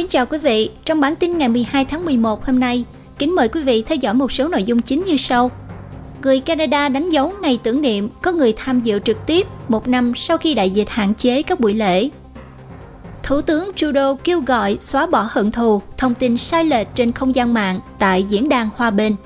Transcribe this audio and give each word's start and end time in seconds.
Kính 0.00 0.08
chào 0.08 0.26
quý 0.26 0.38
vị. 0.38 0.70
Trong 0.84 1.00
bản 1.00 1.16
tin 1.16 1.38
ngày 1.38 1.48
12 1.48 1.84
tháng 1.84 2.04
11 2.04 2.46
hôm 2.46 2.60
nay, 2.60 2.84
kính 3.18 3.34
mời 3.34 3.48
quý 3.48 3.62
vị 3.62 3.82
theo 3.82 3.96
dõi 3.96 4.14
một 4.14 4.32
số 4.32 4.48
nội 4.48 4.64
dung 4.64 4.82
chính 4.82 5.04
như 5.04 5.16
sau. 5.16 5.50
Người 6.22 6.40
Canada 6.40 6.88
đánh 6.88 7.08
dấu 7.08 7.32
ngày 7.42 7.58
tưởng 7.62 7.80
niệm 7.80 8.08
có 8.22 8.32
người 8.32 8.52
tham 8.56 8.80
dự 8.80 8.98
trực 8.98 9.26
tiếp 9.26 9.46
một 9.68 9.88
năm 9.88 10.12
sau 10.16 10.38
khi 10.38 10.54
đại 10.54 10.70
dịch 10.70 10.88
hạn 10.90 11.14
chế 11.14 11.42
các 11.42 11.60
buổi 11.60 11.74
lễ. 11.74 12.08
Thủ 13.22 13.40
tướng 13.40 13.70
Trudeau 13.76 14.18
kêu 14.24 14.40
gọi 14.40 14.76
xóa 14.80 15.06
bỏ 15.06 15.26
hận 15.30 15.50
thù, 15.50 15.82
thông 15.96 16.14
tin 16.14 16.36
sai 16.36 16.64
lệch 16.64 16.88
trên 16.94 17.12
không 17.12 17.34
gian 17.34 17.54
mạng 17.54 17.80
tại 17.98 18.22
diễn 18.22 18.48
đàn 18.48 18.68
Hòa 18.76 18.90
Bình. 18.90 19.16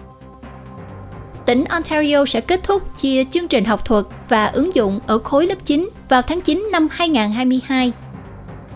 Tỉnh 1.47 1.65
Ontario 1.65 2.25
sẽ 2.25 2.41
kết 2.41 2.63
thúc 2.63 2.99
chia 2.99 3.25
chương 3.25 3.49
trình 3.49 3.65
học 3.65 3.85
thuật 3.85 4.05
và 4.29 4.47
ứng 4.47 4.75
dụng 4.75 5.01
ở 5.07 5.19
khối 5.19 5.47
lớp 5.47 5.65
9 5.65 5.91
vào 6.09 6.23
tháng 6.23 6.41
9 6.41 6.69
năm 6.73 6.89
2022 6.91 7.93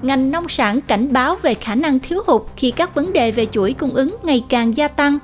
ngành 0.03 0.31
nông 0.31 0.49
sản 0.49 0.81
cảnh 0.81 1.13
báo 1.13 1.37
về 1.43 1.55
khả 1.55 1.75
năng 1.75 1.99
thiếu 1.99 2.23
hụt 2.27 2.43
khi 2.57 2.71
các 2.71 2.95
vấn 2.95 3.13
đề 3.13 3.31
về 3.31 3.47
chuỗi 3.47 3.73
cung 3.73 3.95
ứng 3.95 4.17
ngày 4.23 4.45
càng 4.49 4.77
gia 4.77 4.89
tăng. 4.89 5.19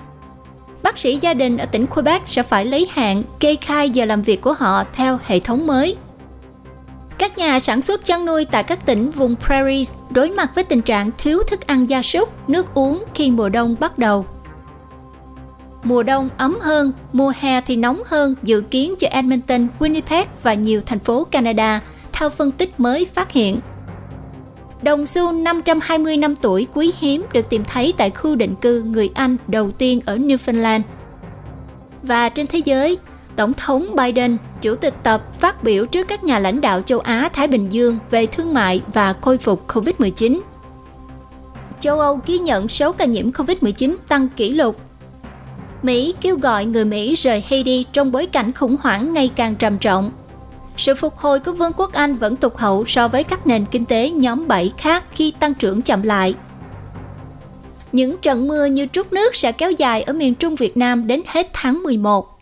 Bác 0.83 0.99
sĩ 0.99 1.19
gia 1.21 1.35
đình 1.35 1.59
ở 1.59 1.67
tỉnh 1.67 1.87
Quebec 1.87 2.23
sẽ 2.27 2.43
phải 2.43 2.65
lấy 2.65 2.89
hạn 2.93 3.23
kê 3.41 3.57
khai 3.57 3.91
giờ 3.91 4.05
làm 4.05 4.23
việc 4.23 4.41
của 4.41 4.53
họ 4.53 4.85
theo 4.93 5.19
hệ 5.27 5.41
thống 5.41 5.67
mới. 5.67 5.97
Các 7.19 7.39
nhà 7.39 7.61
sản 7.61 7.83
xuất 7.83 8.05
chăn 8.05 8.27
nuôi 8.27 8.45
tại 8.45 8.63
các 8.63 8.87
tỉnh 8.87 9.11
vùng 9.11 9.37
prairies 9.47 9.95
đối 10.11 10.31
mặt 10.31 10.51
với 10.55 10.65
tình 10.65 10.83
trạng 10.83 11.11
thiếu 11.19 11.43
thức 11.43 11.67
ăn 11.67 11.89
gia 11.89 12.03
súc, 12.03 12.49
nước 12.51 12.75
uống 12.75 13.05
khi 13.15 13.31
mùa 13.31 13.49
đông 13.49 13.77
bắt 13.81 13.99
đầu. 13.99 14.27
Mùa 15.83 16.03
đông 16.03 16.29
ấm 16.37 16.59
hơn, 16.61 16.93
mùa 17.13 17.33
hè 17.41 17.61
thì 17.61 17.77
nóng 17.77 18.03
hơn 18.07 18.35
dự 18.43 18.61
kiến 18.61 18.95
cho 18.99 19.09
Edmonton, 19.11 19.67
Winnipeg 19.79 20.25
và 20.43 20.55
nhiều 20.55 20.81
thành 20.87 20.99
phố 20.99 21.25
Canada, 21.25 21.81
theo 22.13 22.31
phân 22.31 22.51
tích 22.51 22.81
mới 22.81 23.05
phát 23.15 23.33
hiện 23.33 23.61
Đồng 24.85 25.07
xu 25.07 25.33
520 25.33 26.17
năm 26.17 26.37
tuổi 26.37 26.67
quý 26.75 26.93
hiếm 26.99 27.27
được 27.33 27.49
tìm 27.49 27.65
thấy 27.65 27.93
tại 27.97 28.11
khu 28.11 28.37
định 28.37 28.55
cư 28.61 28.83
người 28.83 29.11
Anh 29.15 29.37
đầu 29.47 29.71
tiên 29.71 30.01
ở 30.07 30.17
Newfoundland. 30.17 30.81
Và 32.03 32.29
trên 32.29 32.47
thế 32.47 32.59
giới, 32.65 32.99
Tổng 33.37 33.53
thống 33.53 33.87
Biden, 33.97 34.37
chủ 34.61 34.75
tịch 34.77 34.95
tập 35.03 35.41
phát 35.41 35.63
biểu 35.63 35.87
trước 35.87 36.09
các 36.09 36.25
nhà 36.25 36.39
lãnh 36.39 36.61
đạo 36.61 36.83
châu 36.83 36.99
Á 36.99 37.29
Thái 37.33 37.49
Bình 37.49 37.69
Dương 37.73 37.99
về 38.11 38.27
thương 38.27 38.55
mại 38.55 38.83
và 38.93 39.13
khôi 39.13 39.39
phục 39.39 39.69
COVID-19. 39.69 40.41
Châu 41.81 42.01
Âu 42.01 42.21
ghi 42.27 42.39
nhận 42.39 42.69
số 42.69 42.93
ca 42.93 43.05
nhiễm 43.05 43.31
COVID-19 43.31 43.97
tăng 44.09 44.29
kỷ 44.29 44.51
lục. 44.51 44.77
Mỹ 45.83 46.15
kêu 46.21 46.39
gọi 46.39 46.65
người 46.65 46.85
Mỹ 46.85 47.15
rời 47.15 47.45
Haiti 47.51 47.85
trong 47.93 48.13
bối 48.13 48.27
cảnh 48.27 48.53
khủng 48.53 48.77
hoảng 48.81 49.13
ngày 49.13 49.31
càng 49.37 49.55
trầm 49.55 49.79
trọng 49.79 50.11
sự 50.77 50.95
phục 50.95 51.17
hồi 51.17 51.41
của 51.41 51.53
Vương 51.53 51.73
quốc 51.77 51.93
Anh 51.93 52.17
vẫn 52.17 52.37
tụt 52.37 52.57
hậu 52.57 52.85
so 52.87 53.09
với 53.09 53.25
các 53.25 53.47
nền 53.47 53.65
kinh 53.71 53.85
tế 53.85 54.11
nhóm 54.11 54.49
7 54.49 54.73
khác 54.79 55.05
khi 55.13 55.33
tăng 55.41 55.55
trưởng 55.55 55.83
chậm 55.83 56.03
lại. 56.03 56.35
Những 57.93 58.17
trận 58.23 58.49
mưa 58.49 58.65
như 58.67 58.87
trút 58.93 59.13
nước 59.13 59.37
sẽ 59.37 59.53
kéo 59.53 59.71
dài 59.71 60.03
ở 60.03 60.13
miền 60.13 60.35
Trung 60.35 60.55
Việt 60.55 60.77
Nam 60.77 61.07
đến 61.07 61.23
hết 61.27 61.51
tháng 61.53 61.83
11. 61.83 62.41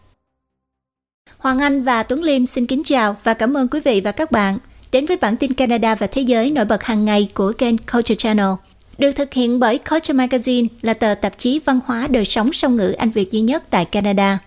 Hoàng 1.38 1.58
Anh 1.58 1.82
và 1.82 2.02
Tuấn 2.02 2.22
Liêm 2.22 2.46
xin 2.46 2.66
kính 2.66 2.82
chào 2.84 3.16
và 3.24 3.34
cảm 3.34 3.56
ơn 3.56 3.68
quý 3.68 3.80
vị 3.80 4.00
và 4.04 4.12
các 4.12 4.30
bạn 4.30 4.58
đến 4.92 5.06
với 5.06 5.16
bản 5.16 5.36
tin 5.36 5.54
Canada 5.54 5.94
và 5.94 6.06
Thế 6.06 6.22
giới 6.22 6.50
nổi 6.50 6.64
bật 6.64 6.84
hàng 6.84 7.04
ngày 7.04 7.28
của 7.34 7.52
kênh 7.58 7.78
Culture 7.78 8.14
Channel. 8.14 8.50
Được 8.98 9.12
thực 9.12 9.32
hiện 9.32 9.60
bởi 9.60 9.78
Culture 9.78 10.14
Magazine 10.14 10.66
là 10.82 10.94
tờ 10.94 11.14
tạp 11.14 11.38
chí 11.38 11.60
văn 11.64 11.80
hóa 11.86 12.06
đời 12.10 12.24
sống 12.24 12.52
song 12.52 12.76
ngữ 12.76 12.92
Anh 12.92 13.10
Việt 13.10 13.30
duy 13.30 13.40
nhất 13.40 13.64
tại 13.70 13.84
Canada. 13.84 14.38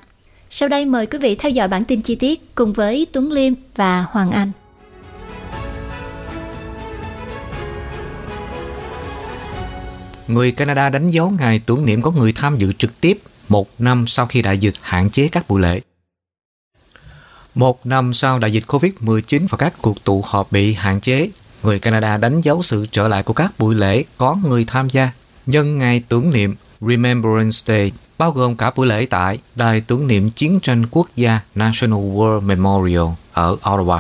Sau 0.50 0.70
đây 0.70 0.86
mời 0.86 1.08
quý 1.08 1.20
vị 1.20 1.36
theo 1.36 1.50
dõi 1.50 1.68
bản 1.68 1.84
tin 1.84 2.02
chi 2.02 2.16
tiết 2.16 2.56
cùng 2.56 2.74
với 2.74 3.08
Tuấn 3.12 3.32
Liêm 3.32 3.54
và 3.76 4.06
Hoàng 4.10 4.32
Anh. 4.32 4.52
Người 10.28 10.52
Canada 10.52 10.90
đánh 10.90 11.10
dấu 11.10 11.30
ngày 11.30 11.62
tưởng 11.66 11.86
niệm 11.86 12.02
có 12.02 12.12
người 12.12 12.34
tham 12.36 12.58
dự 12.58 12.74
trực 12.74 13.02
tiếp 13.02 13.20
một 13.50 13.82
năm 13.82 14.08
sau 14.08 14.26
khi 14.26 14.42
đại 14.42 14.58
dịch 14.58 14.74
hạn 14.82 15.10
chế 15.10 15.28
các 15.28 15.48
buổi 15.48 15.62
lễ. 15.62 15.82
Một 17.56 17.86
năm 17.86 18.14
sau 18.14 18.40
đại 18.40 18.54
dịch 18.54 18.64
COVID-19 18.68 19.48
và 19.50 19.58
các 19.58 19.74
cuộc 19.82 20.04
tụ 20.04 20.24
họp 20.26 20.52
bị 20.52 20.74
hạn 20.74 21.02
chế, 21.02 21.30
người 21.64 21.80
Canada 21.80 22.18
đánh 22.18 22.42
dấu 22.42 22.64
sự 22.64 22.86
trở 22.92 23.08
lại 23.08 23.24
của 23.24 23.34
các 23.34 23.52
buổi 23.60 23.76
lễ 23.76 24.04
có 24.18 24.38
người 24.44 24.66
tham 24.68 24.90
gia 24.90 25.12
nhân 25.46 25.78
ngày 25.78 26.04
tưởng 26.10 26.32
niệm 26.34 26.56
Remembrance 26.82 27.58
Day 27.66 27.92
bao 28.18 28.32
gồm 28.32 28.56
cả 28.56 28.72
buổi 28.76 28.88
lễ 28.88 29.06
tại 29.06 29.40
Đài 29.56 29.82
tưởng 29.82 30.08
niệm 30.08 30.30
chiến 30.30 30.60
tranh 30.60 30.84
quốc 30.92 31.08
gia 31.16 31.40
National 31.56 32.00
War 32.00 32.42
Memorial 32.42 33.08
ở 33.34 33.58
Ottawa. 33.64 34.00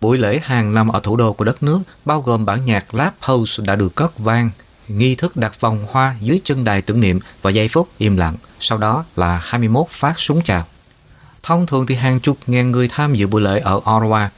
Buổi 0.00 0.18
lễ 0.18 0.40
hàng 0.42 0.74
năm 0.74 0.88
ở 0.88 1.00
thủ 1.02 1.16
đô 1.16 1.32
của 1.32 1.44
đất 1.44 1.62
nước 1.62 1.80
bao 2.04 2.20
gồm 2.20 2.46
bản 2.46 2.64
nhạc 2.64 2.94
Lap 2.94 3.14
House 3.20 3.64
đã 3.66 3.76
được 3.76 3.94
cất 3.94 4.18
vang, 4.18 4.50
nghi 4.88 5.14
thức 5.14 5.36
đặt 5.36 5.60
vòng 5.60 5.86
hoa 5.90 6.16
dưới 6.20 6.40
chân 6.44 6.64
đài 6.64 6.82
tưởng 6.82 7.00
niệm 7.00 7.20
và 7.42 7.50
giây 7.50 7.68
phút 7.68 7.88
im 7.98 8.16
lặng, 8.16 8.36
sau 8.60 8.78
đó 8.78 9.04
là 9.16 9.40
21 9.44 9.86
phát 9.90 10.20
súng 10.20 10.42
chào. 10.42 10.64
Thông 11.42 11.66
thường 11.66 11.86
thì 11.86 11.94
hàng 11.94 12.20
chục 12.20 12.38
ngàn 12.46 12.70
người 12.70 12.88
tham 12.88 13.14
dự 13.14 13.26
buổi 13.26 13.40
lễ 13.40 13.60
ở 13.60 13.80
Ottawa, 13.84 14.28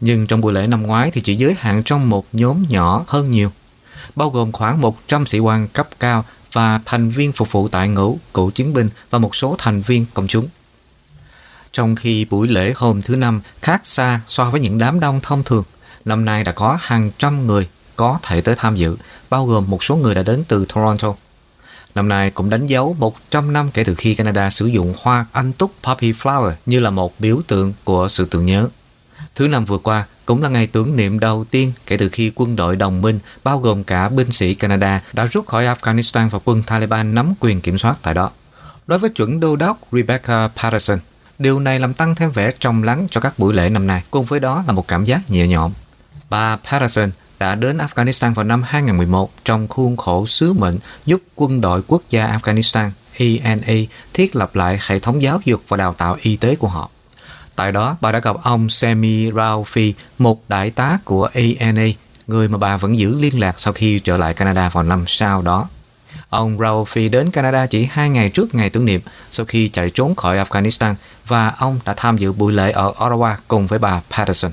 nhưng 0.00 0.26
trong 0.26 0.40
buổi 0.40 0.52
lễ 0.52 0.66
năm 0.66 0.82
ngoái 0.82 1.10
thì 1.10 1.20
chỉ 1.20 1.36
giới 1.36 1.54
hạn 1.58 1.82
trong 1.84 2.10
một 2.10 2.26
nhóm 2.32 2.64
nhỏ 2.68 3.04
hơn 3.06 3.30
nhiều, 3.30 3.52
bao 4.16 4.30
gồm 4.30 4.52
khoảng 4.52 4.80
100 4.80 5.26
sĩ 5.26 5.38
quan 5.38 5.68
cấp 5.68 5.88
cao 6.00 6.24
và 6.56 6.80
thành 6.84 7.08
viên 7.08 7.32
phục 7.32 7.52
vụ 7.52 7.68
tại 7.68 7.88
ngũ, 7.88 8.18
cựu 8.34 8.50
chiến 8.50 8.72
binh 8.72 8.88
và 9.10 9.18
một 9.18 9.34
số 9.34 9.54
thành 9.58 9.80
viên 9.80 10.06
công 10.14 10.26
chúng. 10.26 10.48
Trong 11.72 11.96
khi 11.96 12.24
buổi 12.24 12.48
lễ 12.48 12.72
hôm 12.76 13.02
thứ 13.02 13.16
năm 13.16 13.40
khác 13.62 13.86
xa 13.86 14.20
so 14.26 14.50
với 14.50 14.60
những 14.60 14.78
đám 14.78 15.00
đông 15.00 15.20
thông 15.22 15.42
thường, 15.42 15.64
năm 16.04 16.24
nay 16.24 16.44
đã 16.44 16.52
có 16.52 16.78
hàng 16.80 17.10
trăm 17.18 17.46
người 17.46 17.68
có 17.96 18.18
thể 18.22 18.40
tới 18.40 18.54
tham 18.58 18.76
dự, 18.76 18.96
bao 19.30 19.46
gồm 19.46 19.70
một 19.70 19.84
số 19.84 19.96
người 19.96 20.14
đã 20.14 20.22
đến 20.22 20.44
từ 20.48 20.66
Toronto. 20.74 21.14
Năm 21.94 22.08
nay 22.08 22.30
cũng 22.30 22.50
đánh 22.50 22.66
dấu 22.66 22.96
100 22.98 23.52
năm 23.52 23.70
kể 23.74 23.84
từ 23.84 23.94
khi 23.94 24.14
Canada 24.14 24.50
sử 24.50 24.66
dụng 24.66 24.94
hoa 25.02 25.26
anh 25.32 25.52
túc 25.52 25.72
poppy 25.82 26.12
flower 26.12 26.52
như 26.66 26.80
là 26.80 26.90
một 26.90 27.20
biểu 27.20 27.40
tượng 27.46 27.72
của 27.84 28.08
sự 28.08 28.26
tưởng 28.30 28.46
nhớ. 28.46 28.68
Thứ 29.34 29.48
năm 29.48 29.64
vừa 29.64 29.78
qua, 29.78 30.06
cũng 30.26 30.42
là 30.42 30.48
ngày 30.48 30.66
tưởng 30.66 30.96
niệm 30.96 31.20
đầu 31.20 31.44
tiên 31.50 31.72
kể 31.86 31.96
từ 31.96 32.08
khi 32.08 32.32
quân 32.34 32.56
đội 32.56 32.76
đồng 32.76 33.02
minh, 33.02 33.18
bao 33.44 33.58
gồm 33.58 33.84
cả 33.84 34.08
binh 34.08 34.32
sĩ 34.32 34.54
Canada, 34.54 35.02
đã 35.12 35.26
rút 35.26 35.46
khỏi 35.46 35.64
Afghanistan 35.64 36.28
và 36.28 36.38
quân 36.44 36.62
Taliban 36.62 37.14
nắm 37.14 37.34
quyền 37.40 37.60
kiểm 37.60 37.78
soát 37.78 37.96
tại 38.02 38.14
đó. 38.14 38.30
Đối 38.86 38.98
với 38.98 39.10
chuẩn 39.10 39.40
đô 39.40 39.56
đốc 39.56 39.78
Rebecca 39.92 40.48
Patterson, 40.56 40.98
điều 41.38 41.60
này 41.60 41.80
làm 41.80 41.94
tăng 41.94 42.14
thêm 42.14 42.30
vẻ 42.30 42.50
trong 42.58 42.82
lắng 42.82 43.06
cho 43.10 43.20
các 43.20 43.38
buổi 43.38 43.54
lễ 43.54 43.68
năm 43.70 43.86
nay, 43.86 44.02
cùng 44.10 44.24
với 44.24 44.40
đó 44.40 44.64
là 44.66 44.72
một 44.72 44.88
cảm 44.88 45.04
giác 45.04 45.30
nhẹ 45.30 45.46
nhõm. 45.46 45.72
Bà 46.30 46.56
Patterson 46.56 47.10
đã 47.38 47.54
đến 47.54 47.78
Afghanistan 47.78 48.34
vào 48.34 48.44
năm 48.44 48.62
2011 48.62 49.30
trong 49.44 49.68
khuôn 49.68 49.96
khổ 49.96 50.26
sứ 50.26 50.52
mệnh 50.52 50.78
giúp 51.06 51.22
quân 51.34 51.60
đội 51.60 51.82
quốc 51.86 52.02
gia 52.10 52.38
Afghanistan 52.38 52.90
ENA 53.16 53.74
thiết 54.12 54.36
lập 54.36 54.56
lại 54.56 54.78
hệ 54.86 54.98
thống 54.98 55.22
giáo 55.22 55.40
dục 55.44 55.62
và 55.68 55.76
đào 55.76 55.94
tạo 55.94 56.16
y 56.20 56.36
tế 56.36 56.56
của 56.56 56.68
họ. 56.68 56.90
Tại 57.56 57.72
đó, 57.72 57.96
bà 58.00 58.12
đã 58.12 58.18
gặp 58.18 58.36
ông 58.42 58.70
Semi 58.70 59.30
Raufi, 59.30 59.92
một 60.18 60.48
đại 60.48 60.70
tá 60.70 60.98
của 61.04 61.28
ANA, 61.60 61.86
người 62.26 62.48
mà 62.48 62.58
bà 62.58 62.76
vẫn 62.76 62.98
giữ 62.98 63.18
liên 63.20 63.40
lạc 63.40 63.60
sau 63.60 63.72
khi 63.72 63.98
trở 63.98 64.16
lại 64.16 64.34
Canada 64.34 64.68
vào 64.68 64.84
năm 64.84 65.04
sau 65.06 65.42
đó. 65.42 65.68
Ông 66.28 66.58
Raufi 66.58 67.10
đến 67.10 67.30
Canada 67.30 67.66
chỉ 67.66 67.88
hai 67.90 68.10
ngày 68.10 68.30
trước 68.30 68.54
ngày 68.54 68.70
tưởng 68.70 68.84
niệm 68.84 69.00
sau 69.30 69.46
khi 69.46 69.68
chạy 69.68 69.90
trốn 69.90 70.14
khỏi 70.14 70.38
Afghanistan 70.38 70.94
và 71.26 71.48
ông 71.58 71.80
đã 71.84 71.94
tham 71.96 72.16
dự 72.16 72.32
buổi 72.32 72.52
lễ 72.52 72.70
ở 72.70 72.92
Ottawa 72.98 73.34
cùng 73.48 73.66
với 73.66 73.78
bà 73.78 74.00
Patterson. 74.10 74.52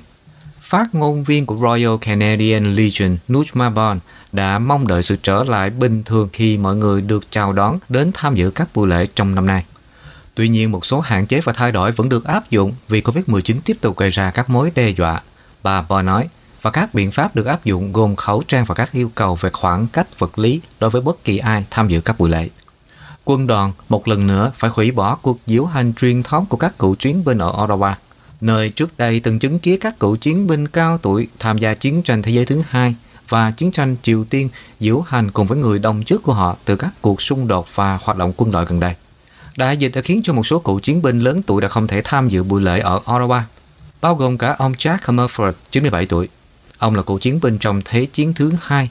Phát 0.61 0.95
ngôn 0.95 1.23
viên 1.23 1.45
của 1.45 1.55
Royal 1.55 1.97
Canadian 2.01 2.75
Legion 2.75 3.17
Nujma 3.29 3.73
Bond 3.73 4.01
đã 4.31 4.59
mong 4.59 4.87
đợi 4.87 5.03
sự 5.03 5.15
trở 5.23 5.43
lại 5.43 5.69
bình 5.69 6.03
thường 6.03 6.29
khi 6.33 6.57
mọi 6.57 6.75
người 6.75 7.01
được 7.01 7.31
chào 7.31 7.53
đón 7.53 7.79
đến 7.89 8.11
tham 8.13 8.35
dự 8.35 8.51
các 8.51 8.67
buổi 8.73 8.87
lễ 8.87 9.07
trong 9.15 9.35
năm 9.35 9.45
nay. 9.45 9.63
Tuy 10.35 10.47
nhiên, 10.47 10.71
một 10.71 10.85
số 10.85 10.99
hạn 10.99 11.25
chế 11.25 11.41
và 11.41 11.53
thay 11.53 11.71
đổi 11.71 11.91
vẫn 11.91 12.09
được 12.09 12.25
áp 12.25 12.49
dụng 12.49 12.73
vì 12.87 13.01
COVID-19 13.01 13.55
tiếp 13.65 13.77
tục 13.81 13.97
gây 13.97 14.09
ra 14.09 14.31
các 14.31 14.49
mối 14.49 14.71
đe 14.75 14.89
dọa. 14.89 15.21
Bà 15.63 15.81
Boy 15.81 16.01
nói, 16.01 16.27
và 16.61 16.71
các 16.71 16.93
biện 16.93 17.11
pháp 17.11 17.35
được 17.35 17.45
áp 17.45 17.65
dụng 17.65 17.93
gồm 17.93 18.15
khẩu 18.15 18.43
trang 18.47 18.65
và 18.65 18.75
các 18.75 18.91
yêu 18.91 19.11
cầu 19.15 19.35
về 19.35 19.49
khoảng 19.49 19.87
cách 19.87 20.19
vật 20.19 20.39
lý 20.39 20.61
đối 20.79 20.89
với 20.89 21.01
bất 21.01 21.23
kỳ 21.23 21.37
ai 21.37 21.65
tham 21.71 21.87
dự 21.87 22.01
các 22.01 22.19
buổi 22.19 22.29
lễ. 22.29 22.49
Quân 23.25 23.47
đoàn 23.47 23.71
một 23.89 24.07
lần 24.07 24.27
nữa 24.27 24.51
phải 24.55 24.71
hủy 24.73 24.91
bỏ 24.91 25.15
cuộc 25.15 25.37
diễu 25.45 25.65
hành 25.65 25.93
truyền 25.93 26.23
thống 26.23 26.45
của 26.45 26.57
các 26.57 26.79
cựu 26.79 26.95
chiến 26.95 27.25
binh 27.25 27.37
ở 27.37 27.65
Ottawa, 27.65 27.93
nơi 28.41 28.69
trước 28.69 28.97
đây 28.97 29.19
từng 29.19 29.39
chứng 29.39 29.59
kiến 29.59 29.79
các 29.79 29.99
cựu 29.99 30.15
chiến 30.15 30.47
binh 30.47 30.67
cao 30.67 30.97
tuổi 30.97 31.27
tham 31.39 31.57
gia 31.57 31.73
chiến 31.73 32.03
tranh 32.03 32.21
thế 32.21 32.31
giới 32.31 32.45
thứ 32.45 32.61
hai 32.69 32.95
và 33.29 33.51
chiến 33.51 33.71
tranh 33.71 33.95
Triều 34.01 34.23
Tiên 34.23 34.49
diễu 34.79 35.01
hành 35.01 35.31
cùng 35.31 35.47
với 35.47 35.57
người 35.57 35.79
đồng 35.79 36.03
chức 36.03 36.23
của 36.23 36.33
họ 36.33 36.57
từ 36.65 36.75
các 36.75 36.91
cuộc 37.01 37.21
xung 37.21 37.47
đột 37.47 37.75
và 37.75 37.99
hoạt 38.03 38.17
động 38.17 38.33
quân 38.37 38.51
đội 38.51 38.65
gần 38.65 38.79
đây. 38.79 38.95
Đại 39.57 39.77
dịch 39.77 39.91
đã 39.95 40.01
khiến 40.01 40.21
cho 40.23 40.33
một 40.33 40.43
số 40.43 40.59
cựu 40.59 40.79
chiến 40.79 41.01
binh 41.01 41.19
lớn 41.19 41.41
tuổi 41.41 41.61
đã 41.61 41.67
không 41.67 41.87
thể 41.87 42.01
tham 42.03 42.29
dự 42.29 42.43
buổi 42.43 42.61
lễ 42.61 42.79
ở 42.79 42.99
Ottawa, 43.05 43.41
bao 44.01 44.15
gồm 44.15 44.37
cả 44.37 44.55
ông 44.57 44.71
Jack 44.71 44.97
Comerford, 44.97 45.51
97 45.71 46.05
tuổi. 46.05 46.29
Ông 46.77 46.95
là 46.95 47.01
cựu 47.01 47.19
chiến 47.19 47.39
binh 47.41 47.57
trong 47.57 47.81
Thế 47.85 48.05
chiến 48.05 48.33
thứ 48.33 48.53
hai. 48.61 48.89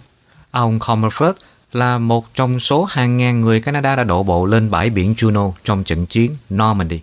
Ông 0.50 0.78
Comerford 0.78 1.32
là 1.72 1.98
một 1.98 2.34
trong 2.34 2.60
số 2.60 2.84
hàng 2.84 3.16
ngàn 3.16 3.40
người 3.40 3.60
Canada 3.60 3.96
đã 3.96 4.04
đổ 4.04 4.22
bộ 4.22 4.46
lên 4.46 4.70
bãi 4.70 4.90
biển 4.90 5.14
Juno 5.16 5.52
trong 5.64 5.84
trận 5.84 6.06
chiến 6.06 6.36
Normandy. 6.54 7.00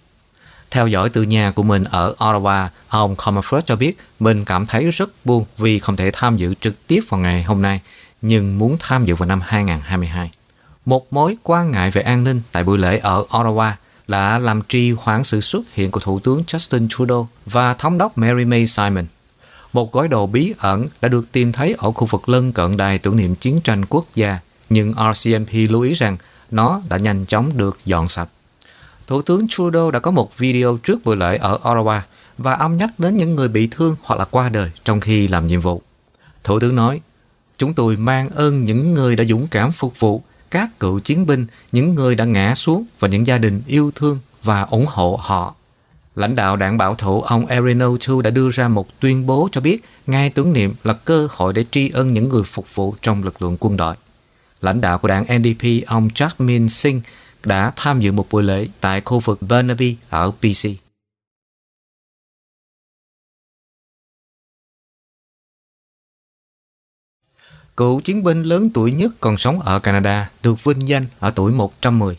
Theo 0.72 0.88
dõi 0.88 1.10
từ 1.10 1.24
nhà 1.24 1.52
của 1.52 1.64
mình 1.64 1.84
ở 1.84 2.16
Ottawa, 2.18 2.68
ông 2.88 3.16
Comerford 3.16 3.62
cho 3.62 3.76
biết 3.76 3.98
mình 4.20 4.46
cảm 4.46 4.66
thấy 4.66 4.90
rất 4.92 5.10
buồn 5.26 5.46
vì 5.58 5.80
không 5.80 5.96
thể 5.96 6.12
tham 6.14 6.38
dự 6.38 6.54
trực 6.62 6.88
tiếp 6.88 7.00
vào 7.10 7.20
ngày 7.20 7.44
hôm 7.44 7.62
nay, 7.62 7.80
nhưng 8.22 8.58
muốn 8.58 8.78
tham 8.80 9.06
dự 9.06 9.16
vào 9.16 9.30
năm 9.30 9.42
2022. 9.46 10.32
Một 10.90 11.14
mối 11.14 11.38
quan 11.44 11.72
ngại 11.72 11.92
về 11.92 12.02
an 12.02 12.24
ninh 12.24 12.42
tại 12.52 12.64
buổi 12.64 12.78
lễ 12.78 12.98
ở 12.98 13.26
Ottawa 13.30 13.72
đã 14.08 14.40
làm 14.40 14.62
trì 14.62 14.92
hoãn 14.92 15.24
sự 15.24 15.42
xuất 15.42 15.62
hiện 15.74 15.92
của 15.92 16.00
Thủ 16.00 16.20
tướng 16.20 16.44
Justin 16.48 16.88
Trudeau 16.90 17.28
và 17.46 17.74
Thống 17.74 17.98
đốc 17.98 18.18
Mary 18.18 18.46
May 18.46 18.68
Simon. 18.68 19.06
Một 19.74 19.92
gói 19.92 20.08
đồ 20.08 20.28
bí 20.28 20.54
ẩn 20.58 20.88
đã 21.02 21.10
được 21.10 21.32
tìm 21.32 21.52
thấy 21.52 21.76
ở 21.78 21.92
khu 21.92 22.06
vực 22.06 22.30
lân 22.30 22.52
cận 22.52 22.78
đài 22.78 22.98
tưởng 23.00 23.18
niệm 23.18 23.36
chiến 23.36 23.62
tranh 23.64 23.86
quốc 23.86 24.06
gia, 24.16 24.40
nhưng 24.70 24.94
RCMP 24.94 25.50
lưu 25.70 25.82
ý 25.82 25.94
rằng 25.94 26.18
nó 26.52 26.82
đã 26.90 26.98
nhanh 26.98 27.26
chóng 27.26 27.58
được 27.58 27.78
dọn 27.86 28.08
sạch. 28.08 28.30
Thủ 29.08 29.22
tướng 29.22 29.48
Trudeau 29.48 29.92
đã 29.92 30.00
có 30.00 30.12
một 30.12 30.38
video 30.38 30.78
trước 30.84 31.04
buổi 31.04 31.16
lễ 31.16 31.38
ở 31.38 31.60
Ottawa 31.64 32.00
và 32.38 32.54
ông 32.54 32.78
nhắc 32.78 32.90
đến 32.98 33.18
những 33.18 33.36
người 33.36 33.48
bị 33.48 33.68
thương 33.72 33.96
hoặc 34.04 34.20
là 34.20 34.26
qua 34.26 34.50
đời 34.50 34.72
trong 34.84 35.00
khi 35.00 35.28
làm 35.28 35.48
nhiệm 35.48 35.60
vụ. 35.60 35.82
Thủ 36.44 36.60
tướng 36.60 36.76
nói, 36.76 37.02
Chúng 37.60 37.74
tôi 37.74 37.98
mang 37.98 38.30
ơn 38.30 38.66
những 38.66 38.94
người 38.94 39.16
đã 39.16 39.24
dũng 39.24 39.48
cảm 39.48 39.72
phục 39.72 40.00
vụ, 40.00 40.24
các 40.51 40.80
cựu 40.80 41.00
chiến 41.00 41.25
binh, 41.25 41.46
những 41.72 41.96
người 41.96 42.16
đã 42.16 42.25
ngã 42.25 42.56
xuống 42.56 42.86
và 43.00 43.07
những 43.07 43.28
gia 43.28 43.38
đình 43.38 43.62
yêu 43.68 43.92
thương 43.96 44.19
và 44.44 44.62
ủng 44.62 44.86
hộ 44.88 45.19
họ. 45.22 45.56
Lãnh 46.16 46.36
đạo 46.36 46.56
đảng 46.56 46.78
bảo 46.78 46.96
thủ 46.96 47.22
ông 47.22 47.46
Erin 47.46 47.80
O'Toole 47.80 48.22
đã 48.22 48.30
đưa 48.30 48.50
ra 48.50 48.68
một 48.68 49.00
tuyên 49.00 49.25
bố 49.25 49.50
cho 49.51 49.62
biết 49.62 49.84
ngày 50.07 50.30
tưởng 50.30 50.54
niệm 50.54 50.74
là 50.84 50.94
cơ 50.94 51.28
hội 51.31 51.54
để 51.54 51.66
tri 51.72 51.90
ân 51.90 52.13
những 52.13 52.30
người 52.30 52.44
phục 52.44 52.75
vụ 52.75 52.96
trong 53.01 53.24
lực 53.24 53.42
lượng 53.42 53.57
quân 53.60 53.78
đội. 53.78 53.96
Lãnh 54.62 54.81
đạo 54.81 54.98
của 54.98 55.07
đảng 55.07 55.24
NDP 55.24 55.88
ông 55.88 56.07
Jagmeet 56.07 56.68
Singh 56.68 57.02
đã 57.45 57.72
tham 57.75 58.00
dự 58.00 58.12
một 58.12 58.28
buổi 58.31 58.44
lễ 58.44 58.68
tại 58.81 59.02
khu 59.06 59.19
vực 59.19 59.42
Burnaby 59.42 59.95
ở 60.10 60.31
BC. 60.31 60.89
Cựu 67.80 68.00
chiến 68.00 68.24
binh 68.24 68.44
lớn 68.44 68.70
tuổi 68.74 68.92
nhất 68.92 69.12
còn 69.20 69.38
sống 69.38 69.60
ở 69.60 69.80
Canada 69.80 70.30
được 70.44 70.64
vinh 70.64 70.88
danh 70.88 71.06
ở 71.20 71.31
tuổi 71.31 71.52
110. 71.52 72.18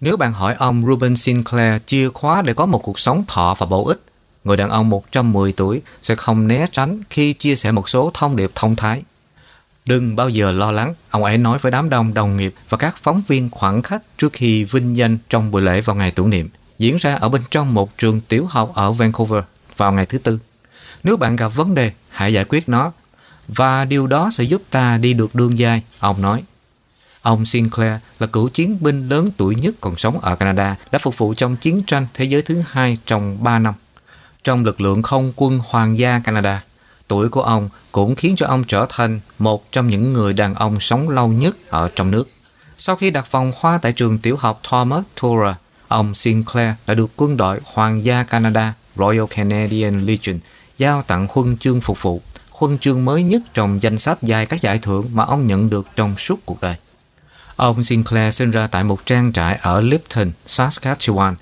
Nếu 0.00 0.16
bạn 0.16 0.32
hỏi 0.32 0.54
ông 0.54 0.86
Ruben 0.86 1.16
Sinclair 1.16 1.82
chìa 1.86 2.08
khóa 2.08 2.42
để 2.42 2.54
có 2.54 2.66
một 2.66 2.78
cuộc 2.78 2.98
sống 2.98 3.24
thọ 3.28 3.54
và 3.58 3.66
bổ 3.66 3.86
ích, 3.86 4.00
người 4.44 4.56
đàn 4.56 4.70
ông 4.70 4.90
110 4.90 5.52
tuổi 5.52 5.82
sẽ 6.02 6.14
không 6.14 6.48
né 6.48 6.66
tránh 6.72 7.00
khi 7.10 7.32
chia 7.32 7.56
sẻ 7.56 7.72
một 7.72 7.88
số 7.88 8.10
thông 8.14 8.36
điệp 8.36 8.50
thông 8.54 8.76
thái. 8.76 9.02
Đừng 9.86 10.16
bao 10.16 10.28
giờ 10.28 10.52
lo 10.52 10.72
lắng, 10.72 10.94
ông 11.10 11.24
ấy 11.24 11.38
nói 11.38 11.58
với 11.58 11.72
đám 11.72 11.90
đông 11.90 12.14
đồng 12.14 12.36
nghiệp 12.36 12.54
và 12.68 12.78
các 12.78 12.96
phóng 12.96 13.22
viên 13.26 13.50
khoảng 13.50 13.82
khách 13.82 14.02
trước 14.18 14.32
khi 14.32 14.64
vinh 14.64 14.96
danh 14.96 15.18
trong 15.28 15.50
buổi 15.50 15.62
lễ 15.62 15.80
vào 15.80 15.96
ngày 15.96 16.10
tưởng 16.10 16.30
niệm, 16.30 16.48
diễn 16.78 16.96
ra 16.96 17.14
ở 17.14 17.28
bên 17.28 17.42
trong 17.50 17.74
một 17.74 17.98
trường 17.98 18.20
tiểu 18.20 18.46
học 18.46 18.72
ở 18.74 18.92
Vancouver 18.92 19.44
vào 19.76 19.92
ngày 19.92 20.06
thứ 20.06 20.18
Tư. 20.18 20.38
Nếu 21.04 21.16
bạn 21.16 21.36
gặp 21.36 21.48
vấn 21.48 21.74
đề, 21.74 21.92
hãy 22.08 22.32
giải 22.32 22.44
quyết 22.44 22.68
nó 22.68 22.92
và 23.48 23.84
điều 23.84 24.06
đó 24.06 24.30
sẽ 24.32 24.44
giúp 24.44 24.62
ta 24.70 24.98
đi 24.98 25.12
được 25.12 25.34
đường 25.34 25.58
dài, 25.58 25.82
ông 25.98 26.22
nói. 26.22 26.42
Ông 27.22 27.44
Sinclair 27.44 28.00
là 28.18 28.26
cựu 28.26 28.48
chiến 28.48 28.78
binh 28.80 29.08
lớn 29.08 29.28
tuổi 29.36 29.54
nhất 29.54 29.74
còn 29.80 29.96
sống 29.96 30.20
ở 30.20 30.36
Canada, 30.36 30.76
đã 30.92 30.98
phục 30.98 31.18
vụ 31.18 31.34
trong 31.34 31.56
chiến 31.56 31.82
tranh 31.86 32.06
thế 32.14 32.24
giới 32.24 32.42
thứ 32.42 32.62
hai 32.68 32.98
trong 33.06 33.44
3 33.44 33.58
năm. 33.58 33.74
Trong 34.44 34.64
lực 34.64 34.80
lượng 34.80 35.02
không 35.02 35.32
quân 35.36 35.60
Hoàng 35.64 35.98
gia 35.98 36.18
Canada, 36.18 36.62
tuổi 37.08 37.28
của 37.28 37.42
ông 37.42 37.68
cũng 37.92 38.14
khiến 38.14 38.36
cho 38.36 38.46
ông 38.46 38.64
trở 38.64 38.86
thành 38.88 39.20
một 39.38 39.72
trong 39.72 39.86
những 39.86 40.12
người 40.12 40.32
đàn 40.32 40.54
ông 40.54 40.80
sống 40.80 41.08
lâu 41.08 41.28
nhất 41.28 41.56
ở 41.68 41.90
trong 41.96 42.10
nước. 42.10 42.30
Sau 42.76 42.96
khi 42.96 43.10
đặt 43.10 43.32
vòng 43.32 43.52
hoa 43.56 43.78
tại 43.78 43.92
trường 43.92 44.18
tiểu 44.18 44.36
học 44.36 44.60
Thomas 44.62 45.04
Tora, 45.22 45.56
ông 45.88 46.14
Sinclair 46.14 46.74
đã 46.86 46.94
được 46.94 47.10
quân 47.16 47.36
đội 47.36 47.60
Hoàng 47.64 48.04
gia 48.04 48.22
Canada 48.22 48.74
Royal 48.96 49.26
Canadian 49.30 50.04
Legion 50.04 50.38
giao 50.78 51.02
tặng 51.02 51.26
huân 51.30 51.56
chương 51.56 51.80
phục 51.80 52.02
vụ 52.02 52.22
huân 52.54 52.78
chương 52.78 53.04
mới 53.04 53.22
nhất 53.22 53.42
trong 53.54 53.82
danh 53.82 53.98
sách 53.98 54.22
dài 54.22 54.46
các 54.46 54.60
giải 54.60 54.78
thưởng 54.78 55.10
mà 55.12 55.24
ông 55.24 55.46
nhận 55.46 55.70
được 55.70 55.86
trong 55.96 56.16
suốt 56.16 56.40
cuộc 56.46 56.60
đời. 56.60 56.76
Ông 57.56 57.84
Sinclair 57.84 58.34
sinh 58.34 58.50
ra 58.50 58.66
tại 58.66 58.84
một 58.84 59.06
trang 59.06 59.32
trại 59.32 59.58
ở 59.62 59.80
Lipton, 59.80 60.30
Saskatchewan. 60.46 61.34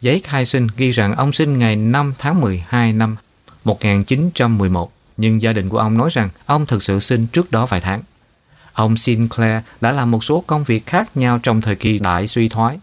Giấy 0.00 0.20
khai 0.24 0.46
sinh 0.46 0.66
ghi 0.76 0.90
rằng 0.90 1.14
ông 1.14 1.32
sinh 1.32 1.58
ngày 1.58 1.76
5 1.76 2.14
tháng 2.18 2.40
12 2.40 2.92
năm 2.92 3.16
1911, 3.64 4.92
nhưng 5.16 5.42
gia 5.42 5.52
đình 5.52 5.68
của 5.68 5.78
ông 5.78 5.98
nói 5.98 6.08
rằng 6.12 6.28
ông 6.46 6.66
thực 6.66 6.82
sự 6.82 7.00
sinh 7.00 7.26
trước 7.26 7.50
đó 7.50 7.66
vài 7.66 7.80
tháng. 7.80 8.02
Ông 8.72 8.96
Sinclair 8.96 9.64
đã 9.80 9.92
làm 9.92 10.10
một 10.10 10.24
số 10.24 10.44
công 10.46 10.64
việc 10.64 10.86
khác 10.86 11.16
nhau 11.16 11.38
trong 11.38 11.60
thời 11.60 11.76
kỳ 11.76 11.98
đại 11.98 12.26
suy 12.26 12.48
thoái. 12.48 12.78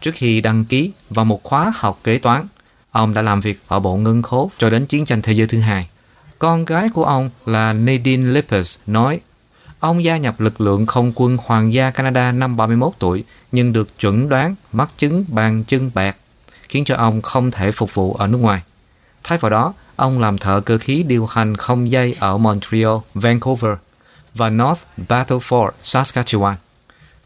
Trước 0.00 0.12
khi 0.14 0.40
đăng 0.40 0.64
ký 0.64 0.90
vào 1.10 1.24
một 1.24 1.42
khóa 1.42 1.72
học 1.76 2.00
kế 2.04 2.18
toán, 2.18 2.46
ông 2.90 3.14
đã 3.14 3.22
làm 3.22 3.40
việc 3.40 3.60
ở 3.68 3.80
Bộ 3.80 3.96
Ngân 3.96 4.22
khố 4.22 4.50
cho 4.58 4.70
đến 4.70 4.86
chiến 4.86 5.04
tranh 5.04 5.22
thế 5.22 5.32
giới 5.32 5.46
thứ 5.46 5.60
hai. 5.60 5.88
Con 6.38 6.64
gái 6.64 6.88
của 6.94 7.04
ông 7.04 7.30
là 7.46 7.72
Nadine 7.72 8.26
Lippers 8.32 8.78
nói 8.86 9.20
Ông 9.80 10.04
gia 10.04 10.16
nhập 10.16 10.40
lực 10.40 10.60
lượng 10.60 10.86
không 10.86 11.12
quân 11.14 11.36
Hoàng 11.44 11.72
gia 11.72 11.90
Canada 11.90 12.32
năm 12.32 12.56
31 12.56 12.92
tuổi 12.98 13.24
nhưng 13.52 13.72
được 13.72 13.98
chuẩn 13.98 14.28
đoán 14.28 14.54
mắc 14.72 14.88
chứng 14.96 15.24
bàn 15.28 15.64
chân 15.66 15.90
bạc 15.94 16.16
khiến 16.68 16.84
cho 16.84 16.96
ông 16.96 17.22
không 17.22 17.50
thể 17.50 17.72
phục 17.72 17.94
vụ 17.94 18.14
ở 18.14 18.26
nước 18.26 18.38
ngoài. 18.38 18.62
Thay 19.24 19.38
vào 19.38 19.50
đó, 19.50 19.74
ông 19.96 20.18
làm 20.18 20.38
thợ 20.38 20.60
cơ 20.60 20.78
khí 20.78 21.02
điều 21.02 21.26
hành 21.26 21.56
không 21.56 21.90
dây 21.90 22.16
ở 22.18 22.38
Montreal, 22.38 22.96
Vancouver 23.14 23.72
và 24.34 24.50
North 24.50 24.82
Battleford, 25.08 25.70
Saskatchewan. 25.82 26.54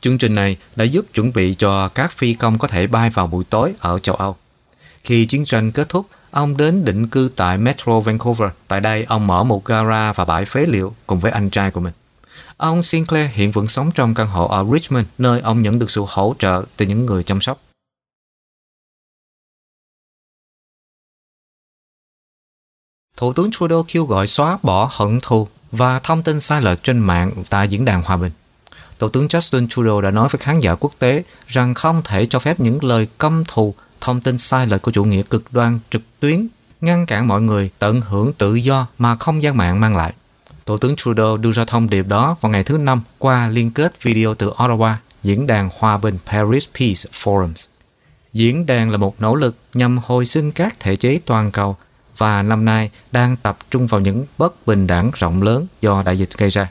Chương 0.01 0.19
trình 0.19 0.35
này 0.35 0.57
đã 0.77 0.85
giúp 0.85 1.07
chuẩn 1.15 1.33
bị 1.33 1.55
cho 1.55 1.89
các 1.89 2.13
phi 2.13 2.35
công 2.35 2.59
có 2.59 2.69
thể 2.69 2.87
bay 2.87 3.11
vào 3.11 3.27
buổi 3.27 3.45
tối 3.45 3.73
ở 3.79 3.99
châu 3.99 4.15
Âu. 4.15 4.37
Khi 5.05 5.27
chiến 5.27 5.45
tranh 5.45 5.73
kết 5.73 5.89
thúc, 5.89 6.07
Ông 6.31 6.57
đến 6.57 6.85
định 6.85 7.07
cư 7.07 7.31
tại 7.37 7.59
Metro 7.59 8.01
Vancouver. 8.01 8.51
Tại 8.69 8.81
đây, 8.81 9.05
ông 9.05 9.27
mở 9.27 9.45
một 9.45 9.65
gara 9.65 10.13
và 10.13 10.25
bãi 10.25 10.45
phế 10.45 10.67
liệu 10.67 10.95
cùng 11.07 11.19
với 11.19 11.33
anh 11.33 11.51
trai 11.51 11.71
của 11.71 11.81
mình. 11.81 11.93
Ông 12.57 12.83
Sinclair 12.83 13.31
hiện 13.33 13.51
vẫn 13.51 13.67
sống 13.67 13.91
trong 13.95 14.15
căn 14.15 14.27
hộ 14.27 14.49
ở 14.49 14.67
Richmond, 14.73 15.07
nơi 15.19 15.41
ông 15.41 15.63
nhận 15.63 15.79
được 15.79 15.91
sự 15.91 16.05
hỗ 16.09 16.35
trợ 16.39 16.65
từ 16.77 16.87
những 16.87 17.07
người 17.07 17.23
chăm 17.23 17.41
sóc. 17.41 17.61
Thủ 23.17 23.33
tướng 23.33 23.51
Trudeau 23.51 23.85
kêu 23.89 24.05
gọi 24.05 24.27
xóa 24.27 24.59
bỏ 24.63 24.91
hận 24.93 25.19
thù 25.23 25.49
và 25.71 25.99
thông 25.99 26.23
tin 26.23 26.41
sai 26.41 26.63
lệch 26.63 26.83
trên 26.83 26.99
mạng 26.99 27.33
tại 27.51 27.69
diễn 27.69 27.85
đàn 27.85 28.03
hòa 28.03 28.17
bình. 28.17 28.33
Thủ 28.99 29.09
tướng 29.09 29.27
Justin 29.27 29.67
Trudeau 29.69 30.01
đã 30.01 30.11
nói 30.11 30.29
với 30.33 30.39
khán 30.39 30.61
giả 30.61 30.75
quốc 30.75 30.93
tế 30.99 31.23
rằng 31.47 31.75
không 31.75 32.03
thể 32.05 32.27
cho 32.27 32.39
phép 32.39 32.61
những 32.61 32.85
lời 32.85 33.09
căm 33.19 33.45
thù 33.49 33.75
thông 34.01 34.21
tin 34.21 34.39
sai 34.39 34.67
lệch 34.67 34.83
của 34.83 34.91
chủ 34.91 35.05
nghĩa 35.05 35.23
cực 35.23 35.45
đoan 35.53 35.79
trực 35.91 36.03
tuyến 36.21 36.47
ngăn 36.81 37.07
cản 37.07 37.29
mọi 37.29 37.43
người 37.43 37.71
tận 37.79 38.01
hưởng 38.01 38.33
tự 38.33 38.55
do 38.55 38.87
mà 38.99 39.15
không 39.15 39.43
gian 39.43 39.57
mạng 39.57 39.81
mang 39.81 39.97
lại. 39.97 40.13
Thủ 40.67 40.79
tướng 40.79 40.97
Trudeau 40.97 41.37
đưa 41.37 41.53
ra 41.53 41.65
thông 41.65 41.91
điệp 41.91 42.07
đó 42.09 42.37
vào 42.41 42.53
ngày 42.53 42.65
thứ 42.65 42.79
Năm 42.79 43.01
qua 43.19 43.49
liên 43.49 43.71
kết 43.71 44.03
video 44.03 44.35
từ 44.35 44.51
Ottawa, 44.51 44.95
diễn 45.23 45.47
đàn 45.47 45.69
hòa 45.79 45.99
bình 45.99 46.19
Paris 46.27 46.69
Peace 46.79 47.11
Forums. 47.13 47.67
Diễn 48.33 48.67
đàn 48.67 48.91
là 48.91 48.97
một 48.97 49.21
nỗ 49.21 49.35
lực 49.35 49.57
nhằm 49.75 49.99
hồi 49.99 50.27
sinh 50.27 50.53
các 50.53 50.81
thể 50.81 50.97
chế 50.97 51.21
toàn 51.27 51.51
cầu 51.51 51.77
và 52.17 52.43
năm 52.43 52.65
nay 52.65 52.91
đang 53.13 53.37
tập 53.37 53.59
trung 53.71 53.87
vào 53.87 54.01
những 54.01 54.27
bất 54.39 54.67
bình 54.67 54.87
đẳng 54.87 55.11
rộng 55.15 55.43
lớn 55.43 55.67
do 55.81 56.03
đại 56.03 56.19
dịch 56.19 56.39
gây 56.39 56.51
ra. 56.51 56.71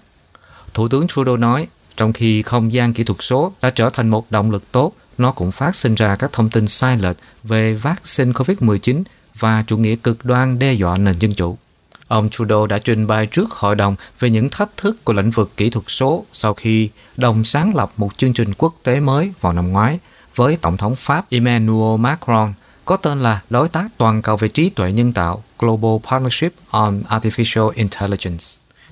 Thủ 0.74 0.88
tướng 0.88 1.08
Trudeau 1.08 1.38
nói, 1.38 1.68
trong 1.98 2.14
khi 2.14 2.42
không 2.42 2.74
gian 2.74 2.94
kỹ 2.94 3.04
thuật 3.04 3.18
số 3.22 3.52
đã 3.62 3.70
trở 3.70 3.90
thành 3.90 4.10
một 4.10 4.32
động 4.32 4.52
lực 4.52 4.72
tốt 4.72 4.94
nó 5.20 5.32
cũng 5.32 5.52
phát 5.52 5.76
sinh 5.76 5.96
ra 5.96 6.16
các 6.16 6.34
thông 6.34 6.50
tin 6.50 6.68
sai 6.68 6.98
lệch 6.98 7.18
về 7.44 7.74
vaccine 7.74 8.32
COVID-19 8.32 9.04
và 9.40 9.64
chủ 9.68 9.78
nghĩa 9.78 9.96
cực 9.96 10.26
đoan 10.26 10.60
đe 10.60 10.74
dọa 10.74 10.98
nền 10.98 11.20
dân 11.20 11.34
chủ. 11.34 11.58
Ông 12.08 12.30
Trudeau 12.30 12.68
đã 12.68 12.78
trình 12.78 13.08
bày 13.08 13.26
trước 13.26 13.52
hội 13.52 13.76
đồng 13.76 13.96
về 14.20 14.30
những 14.30 14.50
thách 14.50 14.78
thức 14.78 15.06
của 15.06 15.14
lĩnh 15.14 15.32
vực 15.32 15.52
kỹ 15.58 15.70
thuật 15.70 15.86
số 15.88 16.26
sau 16.34 16.54
khi 16.54 16.90
đồng 17.18 17.44
sáng 17.44 17.76
lập 17.76 17.92
một 17.98 18.18
chương 18.18 18.34
trình 18.34 18.54
quốc 18.58 18.74
tế 18.84 19.00
mới 19.00 19.32
vào 19.42 19.54
năm 19.54 19.72
ngoái 19.72 20.00
với 20.36 20.58
Tổng 20.62 20.78
thống 20.78 20.96
Pháp 20.96 21.26
Emmanuel 21.30 22.00
Macron 22.00 22.54
có 22.86 22.96
tên 22.96 23.22
là 23.22 23.42
Đối 23.50 23.70
tác 23.70 23.88
toàn 23.98 24.22
cầu 24.22 24.38
về 24.38 24.48
trí 24.48 24.70
tuệ 24.70 24.92
nhân 24.92 25.14
tạo 25.14 25.44
Global 25.60 25.92
Partnership 26.10 26.54
on 26.70 27.02
Artificial 27.10 27.70
Intelligence. 27.70 28.46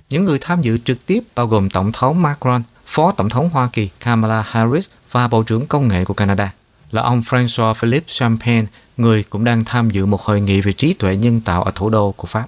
Những 0.10 0.26
người 0.26 0.38
tham 0.42 0.62
dự 0.62 0.78
trực 0.78 1.06
tiếp 1.06 1.20
bao 1.36 1.48
gồm 1.48 1.70
Tổng 1.70 1.92
thống 1.92 2.22
Macron, 2.22 2.64
Phó 2.86 3.12
Tổng 3.12 3.30
thống 3.30 3.50
Hoa 3.50 3.70
Kỳ 3.74 3.90
Kamala 4.00 4.42
Harris 4.48 4.90
và 5.12 5.28
Bộ 5.28 5.44
trưởng 5.44 5.66
Công 5.66 5.88
nghệ 5.88 6.06
của 6.06 6.14
Canada 6.14 6.54
là 6.92 7.02
ông 7.02 7.20
François 7.22 7.74
Philippe 7.74 8.06
Champagne, 8.08 8.66
người 8.98 9.24
cũng 9.30 9.44
đang 9.44 9.66
tham 9.66 9.90
dự 9.90 10.06
một 10.06 10.22
hội 10.22 10.42
nghị 10.42 10.62
về 10.62 10.74
trí 10.74 10.94
tuệ 10.94 11.16
nhân 11.16 11.42
tạo 11.42 11.64
ở 11.64 11.72
thủ 11.76 11.90
đô 11.90 12.12
của 12.12 12.28
Pháp. 12.28 12.48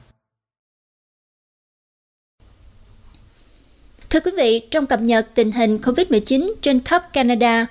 Thưa 4.10 4.20
quý 4.20 4.32
vị, 4.38 4.60
trong 4.72 4.86
cập 4.86 5.02
nhật 5.02 5.28
tình 5.34 5.52
hình 5.52 5.78
COVID-19 5.78 6.54
trên 6.62 6.80
khắp 6.80 7.14
Canada, 7.14 7.68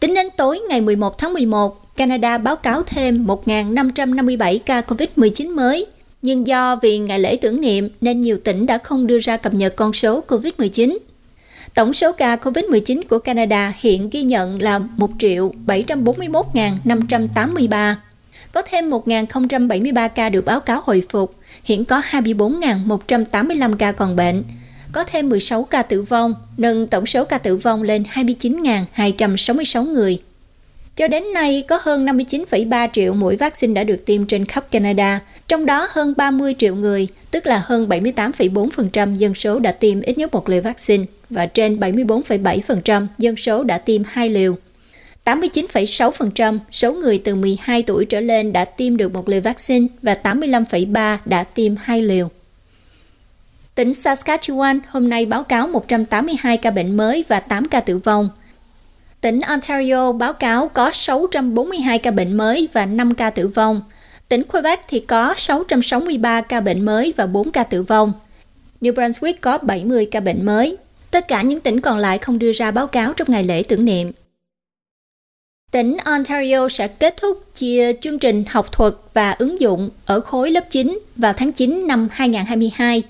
tính 0.00 0.14
đến 0.14 0.28
tối 0.36 0.60
ngày 0.68 0.80
11 0.80 1.18
tháng 1.18 1.32
11, 1.32 1.96
Canada 1.96 2.38
báo 2.38 2.56
cáo 2.56 2.82
thêm 2.82 3.26
1.557 3.26 4.58
ca 4.66 4.80
COVID-19 4.80 5.54
mới. 5.54 5.86
Nhưng 6.22 6.46
do 6.46 6.76
vì 6.76 6.98
ngày 6.98 7.18
lễ 7.18 7.36
tưởng 7.36 7.60
niệm 7.60 7.88
nên 8.00 8.20
nhiều 8.20 8.38
tỉnh 8.44 8.66
đã 8.66 8.78
không 8.78 9.06
đưa 9.06 9.18
ra 9.18 9.36
cập 9.36 9.54
nhật 9.54 9.76
con 9.76 9.92
số 9.92 10.24
COVID-19. 10.28 10.98
Tổng 11.74 11.94
số 11.94 12.12
ca 12.12 12.36
COVID-19 12.36 13.02
của 13.08 13.18
Canada 13.18 13.74
hiện 13.78 14.10
ghi 14.10 14.22
nhận 14.22 14.62
là 14.62 14.78
1 14.78 15.10
741.583. 15.66 17.94
Có 18.52 18.62
thêm 18.62 18.90
1.073 18.90 20.08
ca 20.08 20.28
được 20.28 20.44
báo 20.44 20.60
cáo 20.60 20.80
hồi 20.84 21.02
phục, 21.08 21.34
hiện 21.64 21.84
có 21.84 22.02
24.185 22.10 23.76
ca 23.76 23.92
còn 23.92 24.16
bệnh. 24.16 24.42
có 24.92 25.04
thêm 25.04 25.28
16 25.28 25.64
ca 25.64 25.82
tử 25.82 26.02
vong, 26.02 26.34
nâng 26.56 26.86
tổng 26.86 27.06
số 27.06 27.24
ca 27.24 27.38
tử 27.38 27.56
vong 27.56 27.82
lên 27.82 28.04
29.266 28.14 29.92
người. 29.92 30.18
Cho 30.96 31.08
đến 31.08 31.24
nay, 31.34 31.64
có 31.68 31.78
hơn 31.82 32.06
59,3 32.06 32.88
triệu 32.92 33.14
mũi 33.14 33.36
vaccine 33.36 33.74
đã 33.74 33.84
được 33.84 34.06
tiêm 34.06 34.26
trên 34.26 34.46
khắp 34.46 34.70
Canada, 34.70 35.20
trong 35.48 35.66
đó 35.66 35.88
hơn 35.90 36.14
30 36.16 36.54
triệu 36.58 36.74
người, 36.74 37.08
tức 37.30 37.46
là 37.46 37.62
hơn 37.64 37.88
78,4% 37.88 39.16
dân 39.16 39.34
số 39.34 39.58
đã 39.58 39.72
tiêm 39.72 40.00
ít 40.00 40.18
nhất 40.18 40.32
một 40.32 40.48
liều 40.48 40.62
vaccine 40.62 41.04
và 41.32 41.46
trên 41.46 41.78
74,7% 41.78 43.06
dân 43.18 43.36
số 43.36 43.64
đã 43.64 43.78
tiêm 43.78 44.02
hai 44.06 44.28
liều. 44.28 44.56
89,6% 45.24 46.58
số 46.72 46.92
người 46.92 47.18
từ 47.24 47.34
12 47.34 47.82
tuổi 47.82 48.04
trở 48.04 48.20
lên 48.20 48.52
đã 48.52 48.64
tiêm 48.64 48.96
được 48.96 49.12
một 49.12 49.28
liều 49.28 49.40
vaccine 49.40 49.86
và 50.02 50.16
85,3% 50.22 51.16
đã 51.24 51.44
tiêm 51.44 51.74
hai 51.76 52.02
liều. 52.02 52.28
Tỉnh 53.74 53.90
Saskatchewan 53.90 54.80
hôm 54.88 55.08
nay 55.08 55.26
báo 55.26 55.44
cáo 55.44 55.68
182 55.68 56.56
ca 56.56 56.70
bệnh 56.70 56.96
mới 56.96 57.24
và 57.28 57.40
8 57.40 57.68
ca 57.68 57.80
tử 57.80 57.98
vong. 57.98 58.28
Tỉnh 59.20 59.40
Ontario 59.40 60.12
báo 60.12 60.32
cáo 60.32 60.68
có 60.68 60.90
642 60.94 61.98
ca 61.98 62.10
bệnh 62.10 62.36
mới 62.36 62.68
và 62.72 62.86
5 62.86 63.14
ca 63.14 63.30
tử 63.30 63.48
vong. 63.48 63.80
Tỉnh 64.28 64.42
Quebec 64.42 64.80
thì 64.88 65.00
có 65.00 65.34
663 65.36 66.40
ca 66.40 66.60
bệnh 66.60 66.84
mới 66.84 67.14
và 67.16 67.26
4 67.26 67.50
ca 67.50 67.64
tử 67.64 67.82
vong. 67.82 68.12
New 68.80 68.92
Brunswick 68.92 69.34
có 69.40 69.58
70 69.58 70.08
ca 70.10 70.20
bệnh 70.20 70.46
mới. 70.46 70.76
Tất 71.12 71.28
cả 71.28 71.42
những 71.42 71.60
tỉnh 71.60 71.80
còn 71.80 71.98
lại 71.98 72.18
không 72.18 72.38
đưa 72.38 72.52
ra 72.52 72.70
báo 72.70 72.86
cáo 72.86 73.12
trong 73.12 73.28
ngày 73.30 73.44
lễ 73.44 73.62
tưởng 73.68 73.84
niệm. 73.84 74.12
Tỉnh 75.70 75.96
Ontario 76.04 76.68
sẽ 76.68 76.88
kết 76.88 77.14
thúc 77.16 77.54
chia 77.54 77.92
chương 78.00 78.18
trình 78.18 78.44
học 78.48 78.72
thuật 78.72 78.94
và 79.14 79.30
ứng 79.30 79.60
dụng 79.60 79.90
ở 80.06 80.20
khối 80.20 80.50
lớp 80.50 80.64
9 80.70 80.98
vào 81.16 81.32
tháng 81.32 81.52
9 81.52 81.86
năm 81.86 82.08
2022 82.12 83.02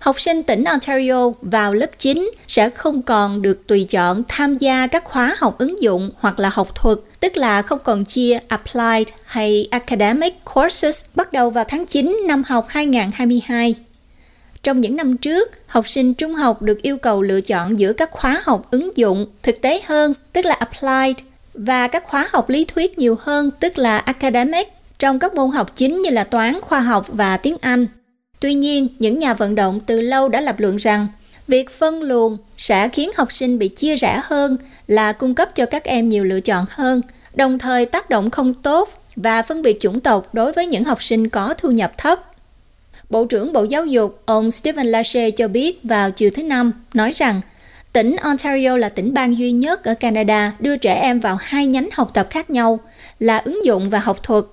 học 0.00 0.20
sinh 0.20 0.42
tỉnh 0.42 0.64
Ontario 0.64 1.30
vào 1.42 1.74
lớp 1.74 1.90
9 1.98 2.30
sẽ 2.48 2.70
không 2.70 3.02
còn 3.02 3.42
được 3.42 3.66
tùy 3.66 3.86
chọn 3.90 4.22
tham 4.28 4.58
gia 4.58 4.86
các 4.86 5.04
khóa 5.04 5.34
học 5.38 5.58
ứng 5.58 5.82
dụng 5.82 6.10
hoặc 6.18 6.38
là 6.38 6.50
học 6.52 6.74
thuật, 6.74 6.98
tức 7.20 7.36
là 7.36 7.62
không 7.62 7.78
còn 7.84 8.04
chia 8.04 8.38
Applied 8.48 9.08
hay 9.24 9.68
Academic 9.70 10.44
Courses 10.44 11.04
bắt 11.14 11.32
đầu 11.32 11.50
vào 11.50 11.64
tháng 11.68 11.86
9 11.86 12.20
năm 12.28 12.42
học 12.46 12.66
2022. 12.68 13.74
Trong 14.62 14.80
những 14.80 14.96
năm 14.96 15.16
trước, 15.16 15.50
học 15.66 15.88
sinh 15.88 16.14
trung 16.14 16.34
học 16.34 16.62
được 16.62 16.82
yêu 16.82 16.96
cầu 16.96 17.22
lựa 17.22 17.40
chọn 17.40 17.78
giữa 17.78 17.92
các 17.92 18.10
khóa 18.10 18.40
học 18.44 18.66
ứng 18.70 18.96
dụng 18.96 19.26
thực 19.42 19.60
tế 19.60 19.80
hơn, 19.86 20.14
tức 20.32 20.44
là 20.44 20.54
Applied, 20.54 21.16
và 21.54 21.88
các 21.88 22.04
khóa 22.06 22.28
học 22.32 22.50
lý 22.50 22.64
thuyết 22.64 22.98
nhiều 22.98 23.16
hơn, 23.20 23.50
tức 23.60 23.78
là 23.78 23.98
Academic, 23.98 24.68
trong 24.98 25.18
các 25.18 25.34
môn 25.34 25.50
học 25.50 25.76
chính 25.76 26.02
như 26.02 26.10
là 26.10 26.24
toán, 26.24 26.60
khoa 26.60 26.80
học 26.80 27.06
và 27.08 27.36
tiếng 27.36 27.56
Anh. 27.60 27.86
Tuy 28.40 28.54
nhiên, 28.54 28.88
những 28.98 29.18
nhà 29.18 29.34
vận 29.34 29.54
động 29.54 29.80
từ 29.86 30.00
lâu 30.00 30.28
đã 30.28 30.40
lập 30.40 30.60
luận 30.60 30.76
rằng 30.76 31.06
việc 31.48 31.70
phân 31.70 32.02
luồng 32.02 32.38
sẽ 32.56 32.88
khiến 32.88 33.10
học 33.16 33.32
sinh 33.32 33.58
bị 33.58 33.68
chia 33.68 33.96
rẽ 33.96 34.20
hơn 34.24 34.56
là 34.86 35.12
cung 35.12 35.34
cấp 35.34 35.54
cho 35.54 35.66
các 35.66 35.84
em 35.84 36.08
nhiều 36.08 36.24
lựa 36.24 36.40
chọn 36.40 36.64
hơn, 36.70 37.02
đồng 37.34 37.58
thời 37.58 37.86
tác 37.86 38.10
động 38.10 38.30
không 38.30 38.54
tốt 38.54 38.88
và 39.16 39.42
phân 39.42 39.62
biệt 39.62 39.80
chủng 39.80 40.00
tộc 40.00 40.34
đối 40.34 40.52
với 40.52 40.66
những 40.66 40.84
học 40.84 41.02
sinh 41.02 41.28
có 41.28 41.54
thu 41.58 41.70
nhập 41.70 41.92
thấp. 41.98 42.29
Bộ 43.10 43.24
trưởng 43.24 43.52
Bộ 43.52 43.64
Giáo 43.64 43.86
dục 43.86 44.22
ông 44.26 44.50
Stephen 44.50 44.86
Lachey 44.86 45.30
cho 45.30 45.48
biết 45.48 45.80
vào 45.82 46.10
chiều 46.10 46.30
thứ 46.34 46.42
Năm 46.42 46.72
nói 46.94 47.12
rằng 47.12 47.40
tỉnh 47.92 48.16
Ontario 48.16 48.76
là 48.76 48.88
tỉnh 48.88 49.14
bang 49.14 49.38
duy 49.38 49.52
nhất 49.52 49.84
ở 49.84 49.94
Canada 49.94 50.52
đưa 50.58 50.76
trẻ 50.76 50.94
em 50.94 51.20
vào 51.20 51.36
hai 51.40 51.66
nhánh 51.66 51.88
học 51.92 52.10
tập 52.14 52.26
khác 52.30 52.50
nhau 52.50 52.80
là 53.18 53.38
ứng 53.38 53.64
dụng 53.64 53.90
và 53.90 53.98
học 53.98 54.22
thuật. 54.22 54.44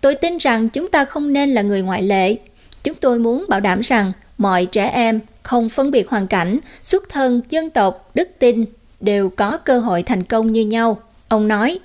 Tôi 0.00 0.14
tin 0.14 0.38
rằng 0.38 0.68
chúng 0.68 0.90
ta 0.90 1.04
không 1.04 1.32
nên 1.32 1.50
là 1.50 1.62
người 1.62 1.82
ngoại 1.82 2.02
lệ 2.02 2.36
Chúng 2.84 2.94
tôi 2.94 3.18
muốn 3.18 3.44
bảo 3.48 3.60
đảm 3.60 3.80
rằng 3.80 4.12
mọi 4.38 4.66
trẻ 4.66 4.86
em 4.86 5.20
không 5.42 5.68
phân 5.68 5.90
biệt 5.90 6.08
hoàn 6.08 6.26
cảnh, 6.26 6.58
xuất 6.82 7.08
thân, 7.08 7.40
dân 7.48 7.70
tộc, 7.70 8.10
đức 8.14 8.28
tin 8.38 8.64
đều 9.00 9.28
có 9.28 9.58
cơ 9.58 9.78
hội 9.78 10.02
thành 10.02 10.24
công 10.24 10.52
như 10.52 10.64
nhau. 10.64 10.98
Ông 11.28 11.48
nói, 11.48 11.78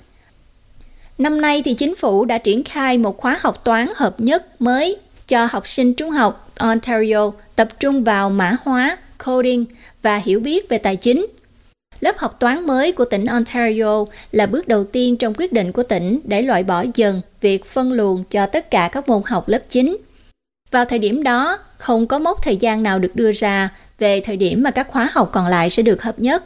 Năm 1.18 1.40
nay 1.40 1.62
thì 1.64 1.74
chính 1.74 1.96
phủ 1.96 2.24
đã 2.24 2.38
triển 2.38 2.64
khai 2.64 2.98
một 2.98 3.18
khóa 3.18 3.38
học 3.40 3.64
toán 3.64 3.88
hợp 3.96 4.20
nhất 4.20 4.60
mới 4.60 4.98
cho 5.28 5.48
học 5.50 5.68
sinh 5.68 5.94
trung 5.94 6.10
học 6.10 6.50
Ontario 6.58 7.30
tập 7.56 7.68
trung 7.80 8.04
vào 8.04 8.30
mã 8.30 8.56
hóa, 8.62 8.96
coding 9.26 9.64
và 10.02 10.16
hiểu 10.16 10.40
biết 10.40 10.68
về 10.68 10.78
tài 10.78 10.96
chính. 10.96 11.26
Lớp 12.00 12.18
học 12.18 12.40
toán 12.40 12.66
mới 12.66 12.92
của 12.92 13.04
tỉnh 13.04 13.26
Ontario 13.26 14.04
là 14.32 14.46
bước 14.46 14.68
đầu 14.68 14.84
tiên 14.84 15.16
trong 15.16 15.34
quyết 15.36 15.52
định 15.52 15.72
của 15.72 15.82
tỉnh 15.82 16.20
để 16.24 16.42
loại 16.42 16.62
bỏ 16.62 16.84
dần 16.94 17.20
việc 17.40 17.64
phân 17.64 17.92
luồng 17.92 18.24
cho 18.24 18.46
tất 18.46 18.70
cả 18.70 18.88
các 18.92 19.08
môn 19.08 19.22
học 19.26 19.48
lớp 19.48 19.62
9 19.68 19.96
vào 20.70 20.84
thời 20.84 20.98
điểm 20.98 21.22
đó, 21.22 21.58
không 21.78 22.06
có 22.06 22.18
mốc 22.18 22.42
thời 22.42 22.56
gian 22.56 22.82
nào 22.82 22.98
được 22.98 23.16
đưa 23.16 23.32
ra 23.32 23.68
về 23.98 24.20
thời 24.20 24.36
điểm 24.36 24.62
mà 24.62 24.70
các 24.70 24.88
khóa 24.88 25.08
học 25.12 25.30
còn 25.32 25.46
lại 25.46 25.70
sẽ 25.70 25.82
được 25.82 26.02
hợp 26.02 26.18
nhất. 26.18 26.44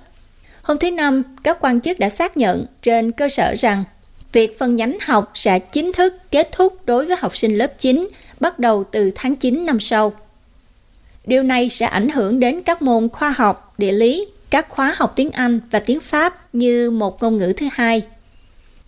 Hôm 0.63 0.79
thứ 0.79 0.91
Năm, 0.91 1.23
các 1.43 1.59
quan 1.61 1.81
chức 1.81 1.99
đã 1.99 2.09
xác 2.09 2.37
nhận 2.37 2.67
trên 2.83 3.13
cơ 3.13 3.29
sở 3.29 3.55
rằng 3.55 3.85
việc 4.33 4.59
phân 4.59 4.75
nhánh 4.75 4.99
học 5.01 5.33
sẽ 5.35 5.59
chính 5.59 5.93
thức 5.93 6.15
kết 6.31 6.49
thúc 6.53 6.77
đối 6.87 7.07
với 7.07 7.17
học 7.21 7.37
sinh 7.37 7.59
lớp 7.59 7.79
9 7.79 8.09
bắt 8.41 8.59
đầu 8.59 8.85
từ 8.85 9.11
tháng 9.15 9.37
9 9.37 9.67
năm 9.67 9.81
sau. 9.81 10.13
Điều 11.25 11.43
này 11.43 11.69
sẽ 11.69 11.87
ảnh 11.87 12.09
hưởng 12.09 12.41
đến 12.41 12.63
các 12.63 12.83
môn 12.83 13.09
khoa 13.09 13.35
học, 13.37 13.75
địa 13.79 13.93
lý, 13.93 14.27
các 14.51 14.69
khóa 14.69 14.95
học 14.97 15.13
tiếng 15.17 15.31
Anh 15.31 15.61
và 15.71 15.79
tiếng 15.79 16.01
Pháp 16.01 16.55
như 16.55 16.91
một 16.91 17.23
ngôn 17.23 17.39
ngữ 17.39 17.53
thứ 17.57 17.67
hai. 17.73 18.03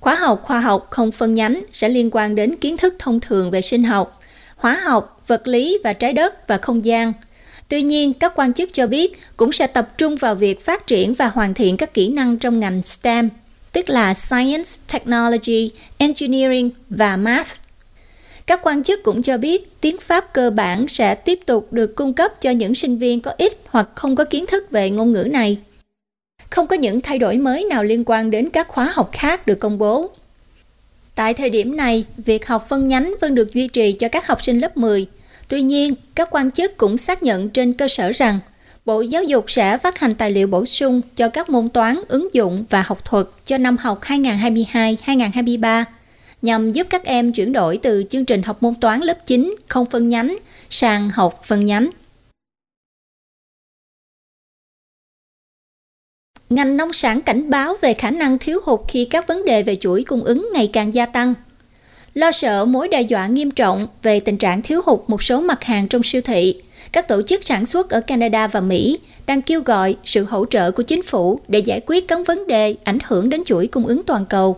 Khóa 0.01 0.15
học 0.15 0.43
khoa 0.45 0.61
học 0.61 0.87
không 0.91 1.13
phân 1.13 1.35
nhánh 1.35 1.63
sẽ 1.73 1.89
liên 1.89 2.11
quan 2.13 2.35
đến 2.35 2.57
kiến 2.57 2.77
thức 2.77 2.95
thông 2.99 3.21
thường 3.21 3.51
về 3.51 3.63
sinh 3.63 3.85
học, 3.85 4.21
hóa 4.57 4.81
học, 4.85 5.23
vật 5.27 5.49
lý 5.49 5.79
và 5.85 5.93
trái 5.93 6.13
đất 6.13 6.49
và 6.49 6.59
không 6.59 6.85
gian. 6.85 7.13
Tuy 7.69 7.83
nhiên, 7.83 8.13
các 8.13 8.33
quan 8.37 8.53
chức 8.53 8.71
cho 8.73 8.87
biết 8.87 9.21
cũng 9.37 9.53
sẽ 9.53 9.67
tập 9.67 9.89
trung 9.99 10.17
vào 10.17 10.35
việc 10.35 10.65
phát 10.65 10.87
triển 10.87 11.15
và 11.15 11.27
hoàn 11.27 11.55
thiện 11.55 11.77
các 11.77 11.95
kỹ 11.95 12.09
năng 12.09 12.39
trong 12.39 12.61
ngành 12.61 12.83
STEM, 12.83 13.29
tức 13.73 13.91
là 13.91 14.15
Science, 14.15 14.71
Technology, 14.93 15.71
Engineering 15.99 16.71
và 16.91 17.17
Math. 17.17 17.62
Các 18.53 18.61
quan 18.63 18.83
chức 18.83 19.03
cũng 19.03 19.23
cho 19.23 19.39
biết 19.39 19.81
tiếng 19.81 19.97
Pháp 20.01 20.33
cơ 20.33 20.51
bản 20.51 20.89
sẽ 20.89 21.15
tiếp 21.15 21.41
tục 21.47 21.73
được 21.73 21.97
cung 21.97 22.13
cấp 22.13 22.41
cho 22.41 22.51
những 22.51 22.75
sinh 22.75 22.99
viên 22.99 23.21
có 23.21 23.33
ít 23.39 23.53
hoặc 23.67 23.89
không 23.95 24.17
có 24.17 24.25
kiến 24.25 24.47
thức 24.47 24.71
về 24.71 24.91
ngôn 24.91 25.13
ngữ 25.13 25.23
này. 25.23 25.59
Không 26.51 26.67
có 26.67 26.77
những 26.77 27.01
thay 27.01 27.19
đổi 27.19 27.37
mới 27.37 27.65
nào 27.65 27.85
liên 27.85 28.03
quan 28.07 28.31
đến 28.31 28.49
các 28.49 28.69
khóa 28.69 28.93
học 28.95 29.11
khác 29.13 29.47
được 29.47 29.61
công 29.61 29.79
bố. 29.79 30.11
Tại 31.15 31.35
thời 31.35 31.51
điểm 31.51 31.77
này, 31.77 32.05
việc 32.17 32.47
học 32.47 32.67
phân 32.69 32.87
nhánh 32.87 33.15
vẫn 33.21 33.35
được 33.35 33.55
duy 33.55 33.69
trì 33.69 33.93
cho 33.93 34.09
các 34.09 34.27
học 34.27 34.45
sinh 34.45 34.61
lớp 34.61 34.77
10. 34.77 35.07
Tuy 35.49 35.63
nhiên, 35.63 35.95
các 36.15 36.29
quan 36.31 36.51
chức 36.51 36.77
cũng 36.77 36.97
xác 36.97 37.23
nhận 37.23 37.49
trên 37.49 37.73
cơ 37.73 37.89
sở 37.89 38.13
rằng 38.13 38.39
Bộ 38.85 39.01
Giáo 39.01 39.23
dục 39.25 39.45
sẽ 39.49 39.79
phát 39.79 39.99
hành 39.99 40.15
tài 40.15 40.31
liệu 40.31 40.47
bổ 40.47 40.67
sung 40.67 41.01
cho 41.17 41.29
các 41.29 41.51
môn 41.51 41.69
toán, 41.69 42.01
ứng 42.09 42.29
dụng 42.33 42.65
và 42.71 42.83
học 42.87 43.05
thuật 43.05 43.27
cho 43.47 43.59
năm 43.59 43.77
học 43.77 44.01
2022-2023 44.03 45.85
nhằm 46.43 46.73
giúp 46.73 46.87
các 46.91 47.05
em 47.05 47.33
chuyển 47.33 47.53
đổi 47.53 47.79
từ 47.83 48.05
chương 48.11 48.25
trình 48.25 48.43
học 48.43 48.63
môn 48.63 48.75
toán 48.75 49.01
lớp 49.01 49.27
9 49.27 49.57
không 49.69 49.87
phân 49.87 50.09
nhánh 50.09 50.37
sang 50.71 51.11
học 51.11 51.41
phân 51.45 51.67
nhánh. 51.67 51.91
ngành 56.53 56.77
nông 56.77 56.93
sản 56.93 57.21
cảnh 57.21 57.51
báo 57.51 57.77
về 57.81 57.95
khả 57.95 58.11
năng 58.11 58.39
thiếu 58.39 58.61
hụt 58.65 58.81
khi 58.89 59.05
các 59.05 59.27
vấn 59.27 59.45
đề 59.45 59.63
về 59.63 59.77
chuỗi 59.77 60.05
cung 60.05 60.25
ứng 60.25 60.49
ngày 60.55 60.71
càng 60.73 60.95
gia 60.95 61.07
tăng. 61.07 61.35
Lo 62.15 62.33
sợ 62.33 62.65
mối 62.65 62.89
đe 62.89 63.03
dọa 63.03 63.27
nghiêm 63.27 63.51
trọng 63.51 63.87
về 64.03 64.21
tình 64.21 64.37
trạng 64.37 64.63
thiếu 64.63 64.81
hụt 64.87 65.01
một 65.07 65.23
số 65.23 65.41
mặt 65.41 65.65
hàng 65.65 65.89
trong 65.89 66.03
siêu 66.03 66.23
thị, 66.23 66.63
các 66.93 67.09
tổ 67.09 67.23
chức 67.23 67.45
sản 67.45 67.67
xuất 67.67 67.91
ở 67.91 68.01
Canada 68.01 68.47
và 68.47 68.61
Mỹ 68.61 68.99
đang 69.27 69.43
kêu 69.43 69.61
gọi 69.61 69.97
sự 70.05 70.25
hỗ 70.25 70.47
trợ 70.51 70.71
của 70.71 70.83
chính 70.83 71.03
phủ 71.03 71.41
để 71.49 71.59
giải 71.59 71.81
quyết 71.87 72.09
các 72.09 72.27
vấn 72.27 72.47
đề 72.47 72.75
ảnh 72.85 72.99
hưởng 73.05 73.29
đến 73.29 73.45
chuỗi 73.45 73.67
cung 73.67 73.87
ứng 73.87 74.03
toàn 74.03 74.27
cầu. 74.27 74.57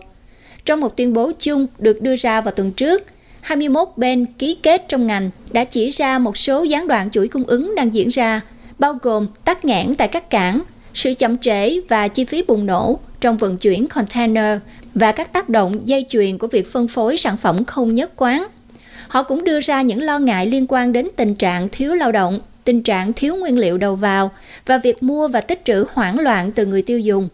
Trong 0.65 0.79
một 0.79 0.97
tuyên 0.97 1.13
bố 1.13 1.31
chung 1.39 1.67
được 1.79 2.01
đưa 2.01 2.15
ra 2.15 2.41
vào 2.41 2.51
tuần 2.51 2.71
trước, 2.71 3.03
21 3.41 3.87
bên 3.95 4.25
ký 4.25 4.57
kết 4.63 4.85
trong 4.87 5.07
ngành 5.07 5.29
đã 5.51 5.63
chỉ 5.63 5.89
ra 5.89 6.19
một 6.19 6.37
số 6.37 6.63
gián 6.63 6.87
đoạn 6.87 7.11
chuỗi 7.11 7.27
cung 7.27 7.43
ứng 7.43 7.75
đang 7.75 7.93
diễn 7.93 8.09
ra, 8.09 8.41
bao 8.79 8.93
gồm 9.01 9.27
tắc 9.45 9.65
nghẽn 9.65 9.95
tại 9.95 10.07
các 10.07 10.29
cảng, 10.29 10.61
sự 10.93 11.13
chậm 11.13 11.37
trễ 11.37 11.81
và 11.81 12.07
chi 12.07 12.25
phí 12.25 12.43
bùng 12.47 12.65
nổ 12.65 12.99
trong 13.21 13.37
vận 13.37 13.57
chuyển 13.57 13.87
container 13.87 14.59
và 14.93 15.11
các 15.11 15.33
tác 15.33 15.49
động 15.49 15.87
dây 15.87 16.05
chuyền 16.09 16.37
của 16.37 16.47
việc 16.47 16.71
phân 16.71 16.87
phối 16.87 17.17
sản 17.17 17.37
phẩm 17.37 17.65
không 17.65 17.95
nhất 17.95 18.11
quán. 18.15 18.47
Họ 19.07 19.23
cũng 19.23 19.43
đưa 19.43 19.59
ra 19.59 19.81
những 19.81 20.01
lo 20.01 20.19
ngại 20.19 20.45
liên 20.45 20.65
quan 20.69 20.93
đến 20.93 21.07
tình 21.15 21.35
trạng 21.35 21.69
thiếu 21.69 21.93
lao 21.93 22.11
động, 22.11 22.39
tình 22.63 22.83
trạng 22.83 23.13
thiếu 23.13 23.35
nguyên 23.35 23.57
liệu 23.57 23.77
đầu 23.77 23.95
vào 23.95 24.31
và 24.65 24.77
việc 24.77 25.03
mua 25.03 25.27
và 25.27 25.41
tích 25.41 25.65
trữ 25.65 25.85
hoảng 25.93 26.19
loạn 26.19 26.51
từ 26.51 26.65
người 26.65 26.81
tiêu 26.81 26.99
dùng. 26.99 27.29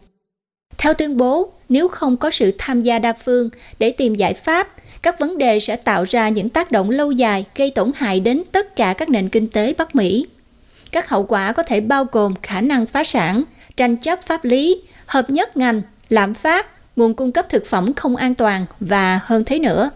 Theo 0.77 0.93
tuyên 0.93 1.17
bố, 1.17 1.51
nếu 1.69 1.87
không 1.87 2.17
có 2.17 2.31
sự 2.31 2.51
tham 2.57 2.81
gia 2.81 2.99
đa 2.99 3.13
phương 3.13 3.49
để 3.79 3.91
tìm 3.91 4.15
giải 4.15 4.33
pháp, 4.33 4.67
các 5.01 5.19
vấn 5.19 5.37
đề 5.37 5.59
sẽ 5.59 5.75
tạo 5.75 6.03
ra 6.03 6.29
những 6.29 6.49
tác 6.49 6.71
động 6.71 6.89
lâu 6.89 7.11
dài 7.11 7.45
gây 7.55 7.71
tổn 7.71 7.91
hại 7.95 8.19
đến 8.19 8.43
tất 8.51 8.75
cả 8.75 8.93
các 8.93 9.09
nền 9.09 9.29
kinh 9.29 9.47
tế 9.47 9.73
Bắc 9.77 9.95
Mỹ. 9.95 10.27
Các 10.91 11.09
hậu 11.09 11.23
quả 11.23 11.51
có 11.51 11.63
thể 11.63 11.81
bao 11.81 12.05
gồm 12.11 12.33
khả 12.43 12.61
năng 12.61 12.85
phá 12.85 13.03
sản, 13.03 13.43
tranh 13.77 13.97
chấp 13.97 14.25
pháp 14.25 14.45
lý, 14.45 14.81
hợp 15.05 15.29
nhất 15.29 15.57
ngành, 15.57 15.81
lạm 16.09 16.33
phát, 16.33 16.67
nguồn 16.95 17.13
cung 17.13 17.31
cấp 17.31 17.45
thực 17.49 17.65
phẩm 17.65 17.93
không 17.93 18.15
an 18.15 18.35
toàn 18.35 18.65
và 18.79 19.19
hơn 19.23 19.43
thế 19.43 19.59
nữa. 19.59 19.89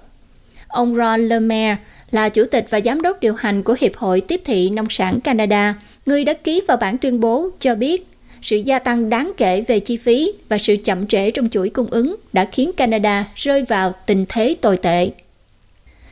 Ông 0.68 0.96
Ron 0.96 1.28
Lemaire 1.28 1.78
là 2.12 2.30
chủ 2.30 2.46
tịch 2.52 2.66
và 2.70 2.80
giám 2.86 3.02
đốc 3.02 3.20
điều 3.20 3.36
hành 3.36 3.64
của 3.64 3.76
Hiệp 3.80 3.96
hội 3.96 4.22
Tiếp 4.22 4.42
thị 4.46 4.70
Nông 4.70 4.90
sản 4.90 5.22
Canada 5.22 5.76
người 6.06 6.24
đã 6.24 6.34
ký 6.34 6.62
vào 6.68 6.78
bản 6.78 6.98
tuyên 6.98 7.20
bố 7.20 7.50
cho 7.60 7.76
biết 7.76 8.08
sự 8.46 8.58
gia 8.58 8.80
tăng 8.80 9.10
đáng 9.10 9.32
kể 9.38 9.62
về 9.62 9.80
chi 9.80 9.98
phí 9.98 10.34
và 10.50 10.58
sự 10.58 10.76
chậm 10.84 11.08
trễ 11.08 11.32
trong 11.32 11.50
chuỗi 11.50 11.70
cung 11.70 11.88
ứng 11.88 12.16
đã 12.34 12.46
khiến 12.46 12.72
Canada 12.78 13.26
rơi 13.36 13.64
vào 13.64 13.94
tình 14.06 14.26
thế 14.30 14.56
tồi 14.62 14.78
tệ. 14.78 15.10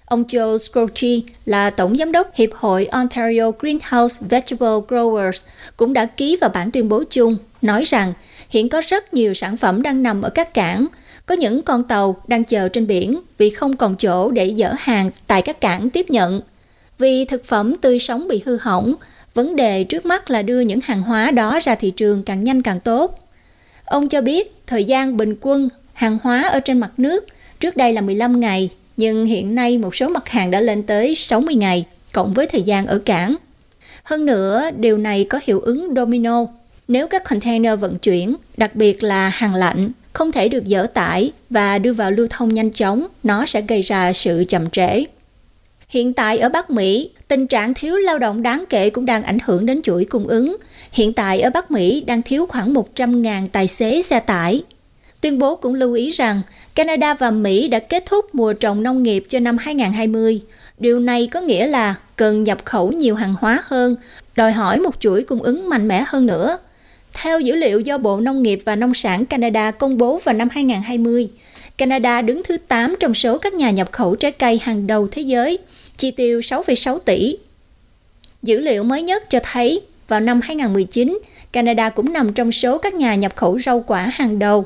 Ông 0.06 0.24
Joe 0.24 0.58
Scorchi 0.58 1.24
là 1.46 1.70
Tổng 1.70 1.98
Giám 1.98 2.12
đốc 2.12 2.36
Hiệp 2.36 2.50
hội 2.54 2.86
Ontario 2.86 3.52
Greenhouse 3.60 4.26
Vegetable 4.30 4.68
Growers 4.88 5.40
cũng 5.78 5.94
đã 5.94 6.06
ký 6.06 6.38
vào 6.42 6.50
bản 6.54 6.72
tuyên 6.72 6.90
bố 6.90 7.04
chung, 7.10 7.38
nói 7.62 7.84
rằng 7.84 8.14
hiện 8.50 8.70
có 8.70 8.82
rất 8.88 9.14
nhiều 9.14 9.34
sản 9.34 9.58
phẩm 9.58 9.82
đang 9.82 10.04
nằm 10.04 10.22
ở 10.22 10.30
các 10.30 10.54
cảng, 10.54 10.88
có 11.26 11.36
những 11.36 11.62
con 11.62 11.84
tàu 11.84 12.22
đang 12.28 12.44
chờ 12.44 12.70
trên 12.70 12.88
biển 12.88 13.20
vì 13.38 13.50
không 13.50 13.78
còn 13.78 13.96
chỗ 13.96 14.32
để 14.32 14.54
dỡ 14.54 14.74
hàng 14.78 15.12
tại 15.28 15.42
các 15.42 15.62
cảng 15.62 15.90
tiếp 15.90 16.10
nhận. 16.10 16.42
Vì 16.98 17.26
thực 17.26 17.46
phẩm 17.46 17.76
tươi 17.78 18.00
sống 18.00 18.28
bị 18.28 18.42
hư 18.46 18.58
hỏng, 18.58 18.96
vấn 19.34 19.56
đề 19.56 19.84
trước 19.84 20.06
mắt 20.06 20.30
là 20.30 20.42
đưa 20.42 20.60
những 20.60 20.80
hàng 20.84 21.02
hóa 21.02 21.32
đó 21.32 21.60
ra 21.64 21.76
thị 21.76 21.92
trường 21.92 22.24
càng 22.24 22.44
nhanh 22.44 22.62
càng 22.62 22.80
tốt. 22.80 23.20
Ông 23.86 24.10
cho 24.10 24.22
biết 24.22 24.54
thời 24.68 24.84
gian 24.84 25.18
bình 25.18 25.36
quân 25.42 25.70
hàng 25.94 26.18
hóa 26.24 26.42
ở 26.42 26.60
trên 26.60 26.80
mặt 26.80 26.92
nước 26.98 27.26
trước 27.60 27.78
đây 27.78 27.94
là 27.94 28.02
15 28.02 28.40
ngày 28.40 28.70
nhưng 28.98 29.26
hiện 29.26 29.56
nay 29.56 29.78
một 29.78 29.96
số 29.96 30.10
mặt 30.10 30.30
hàng 30.30 30.52
đã 30.52 30.60
lên 30.60 30.84
tới 30.84 31.16
60 31.16 31.56
ngày, 31.56 31.86
cộng 32.12 32.34
với 32.34 32.48
thời 32.48 32.62
gian 32.62 32.88
ở 32.88 33.00
cảng. 33.06 33.36
Hơn 34.04 34.26
nữa, 34.26 34.70
điều 34.78 34.98
này 34.98 35.26
có 35.30 35.40
hiệu 35.44 35.60
ứng 35.60 35.94
domino. 35.96 36.46
Nếu 36.88 37.08
các 37.08 37.24
container 37.24 37.80
vận 37.80 38.00
chuyển, 38.00 38.36
đặc 38.58 38.76
biệt 38.76 39.04
là 39.04 39.30
hàng 39.30 39.56
lạnh, 39.56 39.92
không 40.14 40.32
thể 40.32 40.50
được 40.50 40.64
dỡ 40.68 40.88
tải 40.94 41.32
và 41.50 41.78
đưa 41.78 41.94
vào 41.94 42.12
lưu 42.12 42.28
thông 42.30 42.54
nhanh 42.54 42.72
chóng, 42.72 43.08
nó 43.24 43.46
sẽ 43.46 43.62
gây 43.62 43.82
ra 43.82 44.14
sự 44.14 44.44
chậm 44.50 44.70
trễ. 44.70 45.04
Hiện 45.94 46.14
tại 46.14 46.40
ở 46.40 46.50
Bắc 46.50 46.70
Mỹ, 46.70 47.10
tình 47.28 47.48
trạng 47.48 47.74
thiếu 47.74 47.96
lao 47.96 48.20
động 48.20 48.42
đáng 48.42 48.64
kể 48.70 48.90
cũng 48.90 49.06
đang 49.06 49.24
ảnh 49.24 49.38
hưởng 49.46 49.66
đến 49.66 49.82
chuỗi 49.82 50.06
cung 50.06 50.28
ứng. 50.28 50.58
Hiện 50.92 51.14
tại 51.14 51.42
ở 51.42 51.50
Bắc 51.50 51.72
Mỹ 51.72 52.02
đang 52.02 52.22
thiếu 52.22 52.46
khoảng 52.46 52.74
100.000 52.74 53.48
tài 53.52 53.68
xế 53.68 54.02
xe 54.02 54.20
tải. 54.20 54.64
Tuyên 55.22 55.40
bố 55.40 55.56
cũng 55.56 55.74
lưu 55.74 55.94
ý 55.94 56.10
rằng 56.10 56.42
Canada 56.76 57.14
và 57.14 57.32
Mỹ 57.32 57.68
đã 57.68 57.80
kết 57.80 58.04
thúc 58.06 58.36
mùa 58.36 58.54
trồng 58.54 58.84
nông 58.84 59.04
nghiệp 59.04 59.26
cho 59.30 59.40
năm 59.40 59.58
2020. 59.58 60.42
Điều 60.80 61.00
này 61.00 61.28
có 61.28 61.42
nghĩa 61.42 61.68
là 61.68 61.96
cần 62.16 62.44
nhập 62.44 62.66
khẩu 62.66 62.92
nhiều 62.92 63.16
hàng 63.16 63.36
hóa 63.40 63.60
hơn, 63.64 63.96
đòi 64.36 64.52
hỏi 64.52 64.80
một 64.80 64.96
chuỗi 65.00 65.24
cung 65.24 65.44
ứng 65.44 65.70
mạnh 65.70 65.88
mẽ 65.88 66.04
hơn 66.08 66.26
nữa. 66.26 66.58
Theo 67.14 67.40
dữ 67.40 67.56
liệu 67.56 67.80
do 67.80 67.98
Bộ 67.98 68.20
Nông 68.20 68.44
nghiệp 68.44 68.60
và 68.66 68.76
Nông 68.76 68.94
sản 68.94 69.26
Canada 69.26 69.72
công 69.72 69.98
bố 69.98 70.20
vào 70.24 70.36
năm 70.36 70.48
2020, 70.52 71.30
Canada 71.78 72.22
đứng 72.22 72.44
thứ 72.44 72.58
8 72.68 72.96
trong 73.00 73.14
số 73.14 73.38
các 73.38 73.54
nhà 73.54 73.72
nhập 73.72 73.92
khẩu 73.92 74.16
trái 74.16 74.32
cây 74.32 74.60
hàng 74.64 74.88
đầu 74.88 75.08
thế 75.12 75.22
giới, 75.22 75.60
chi 75.98 76.12
tiêu 76.12 76.40
6,6 76.40 77.00
tỷ. 77.00 77.38
Dữ 78.44 78.60
liệu 78.60 78.84
mới 78.84 79.02
nhất 79.02 79.30
cho 79.30 79.40
thấy 79.44 79.82
vào 80.08 80.20
năm 80.20 80.42
2019, 80.44 81.20
Canada 81.52 81.90
cũng 81.90 82.14
nằm 82.14 82.34
trong 82.34 82.52
số 82.52 82.78
các 82.78 82.94
nhà 82.94 83.16
nhập 83.16 83.36
khẩu 83.36 83.60
rau 83.60 83.84
quả 83.88 84.12
hàng 84.14 84.40
đầu. 84.40 84.66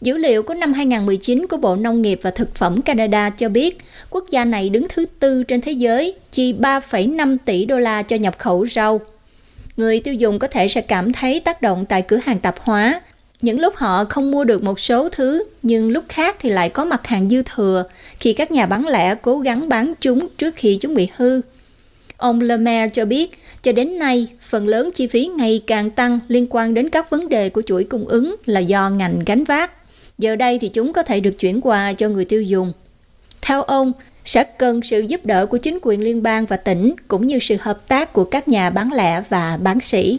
Dữ 0.00 0.16
liệu 0.16 0.42
của 0.42 0.54
năm 0.54 0.72
2019 0.72 1.46
của 1.46 1.56
Bộ 1.56 1.76
Nông 1.76 2.02
nghiệp 2.02 2.20
và 2.22 2.30
Thực 2.30 2.54
phẩm 2.54 2.82
Canada 2.82 3.30
cho 3.30 3.48
biết 3.48 3.78
quốc 4.10 4.24
gia 4.30 4.44
này 4.44 4.68
đứng 4.68 4.86
thứ 4.88 5.06
tư 5.18 5.42
trên 5.42 5.60
thế 5.60 5.72
giới, 5.72 6.14
chi 6.32 6.52
3,5 6.52 7.36
tỷ 7.44 7.64
đô 7.64 7.78
la 7.78 8.02
cho 8.02 8.16
nhập 8.16 8.38
khẩu 8.38 8.66
rau. 8.66 9.00
Người 9.76 10.00
tiêu 10.00 10.14
dùng 10.14 10.38
có 10.38 10.46
thể 10.46 10.68
sẽ 10.68 10.80
cảm 10.80 11.12
thấy 11.12 11.40
tác 11.40 11.62
động 11.62 11.86
tại 11.86 12.02
cửa 12.02 12.18
hàng 12.24 12.38
tạp 12.38 12.58
hóa. 12.60 13.00
Những 13.42 13.60
lúc 13.60 13.76
họ 13.76 14.04
không 14.04 14.30
mua 14.30 14.44
được 14.44 14.62
một 14.62 14.80
số 14.80 15.08
thứ, 15.08 15.44
nhưng 15.62 15.90
lúc 15.90 16.04
khác 16.08 16.36
thì 16.38 16.50
lại 16.50 16.68
có 16.68 16.84
mặt 16.84 17.06
hàng 17.06 17.28
dư 17.28 17.42
thừa 17.42 17.84
khi 18.20 18.32
các 18.32 18.50
nhà 18.50 18.66
bán 18.66 18.88
lẻ 18.88 19.14
cố 19.14 19.38
gắng 19.38 19.68
bán 19.68 19.94
chúng 20.00 20.28
trước 20.38 20.54
khi 20.56 20.78
chúng 20.80 20.94
bị 20.94 21.08
hư. 21.16 21.40
Ông 22.16 22.40
Lemaire 22.40 22.88
cho 22.94 23.04
biết, 23.04 23.38
cho 23.62 23.72
đến 23.72 23.98
nay, 23.98 24.26
phần 24.40 24.68
lớn 24.68 24.90
chi 24.94 25.06
phí 25.06 25.26
ngày 25.26 25.62
càng 25.66 25.90
tăng 25.90 26.18
liên 26.28 26.46
quan 26.50 26.74
đến 26.74 26.88
các 26.88 27.10
vấn 27.10 27.28
đề 27.28 27.48
của 27.48 27.62
chuỗi 27.62 27.84
cung 27.84 28.08
ứng 28.08 28.36
là 28.46 28.60
do 28.60 28.90
ngành 28.90 29.18
gánh 29.26 29.44
vác. 29.44 29.70
Giờ 30.18 30.36
đây 30.36 30.58
thì 30.58 30.68
chúng 30.68 30.92
có 30.92 31.02
thể 31.02 31.20
được 31.20 31.38
chuyển 31.38 31.60
qua 31.60 31.92
cho 31.92 32.08
người 32.08 32.24
tiêu 32.24 32.42
dùng. 32.42 32.72
Theo 33.40 33.62
ông, 33.62 33.92
sẽ 34.24 34.44
cần 34.58 34.82
sự 34.82 35.00
giúp 35.00 35.26
đỡ 35.26 35.46
của 35.46 35.58
chính 35.58 35.78
quyền 35.82 36.04
liên 36.04 36.22
bang 36.22 36.46
và 36.46 36.56
tỉnh 36.56 36.94
cũng 37.08 37.26
như 37.26 37.38
sự 37.38 37.56
hợp 37.60 37.88
tác 37.88 38.12
của 38.12 38.24
các 38.24 38.48
nhà 38.48 38.70
bán 38.70 38.92
lẻ 38.92 39.22
và 39.28 39.58
bán 39.62 39.80
sĩ. 39.80 40.18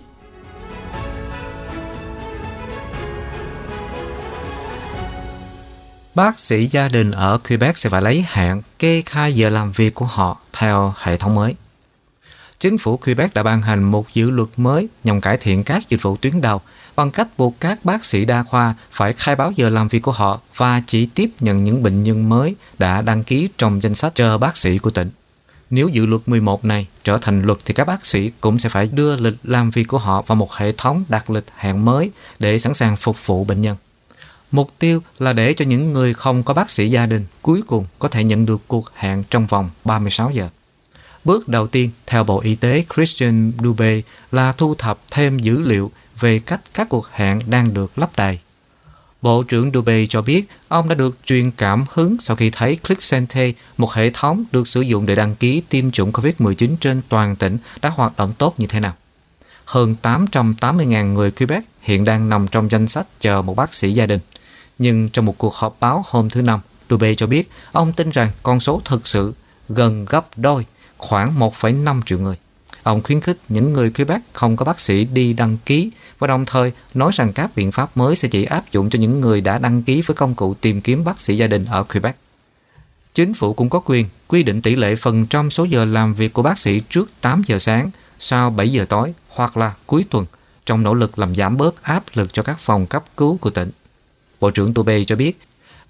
Bác 6.16 6.40
sĩ 6.40 6.66
gia 6.66 6.88
đình 6.88 7.12
ở 7.12 7.38
Quebec 7.48 7.78
sẽ 7.78 7.90
phải 7.90 8.02
lấy 8.02 8.26
hạn 8.28 8.62
kê 8.80 9.04
khai 9.06 9.34
giờ 9.34 9.50
làm 9.50 9.72
việc 9.72 9.96
của 9.96 10.06
họ 10.06 10.38
theo 10.54 10.94
hệ 10.98 11.18
thống 11.18 11.36
mới. 11.36 11.56
Chính 12.60 12.78
phủ 12.78 12.98
Quebec 12.98 13.34
đã 13.34 13.44
ban 13.44 13.62
hành 13.62 13.84
một 13.84 14.14
dự 14.14 14.30
luật 14.30 14.50
mới 14.58 14.88
nhằm 15.04 15.22
cải 15.22 15.38
thiện 15.38 15.64
các 15.64 15.90
dịch 15.90 16.02
vụ 16.02 16.18
tuyến 16.18 16.42
đầu 16.42 16.62
bằng 16.96 17.12
cách 17.12 17.28
buộc 17.38 17.60
các 17.60 17.80
bác 17.84 18.06
sĩ 18.06 18.26
đa 18.26 18.44
khoa 18.44 18.76
phải 18.92 19.14
khai 19.14 19.36
báo 19.36 19.52
giờ 19.56 19.70
làm 19.70 19.88
việc 19.88 20.00
của 20.00 20.12
họ 20.12 20.40
và 20.56 20.82
chỉ 20.88 21.06
tiếp 21.06 21.30
nhận 21.40 21.64
những 21.64 21.84
bệnh 21.84 22.04
nhân 22.04 22.30
mới 22.30 22.56
đã 22.80 23.02
đăng 23.02 23.24
ký 23.24 23.50
trong 23.58 23.84
danh 23.84 23.96
sách 23.96 24.16
chờ 24.16 24.38
bác 24.38 24.58
sĩ 24.58 24.78
của 24.78 24.90
tỉnh. 24.90 25.10
Nếu 25.70 25.88
dự 25.88 26.06
luật 26.06 26.22
11 26.26 26.66
này 26.66 26.88
trở 27.04 27.18
thành 27.18 27.42
luật 27.42 27.58
thì 27.66 27.74
các 27.74 27.88
bác 27.88 28.06
sĩ 28.06 28.32
cũng 28.42 28.60
sẽ 28.60 28.70
phải 28.70 28.90
đưa 28.92 29.16
lịch 29.16 29.36
làm 29.44 29.70
việc 29.70 29.84
của 29.84 29.98
họ 29.98 30.22
vào 30.22 30.36
một 30.36 30.54
hệ 30.54 30.72
thống 30.72 31.04
đặt 31.10 31.30
lịch 31.30 31.46
hẹn 31.58 31.86
mới 31.86 32.12
để 32.40 32.60
sẵn 32.60 32.74
sàng 32.74 32.98
phục 32.98 33.28
vụ 33.28 33.44
bệnh 33.44 33.62
nhân. 33.62 33.78
Mục 34.52 34.72
tiêu 34.80 35.02
là 35.20 35.34
để 35.34 35.54
cho 35.54 35.66
những 35.66 35.94
người 35.94 36.14
không 36.14 36.44
có 36.44 36.54
bác 36.54 36.70
sĩ 36.70 36.90
gia 36.90 37.06
đình 37.06 37.26
cuối 37.42 37.62
cùng 37.68 37.86
có 38.00 38.08
thể 38.08 38.24
nhận 38.24 38.46
được 38.46 38.62
cuộc 38.68 38.92
hẹn 38.96 39.24
trong 39.30 39.48
vòng 39.48 39.70
36 39.86 40.32
giờ. 40.32 40.50
Bước 41.24 41.48
đầu 41.48 41.68
tiên, 41.68 41.90
theo 42.08 42.24
Bộ 42.24 42.42
Y 42.42 42.56
tế 42.56 42.86
Christian 42.96 43.52
Dubé 43.64 44.02
là 44.32 44.52
thu 44.52 44.76
thập 44.76 45.00
thêm 45.12 45.40
dữ 45.40 45.62
liệu 45.62 45.92
về 46.20 46.40
cách 46.40 46.62
các 46.74 46.90
cuộc 46.90 47.08
hẹn 47.12 47.42
đang 47.46 47.74
được 47.74 48.00
lắp 48.00 48.10
đầy. 48.18 48.40
Bộ 49.22 49.44
trưởng 49.44 49.72
Dubé 49.74 50.06
cho 50.06 50.22
biết 50.22 50.44
ông 50.68 50.90
đã 50.90 50.96
được 50.96 51.18
truyền 51.26 51.52
cảm 51.52 51.86
hứng 51.94 52.18
sau 52.20 52.36
khi 52.36 52.50
thấy 52.50 52.76
Clicksente, 52.76 53.52
một 53.78 53.94
hệ 53.94 54.10
thống 54.10 54.44
được 54.52 54.68
sử 54.68 54.82
dụng 54.82 55.06
để 55.06 55.16
đăng 55.16 55.36
ký 55.36 55.62
tiêm 55.70 55.92
chủng 55.92 56.12
COVID-19 56.12 56.76
trên 56.80 57.02
toàn 57.10 57.36
tỉnh, 57.36 57.58
đã 57.82 57.90
hoạt 57.90 58.18
động 58.18 58.34
tốt 58.38 58.54
như 58.58 58.68
thế 58.68 58.80
nào. 58.80 58.94
Hơn 59.66 59.96
880.000 60.02 61.14
người 61.14 61.32
Quebec 61.32 61.64
hiện 61.82 62.06
đang 62.06 62.30
nằm 62.30 62.48
trong 62.48 62.72
danh 62.72 62.88
sách 62.88 63.08
chờ 63.20 63.42
một 63.42 63.56
bác 63.56 63.74
sĩ 63.74 63.92
gia 63.92 64.06
đình. 64.06 64.20
Nhưng 64.78 65.10
trong 65.10 65.26
một 65.26 65.38
cuộc 65.38 65.56
họp 65.56 65.78
báo 65.80 66.04
hôm 66.06 66.30
thứ 66.30 66.42
Năm, 66.42 66.60
Dubé 66.90 67.16
cho 67.16 67.28
biết 67.28 67.50
ông 67.72 67.94
tin 67.94 68.10
rằng 68.10 68.32
con 68.44 68.60
số 68.60 68.82
thực 68.86 69.08
sự 69.08 69.34
gần 69.70 70.06
gấp 70.06 70.26
đôi, 70.36 70.66
khoảng 70.98 71.40
1,5 71.40 72.02
triệu 72.06 72.20
người. 72.20 72.36
Ông 72.84 73.04
khuyến 73.04 73.22
khích 73.22 73.38
những 73.50 73.74
người 73.74 73.92
Quebec 73.92 74.22
không 74.34 74.56
có 74.56 74.66
bác 74.66 74.80
sĩ 74.80 75.06
đi 75.06 75.34
đăng 75.34 75.58
ký 75.66 75.92
và 76.20 76.28
đồng 76.28 76.46
thời 76.46 76.72
nói 76.94 77.12
rằng 77.16 77.34
các 77.34 77.52
biện 77.56 77.72
pháp 77.72 77.98
mới 77.98 78.16
sẽ 78.16 78.28
chỉ 78.28 78.44
áp 78.44 78.72
dụng 78.72 78.90
cho 78.90 79.00
những 79.00 79.22
người 79.22 79.42
đã 79.42 79.58
đăng 79.58 79.84
ký 79.84 80.02
với 80.02 80.16
công 80.16 80.36
cụ 80.36 80.54
tìm 80.54 80.82
kiếm 80.82 81.04
bác 81.04 81.20
sĩ 81.20 81.38
gia 81.38 81.48
đình 81.48 81.66
ở 81.66 81.84
Quebec. 81.84 82.16
Chính 83.14 83.34
phủ 83.34 83.54
cũng 83.54 83.70
có 83.70 83.82
quyền 83.86 84.08
quy 84.28 84.44
định 84.44 84.62
tỷ 84.62 84.76
lệ 84.76 84.96
phần 84.96 85.26
trăm 85.26 85.50
số 85.50 85.64
giờ 85.64 85.86
làm 85.86 86.14
việc 86.14 86.34
của 86.34 86.42
bác 86.42 86.58
sĩ 86.58 86.82
trước 86.90 87.12
8 87.22 87.42
giờ 87.46 87.60
sáng, 87.60 87.90
sau 88.20 88.50
7 88.50 88.70
giờ 88.70 88.86
tối 88.90 89.14
hoặc 89.30 89.58
là 89.58 89.74
cuối 89.86 90.06
tuần 90.10 90.26
trong 90.66 90.84
nỗ 90.84 90.94
lực 90.94 91.20
làm 91.20 91.36
giảm 91.36 91.58
bớt 91.58 91.84
áp 91.84 92.04
lực 92.14 92.34
cho 92.34 92.44
các 92.44 92.60
phòng 92.60 92.88
cấp 92.88 93.04
cứu 93.18 93.38
của 93.42 93.50
tỉnh. 93.50 93.72
Bộ 94.42 94.52
trưởng 94.52 94.74
Tobe 94.74 95.04
cho 95.04 95.16
biết 95.16 95.40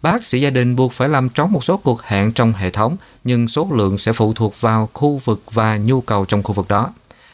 Bác 0.01 0.23
sĩ 0.23 0.41
gia 0.41 0.49
đình 0.49 0.75
buộc 0.75 0.91
phải 0.91 1.09
làm 1.09 1.29
trống 1.29 1.51
một 1.51 1.63
số 1.63 1.77
cuộc 1.77 2.01
hẹn 2.03 2.31
trong 2.31 2.53
hệ 2.53 2.69
thống, 2.69 2.97
nhưng 3.23 3.47
số 3.47 3.67
lượng 3.71 3.97
sẽ 3.97 4.13
phụ 4.13 4.33
thuộc 4.33 4.61
vào 4.61 4.89
khu 4.93 5.17
vực 5.17 5.41
và 5.51 5.77
nhu 5.77 6.01
cầu 6.01 6.25
trong 6.25 6.43
khu 6.43 6.53
vực 6.53 6.67
đó. 6.67 6.89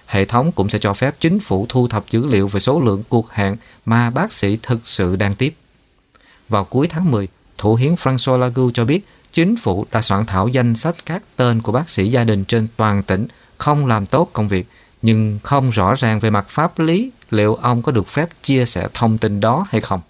Hệ 0.06 0.26
thống 0.26 0.52
cũng 0.52 0.70
sẽ 0.70 0.80
cho 0.80 0.94
phép 0.94 1.16
chính 1.20 1.40
phủ 1.40 1.66
thu 1.70 1.88
thập 1.88 2.10
dữ 2.10 2.26
liệu 2.26 2.48
về 2.48 2.60
số 2.60 2.80
lượng 2.80 3.04
cuộc 3.10 3.32
hẹn 3.32 3.56
mà 3.86 4.10
bác 4.10 4.32
sĩ 4.32 4.58
thực 4.64 4.88
sự 4.88 5.16
đang 5.16 5.36
tiếp. 5.36 5.56
Vào 6.50 6.66
cuối 6.66 6.88
tháng 6.88 7.12
10, 7.12 7.28
Thủ 7.58 7.76
hiến 7.76 7.94
François 7.94 8.38
Lagu 8.38 8.72
cho 8.72 8.86
biết 8.86 9.06
chính 9.32 9.56
phủ 9.56 9.86
đã 9.92 10.02
soạn 10.02 10.26
thảo 10.26 10.48
danh 10.48 10.76
sách 10.76 10.96
các 11.06 11.24
tên 11.36 11.62
của 11.62 11.72
bác 11.72 11.90
sĩ 11.90 12.08
gia 12.08 12.24
đình 12.24 12.46
trên 12.46 12.68
toàn 12.78 13.04
tỉnh 13.04 13.28
không 13.58 13.86
làm 13.86 14.06
tốt 14.06 14.30
công 14.34 14.48
việc, 14.48 14.68
nhưng 15.02 15.40
không 15.44 15.70
rõ 15.70 15.94
ràng 15.94 16.20
về 16.20 16.30
mặt 16.30 16.50
pháp 16.50 16.80
lý 16.80 17.12
liệu 17.30 17.56
ông 17.56 17.82
có 17.82 17.92
được 17.92 18.08
phép 18.08 18.30
chia 18.42 18.66
sẻ 18.66 18.88
thông 18.94 19.18
tin 19.18 19.40
đó 19.40 19.66
hay 19.70 19.82
không. 19.82 20.02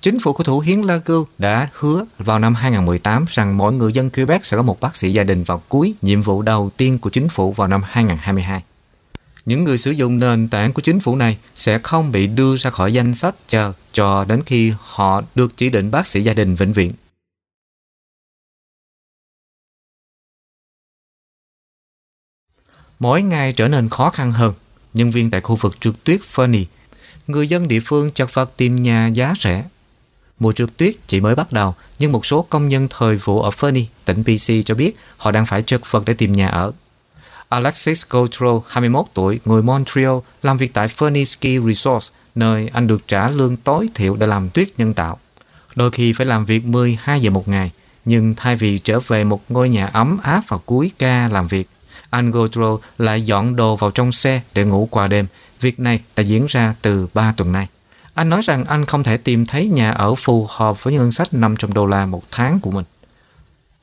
Chính 0.00 0.18
phủ 0.18 0.32
của 0.32 0.44
Thủ 0.44 0.60
hiến 0.60 0.80
Lagu 0.80 1.24
đã 1.38 1.68
hứa 1.72 2.04
vào 2.18 2.38
năm 2.38 2.54
2018 2.54 3.24
rằng 3.28 3.56
mỗi 3.56 3.72
người 3.72 3.92
dân 3.92 4.10
Quebec 4.10 4.44
sẽ 4.44 4.56
có 4.56 4.62
một 4.62 4.80
bác 4.80 4.96
sĩ 4.96 5.12
gia 5.12 5.24
đình 5.24 5.42
vào 5.42 5.62
cuối 5.68 5.94
nhiệm 6.02 6.22
vụ 6.22 6.42
đầu 6.42 6.70
tiên 6.76 6.98
của 6.98 7.10
chính 7.10 7.28
phủ 7.28 7.52
vào 7.52 7.68
năm 7.68 7.82
2022. 7.84 8.62
Những 9.44 9.64
người 9.64 9.78
sử 9.78 9.90
dụng 9.90 10.18
nền 10.18 10.48
tảng 10.48 10.72
của 10.72 10.82
chính 10.82 11.00
phủ 11.00 11.16
này 11.16 11.38
sẽ 11.54 11.78
không 11.78 12.12
bị 12.12 12.26
đưa 12.26 12.56
ra 12.56 12.70
khỏi 12.70 12.92
danh 12.92 13.14
sách 13.14 13.34
chờ 13.48 13.72
cho 13.92 14.24
đến 14.24 14.42
khi 14.46 14.72
họ 14.78 15.22
được 15.34 15.56
chỉ 15.56 15.70
định 15.70 15.90
bác 15.90 16.06
sĩ 16.06 16.22
gia 16.22 16.34
đình 16.34 16.54
vĩnh 16.54 16.72
viễn. 16.72 16.92
Mỗi 22.98 23.22
ngày 23.22 23.52
trở 23.52 23.68
nên 23.68 23.88
khó 23.88 24.10
khăn 24.10 24.32
hơn, 24.32 24.54
nhân 24.94 25.10
viên 25.10 25.30
tại 25.30 25.40
khu 25.40 25.56
vực 25.56 25.80
trượt 25.80 25.94
tuyết 26.04 26.20
Fernie, 26.20 26.64
người 27.26 27.48
dân 27.48 27.68
địa 27.68 27.80
phương 27.84 28.10
chật 28.10 28.34
vật 28.34 28.52
tìm 28.56 28.82
nhà 28.82 29.06
giá 29.06 29.34
rẻ 29.40 29.64
Mùa 30.38 30.52
trượt 30.52 30.76
tuyết 30.76 30.94
chỉ 31.06 31.20
mới 31.20 31.34
bắt 31.34 31.52
đầu, 31.52 31.74
nhưng 31.98 32.12
một 32.12 32.26
số 32.26 32.42
công 32.42 32.68
nhân 32.68 32.88
thời 32.90 33.16
vụ 33.16 33.40
ở 33.40 33.50
Fernie, 33.50 33.84
tỉnh 34.04 34.22
BC 34.22 34.66
cho 34.66 34.74
biết 34.74 34.96
họ 35.16 35.30
đang 35.30 35.46
phải 35.46 35.62
chật 35.62 35.80
vật 35.90 36.02
để 36.06 36.12
tìm 36.12 36.32
nhà 36.32 36.48
ở. 36.48 36.72
Alexis 37.48 38.04
Gautreau, 38.10 38.64
21 38.68 39.06
tuổi, 39.14 39.40
người 39.44 39.62
Montreal, 39.62 40.16
làm 40.42 40.56
việc 40.56 40.74
tại 40.74 40.86
Fernie 40.86 41.24
Ski 41.24 41.66
Resort, 41.66 42.12
nơi 42.34 42.70
anh 42.72 42.86
được 42.86 43.08
trả 43.08 43.28
lương 43.28 43.56
tối 43.56 43.88
thiểu 43.94 44.16
để 44.16 44.26
làm 44.26 44.50
tuyết 44.50 44.68
nhân 44.78 44.94
tạo. 44.94 45.18
Đôi 45.74 45.90
khi 45.90 46.12
phải 46.12 46.26
làm 46.26 46.44
việc 46.44 46.64
12 46.64 47.20
giờ 47.20 47.30
một 47.30 47.48
ngày, 47.48 47.70
nhưng 48.04 48.34
thay 48.34 48.56
vì 48.56 48.78
trở 48.78 49.00
về 49.00 49.24
một 49.24 49.42
ngôi 49.48 49.68
nhà 49.68 49.86
ấm 49.86 50.18
áp 50.22 50.48
vào 50.48 50.62
cuối 50.66 50.90
ca 50.98 51.28
làm 51.28 51.46
việc, 51.46 51.68
anh 52.10 52.30
Gautreau 52.30 52.80
lại 52.98 53.22
dọn 53.22 53.56
đồ 53.56 53.76
vào 53.76 53.90
trong 53.90 54.12
xe 54.12 54.40
để 54.54 54.64
ngủ 54.64 54.88
qua 54.90 55.06
đêm. 55.06 55.26
Việc 55.60 55.80
này 55.80 56.00
đã 56.16 56.22
diễn 56.22 56.46
ra 56.48 56.74
từ 56.82 57.06
3 57.14 57.34
tuần 57.36 57.52
nay. 57.52 57.68
Anh 58.18 58.28
nói 58.28 58.40
rằng 58.42 58.64
anh 58.64 58.84
không 58.84 59.02
thể 59.02 59.16
tìm 59.16 59.46
thấy 59.46 59.66
nhà 59.66 59.90
ở 59.90 60.14
phù 60.14 60.46
hợp 60.50 60.84
với 60.84 60.94
ngân 60.94 61.12
sách 61.12 61.34
500 61.34 61.72
đô 61.72 61.86
la 61.86 62.06
một 62.06 62.22
tháng 62.30 62.60
của 62.60 62.70
mình. 62.70 62.84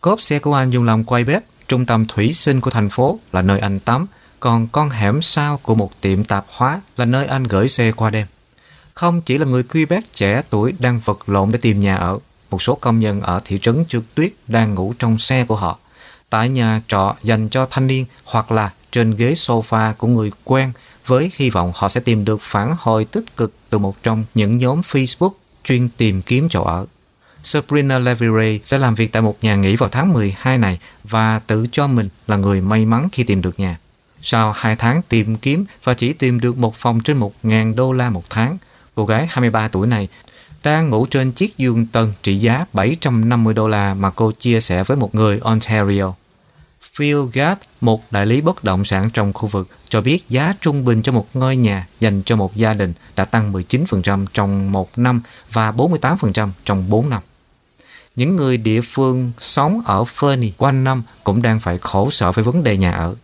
Cốp 0.01 0.21
xe 0.21 0.39
của 0.39 0.53
anh 0.53 0.69
dùng 0.69 0.83
làm 0.83 1.03
quay 1.03 1.23
bếp, 1.23 1.43
trung 1.67 1.85
tâm 1.85 2.05
thủy 2.07 2.33
sinh 2.33 2.61
của 2.61 2.71
thành 2.71 2.89
phố 2.89 3.19
là 3.31 3.41
nơi 3.41 3.59
anh 3.59 3.79
tắm, 3.79 4.07
còn 4.39 4.67
con 4.67 4.89
hẻm 4.89 5.21
sau 5.21 5.59
của 5.63 5.75
một 5.75 6.01
tiệm 6.01 6.23
tạp 6.23 6.45
hóa 6.47 6.81
là 6.97 7.05
nơi 7.05 7.25
anh 7.25 7.43
gửi 7.43 7.67
xe 7.67 7.91
qua 7.91 8.09
đêm. 8.09 8.27
Không 8.93 9.21
chỉ 9.21 9.37
là 9.37 9.45
người 9.45 9.63
quy 9.63 9.85
trẻ 10.13 10.41
tuổi 10.49 10.73
đang 10.79 10.99
vật 10.99 11.29
lộn 11.29 11.51
để 11.51 11.59
tìm 11.61 11.81
nhà 11.81 11.95
ở, 11.95 12.19
một 12.49 12.61
số 12.61 12.75
công 12.75 12.99
nhân 12.99 13.21
ở 13.21 13.41
thị 13.45 13.59
trấn 13.61 13.85
Trượt 13.89 14.03
Tuyết 14.15 14.31
đang 14.47 14.75
ngủ 14.75 14.93
trong 14.99 15.17
xe 15.17 15.45
của 15.45 15.55
họ, 15.55 15.79
tại 16.29 16.49
nhà 16.49 16.81
trọ 16.87 17.15
dành 17.23 17.49
cho 17.49 17.67
thanh 17.69 17.87
niên 17.87 18.05
hoặc 18.25 18.51
là 18.51 18.71
trên 18.91 19.15
ghế 19.15 19.33
sofa 19.33 19.93
của 19.93 20.07
người 20.07 20.31
quen 20.43 20.71
với 21.05 21.31
hy 21.35 21.49
vọng 21.49 21.71
họ 21.75 21.89
sẽ 21.89 21.99
tìm 22.01 22.25
được 22.25 22.41
phản 22.41 22.75
hồi 22.79 23.05
tích 23.05 23.37
cực 23.37 23.53
từ 23.69 23.77
một 23.77 24.03
trong 24.03 24.25
những 24.35 24.57
nhóm 24.57 24.81
Facebook 24.81 25.31
chuyên 25.63 25.89
tìm 25.97 26.21
kiếm 26.21 26.49
chỗ 26.49 26.63
ở. 26.63 26.85
Sabrina 27.43 27.99
Levy 27.99 28.59
sẽ 28.63 28.77
làm 28.77 28.95
việc 28.95 29.11
tại 29.11 29.21
một 29.21 29.37
nhà 29.41 29.55
nghỉ 29.55 29.75
vào 29.75 29.89
tháng 29.89 30.13
12 30.13 30.57
này 30.57 30.79
và 31.03 31.39
tự 31.39 31.65
cho 31.71 31.87
mình 31.87 32.09
là 32.27 32.37
người 32.37 32.61
may 32.61 32.85
mắn 32.85 33.09
khi 33.11 33.23
tìm 33.23 33.41
được 33.41 33.59
nhà. 33.59 33.79
Sau 34.21 34.51
2 34.51 34.75
tháng 34.75 35.01
tìm 35.09 35.35
kiếm 35.35 35.65
và 35.83 35.93
chỉ 35.93 36.13
tìm 36.13 36.39
được 36.39 36.57
một 36.57 36.75
phòng 36.75 36.99
trên 37.03 37.19
1.000 37.19 37.75
đô 37.75 37.91
la 37.91 38.09
một 38.09 38.23
tháng, 38.29 38.57
cô 38.95 39.05
gái 39.05 39.27
23 39.29 39.67
tuổi 39.67 39.87
này 39.87 40.07
đang 40.63 40.89
ngủ 40.89 41.05
trên 41.05 41.31
chiếc 41.31 41.57
giường 41.57 41.85
tầng 41.85 42.13
trị 42.23 42.35
giá 42.35 42.65
750 42.73 43.53
đô 43.53 43.67
la 43.67 43.93
mà 43.93 44.09
cô 44.09 44.31
chia 44.31 44.59
sẻ 44.59 44.83
với 44.83 44.97
một 44.97 45.15
người 45.15 45.39
Ontario. 45.43 46.13
Phil 46.95 47.17
Gatt, 47.33 47.61
một 47.81 48.11
đại 48.11 48.25
lý 48.25 48.41
bất 48.41 48.63
động 48.63 48.85
sản 48.85 49.09
trong 49.09 49.33
khu 49.33 49.47
vực, 49.47 49.67
cho 49.89 50.01
biết 50.01 50.29
giá 50.29 50.53
trung 50.61 50.85
bình 50.85 51.01
cho 51.01 51.11
một 51.11 51.27
ngôi 51.33 51.55
nhà 51.55 51.87
dành 51.99 52.21
cho 52.23 52.35
một 52.35 52.55
gia 52.55 52.73
đình 52.73 52.93
đã 53.15 53.25
tăng 53.25 53.53
19% 53.53 54.25
trong 54.33 54.71
một 54.71 54.97
năm 54.97 55.21
và 55.51 55.71
48% 55.71 56.49
trong 56.65 56.89
4 56.89 57.09
năm. 57.09 57.21
Những 58.15 58.35
người 58.35 58.57
địa 58.57 58.81
phương 58.81 59.31
sống 59.39 59.81
ở 59.85 60.03
Fernie 60.03 60.51
quanh 60.57 60.83
năm 60.83 61.03
cũng 61.23 61.41
đang 61.41 61.59
phải 61.59 61.77
khổ 61.77 62.09
sở 62.11 62.31
với 62.31 62.43
vấn 62.43 62.63
đề 62.63 62.77
nhà 62.77 62.91
ở. 62.91 63.15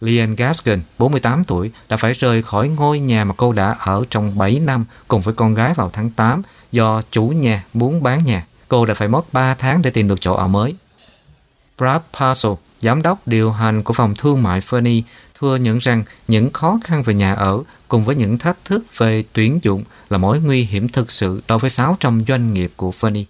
Leanne 0.00 0.36
Gaskin, 0.36 0.80
48 0.98 1.44
tuổi, 1.44 1.70
đã 1.88 1.96
phải 1.96 2.12
rời 2.12 2.42
khỏi 2.42 2.68
ngôi 2.68 2.98
nhà 2.98 3.24
mà 3.24 3.34
cô 3.36 3.52
đã 3.52 3.76
ở 3.78 4.04
trong 4.10 4.38
7 4.38 4.58
năm 4.58 4.84
cùng 5.08 5.20
với 5.20 5.34
con 5.34 5.54
gái 5.54 5.74
vào 5.74 5.90
tháng 5.92 6.10
8 6.10 6.42
do 6.72 7.02
chủ 7.10 7.28
nhà 7.28 7.64
muốn 7.74 8.02
bán 8.02 8.24
nhà. 8.24 8.46
Cô 8.68 8.86
đã 8.86 8.94
phải 8.94 9.08
mất 9.08 9.32
3 9.32 9.54
tháng 9.54 9.82
để 9.82 9.90
tìm 9.90 10.08
được 10.08 10.20
chỗ 10.20 10.34
ở 10.34 10.46
mới. 10.46 10.74
Brad 11.78 12.00
Parcel, 12.18 12.52
giám 12.82 13.02
đốc 13.02 13.28
điều 13.28 13.52
hành 13.52 13.82
của 13.82 13.92
phòng 13.92 14.14
thương 14.18 14.42
mại 14.42 14.60
Fernie, 14.60 15.02
thừa 15.40 15.56
nhận 15.56 15.78
rằng 15.78 16.04
những 16.28 16.52
khó 16.52 16.78
khăn 16.84 17.02
về 17.02 17.14
nhà 17.14 17.34
ở 17.34 17.62
cùng 17.88 18.04
với 18.04 18.16
những 18.16 18.38
thách 18.38 18.64
thức 18.64 18.98
về 18.98 19.24
tuyển 19.32 19.58
dụng 19.62 19.84
là 20.10 20.18
mối 20.18 20.40
nguy 20.40 20.62
hiểm 20.62 20.88
thực 20.88 21.10
sự 21.10 21.42
đối 21.48 21.58
với 21.58 21.70
600 21.70 22.24
doanh 22.28 22.54
nghiệp 22.54 22.72
của 22.76 22.90
Fernie. 22.90 23.24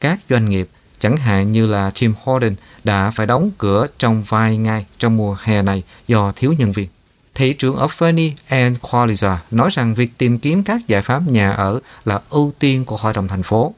Các 0.00 0.18
doanh 0.30 0.48
nghiệp 0.48 0.68
chẳng 0.98 1.16
hạn 1.16 1.52
như 1.52 1.66
là 1.66 1.90
Tim 2.00 2.14
Horton 2.22 2.54
đã 2.84 3.10
phải 3.10 3.26
đóng 3.26 3.50
cửa 3.58 3.86
trong 3.98 4.22
vài 4.28 4.56
ngày 4.56 4.86
trong 4.98 5.16
mùa 5.16 5.36
hè 5.42 5.62
này 5.62 5.82
do 6.08 6.32
thiếu 6.36 6.54
nhân 6.58 6.72
viên. 6.72 6.88
Thị 7.34 7.52
trưởng 7.52 7.76
ở 7.76 7.86
Fernie 7.86 8.30
and 8.48 8.78
Qualiza 8.78 9.36
nói 9.50 9.70
rằng 9.72 9.94
việc 9.94 10.18
tìm 10.18 10.38
kiếm 10.38 10.62
các 10.62 10.88
giải 10.88 11.02
pháp 11.02 11.22
nhà 11.28 11.52
ở 11.52 11.80
là 12.04 12.20
ưu 12.30 12.52
tiên 12.58 12.84
của 12.84 12.96
hội 12.96 13.12
đồng 13.12 13.28
thành 13.28 13.42
phố. 13.42 13.74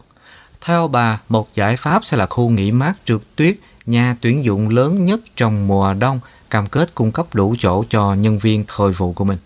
Theo 0.61 0.89
bà, 0.89 1.21
một 1.29 1.55
giải 1.55 1.77
pháp 1.77 2.05
sẽ 2.05 2.17
là 2.17 2.27
khu 2.27 2.49
nghỉ 2.49 2.73
mát 2.73 2.95
trượt 3.05 3.21
tuyết, 3.37 3.57
nhà 3.89 4.17
tuyển 4.21 4.45
dụng 4.45 4.69
lớn 4.69 5.07
nhất 5.07 5.21
trong 5.37 5.67
mùa 5.67 5.95
đông, 5.95 6.21
cam 6.51 6.67
kết 6.67 6.95
cung 6.95 7.13
cấp 7.13 7.27
đủ 7.33 7.55
chỗ 7.59 7.85
cho 7.89 8.15
nhân 8.15 8.39
viên 8.39 8.65
thời 8.69 8.93
vụ 8.93 9.13
của 9.13 9.25
mình. 9.25 9.39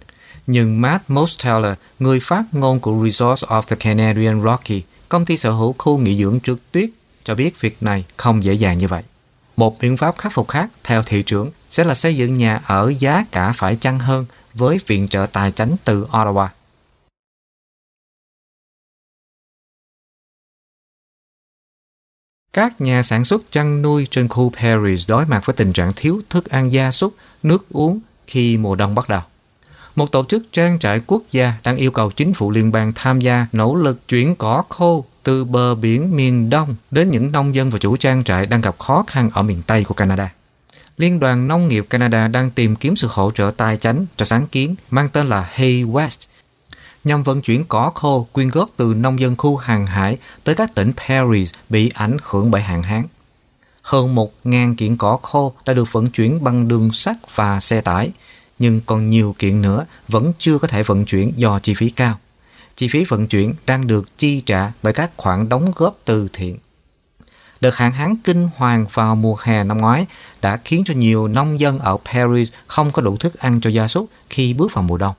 Nhưng 0.46 0.80
Matt 0.80 1.10
Mosteller, 1.10 1.74
người 1.98 2.20
phát 2.20 2.42
ngôn 2.52 2.80
của 2.80 3.04
Resorts 3.04 3.44
of 3.44 3.62
the 3.62 3.76
Canadian 3.76 4.42
Rocky, 4.42 4.82
công 5.08 5.24
ty 5.24 5.36
sở 5.36 5.50
hữu 5.50 5.74
khu 5.78 5.98
nghỉ 5.98 6.16
dưỡng 6.16 6.40
trượt 6.40 6.58
tuyết, 6.72 6.90
cho 7.24 7.34
biết 7.34 7.60
việc 7.60 7.82
này 7.82 8.04
không 8.16 8.44
dễ 8.44 8.52
dàng 8.52 8.78
như 8.78 8.88
vậy. 8.88 9.02
Một 9.56 9.80
biện 9.80 9.96
pháp 9.96 10.18
khắc 10.18 10.32
phục 10.32 10.48
khác, 10.48 10.70
theo 10.84 11.02
thị 11.02 11.22
trưởng, 11.22 11.50
sẽ 11.70 11.84
là 11.84 11.94
xây 11.94 12.16
dựng 12.16 12.36
nhà 12.36 12.60
ở 12.66 12.92
giá 12.98 13.24
cả 13.32 13.52
phải 13.56 13.76
chăng 13.76 13.98
hơn 13.98 14.26
với 14.54 14.80
viện 14.86 15.08
trợ 15.08 15.26
tài 15.32 15.50
chính 15.50 15.76
từ 15.84 16.06
Ottawa. 16.10 16.48
Các 22.52 22.80
nhà 22.80 23.02
sản 23.02 23.24
xuất 23.24 23.42
chăn 23.50 23.82
nuôi 23.82 24.06
trên 24.10 24.28
khu 24.28 24.52
Paris 24.60 25.10
đối 25.10 25.26
mặt 25.26 25.46
với 25.46 25.54
tình 25.56 25.72
trạng 25.72 25.92
thiếu 25.96 26.20
thức 26.30 26.50
ăn 26.50 26.72
gia 26.72 26.90
súc, 26.90 27.14
nước 27.42 27.66
uống 27.70 28.00
khi 28.26 28.56
mùa 28.56 28.74
đông 28.74 28.94
bắt 28.94 29.08
đầu. 29.08 29.20
Một 29.96 30.12
tổ 30.12 30.24
chức 30.24 30.42
trang 30.52 30.78
trại 30.78 31.00
quốc 31.06 31.22
gia 31.30 31.54
đang 31.64 31.76
yêu 31.76 31.90
cầu 31.90 32.10
chính 32.10 32.32
phủ 32.32 32.50
liên 32.50 32.72
bang 32.72 32.92
tham 32.94 33.20
gia 33.20 33.46
nỗ 33.52 33.74
lực 33.74 34.08
chuyển 34.08 34.34
cỏ 34.34 34.64
khô 34.68 35.04
từ 35.22 35.44
bờ 35.44 35.74
biển 35.74 36.16
miền 36.16 36.50
Đông 36.50 36.76
đến 36.90 37.10
những 37.10 37.32
nông 37.32 37.54
dân 37.54 37.70
và 37.70 37.78
chủ 37.78 37.96
trang 37.96 38.24
trại 38.24 38.46
đang 38.46 38.60
gặp 38.60 38.78
khó 38.78 39.04
khăn 39.06 39.30
ở 39.32 39.42
miền 39.42 39.62
Tây 39.66 39.84
của 39.84 39.94
Canada. 39.94 40.32
Liên 40.98 41.20
đoàn 41.20 41.48
Nông 41.48 41.68
nghiệp 41.68 41.86
Canada 41.90 42.28
đang 42.28 42.50
tìm 42.50 42.76
kiếm 42.76 42.96
sự 42.96 43.08
hỗ 43.10 43.30
trợ 43.30 43.50
tài 43.56 43.76
chánh 43.76 44.06
cho 44.16 44.24
sáng 44.24 44.46
kiến 44.46 44.74
mang 44.90 45.08
tên 45.08 45.26
là 45.28 45.48
Hay 45.52 45.84
West 45.84 46.26
nhằm 47.04 47.22
vận 47.22 47.40
chuyển 47.40 47.64
cỏ 47.64 47.92
khô 47.94 48.26
quyên 48.32 48.48
góp 48.48 48.70
từ 48.76 48.94
nông 48.94 49.20
dân 49.20 49.36
khu 49.36 49.56
hàng 49.56 49.86
hải 49.86 50.18
tới 50.44 50.54
các 50.54 50.74
tỉnh 50.74 50.92
Paris 50.92 51.54
bị 51.68 51.90
ảnh 51.94 52.16
hưởng 52.22 52.50
bởi 52.50 52.62
hạn 52.62 52.82
hán. 52.82 53.06
Hơn 53.82 54.14
1.000 54.14 54.74
kiện 54.76 54.96
cỏ 54.96 55.18
khô 55.22 55.52
đã 55.66 55.74
được 55.74 55.92
vận 55.92 56.06
chuyển 56.06 56.44
bằng 56.44 56.68
đường 56.68 56.92
sắt 56.92 57.16
và 57.34 57.60
xe 57.60 57.80
tải, 57.80 58.10
nhưng 58.58 58.80
còn 58.86 59.10
nhiều 59.10 59.34
kiện 59.38 59.62
nữa 59.62 59.86
vẫn 60.08 60.32
chưa 60.38 60.58
có 60.58 60.68
thể 60.68 60.82
vận 60.82 61.04
chuyển 61.04 61.32
do 61.36 61.58
chi 61.58 61.74
phí 61.74 61.90
cao. 61.90 62.18
Chi 62.76 62.88
phí 62.88 63.04
vận 63.04 63.26
chuyển 63.26 63.54
đang 63.66 63.86
được 63.86 64.18
chi 64.18 64.42
trả 64.46 64.72
bởi 64.82 64.92
các 64.92 65.10
khoản 65.16 65.48
đóng 65.48 65.72
góp 65.76 65.98
từ 66.04 66.28
thiện. 66.32 66.58
Đợt 67.60 67.76
hạn 67.76 67.92
hán 67.92 68.16
kinh 68.24 68.48
hoàng 68.56 68.86
vào 68.92 69.14
mùa 69.14 69.36
hè 69.42 69.64
năm 69.64 69.78
ngoái 69.78 70.06
đã 70.40 70.56
khiến 70.64 70.82
cho 70.84 70.94
nhiều 70.94 71.28
nông 71.28 71.60
dân 71.60 71.78
ở 71.78 71.96
Paris 72.12 72.52
không 72.66 72.90
có 72.90 73.02
đủ 73.02 73.16
thức 73.16 73.38
ăn 73.38 73.60
cho 73.60 73.70
gia 73.70 73.88
súc 73.88 74.06
khi 74.30 74.54
bước 74.54 74.74
vào 74.74 74.82
mùa 74.82 74.98
đông. 74.98 75.14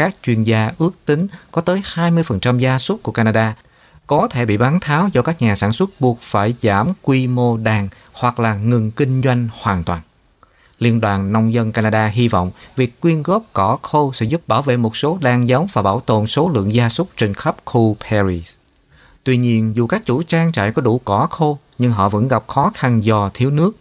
Các 0.00 0.14
chuyên 0.22 0.44
gia 0.44 0.72
ước 0.78 0.90
tính 1.04 1.26
có 1.50 1.62
tới 1.62 1.80
20% 1.94 2.58
gia 2.58 2.78
súc 2.78 3.02
của 3.02 3.12
Canada 3.12 3.56
có 4.06 4.28
thể 4.30 4.46
bị 4.46 4.56
bán 4.56 4.80
tháo 4.80 5.08
do 5.12 5.22
các 5.22 5.42
nhà 5.42 5.54
sản 5.54 5.72
xuất 5.72 5.90
buộc 6.00 6.20
phải 6.20 6.54
giảm 6.58 6.88
quy 7.02 7.26
mô 7.26 7.56
đàn 7.56 7.88
hoặc 8.12 8.40
là 8.40 8.54
ngừng 8.54 8.90
kinh 8.90 9.22
doanh 9.22 9.48
hoàn 9.52 9.84
toàn. 9.84 10.00
Liên 10.78 11.00
đoàn 11.00 11.32
Nông 11.32 11.52
dân 11.52 11.72
Canada 11.72 12.06
hy 12.06 12.28
vọng 12.28 12.50
việc 12.76 13.00
quyên 13.00 13.22
góp 13.22 13.42
cỏ 13.52 13.78
khô 13.82 14.12
sẽ 14.14 14.26
giúp 14.26 14.48
bảo 14.48 14.62
vệ 14.62 14.76
một 14.76 14.96
số 14.96 15.18
đàn 15.20 15.48
giống 15.48 15.66
và 15.72 15.82
bảo 15.82 16.00
tồn 16.00 16.26
số 16.26 16.48
lượng 16.48 16.74
gia 16.74 16.88
súc 16.88 17.08
trên 17.16 17.34
khắp 17.34 17.56
khu 17.64 17.96
Paris. 18.10 18.54
Tuy 19.24 19.36
nhiên, 19.36 19.76
dù 19.76 19.86
các 19.86 20.02
chủ 20.06 20.22
trang 20.22 20.52
trại 20.52 20.72
có 20.72 20.82
đủ 20.82 21.00
cỏ 21.04 21.26
khô, 21.30 21.58
nhưng 21.78 21.92
họ 21.92 22.08
vẫn 22.08 22.28
gặp 22.28 22.44
khó 22.46 22.70
khăn 22.74 23.02
do 23.02 23.30
thiếu 23.34 23.50
nước. 23.50 23.72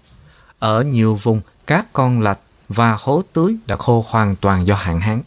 Ở 0.60 0.84
nhiều 0.84 1.16
vùng, 1.16 1.42
các 1.68 1.88
con 1.94 2.22
lạch 2.22 2.40
và 2.70 2.98
hố 3.00 3.22
tưới 3.34 3.56
đã 3.68 3.76
khô 3.76 4.06
hoàn 4.10 4.36
toàn 4.36 4.68
do 4.68 4.76
hạn 4.76 5.00
hán. 5.00 5.22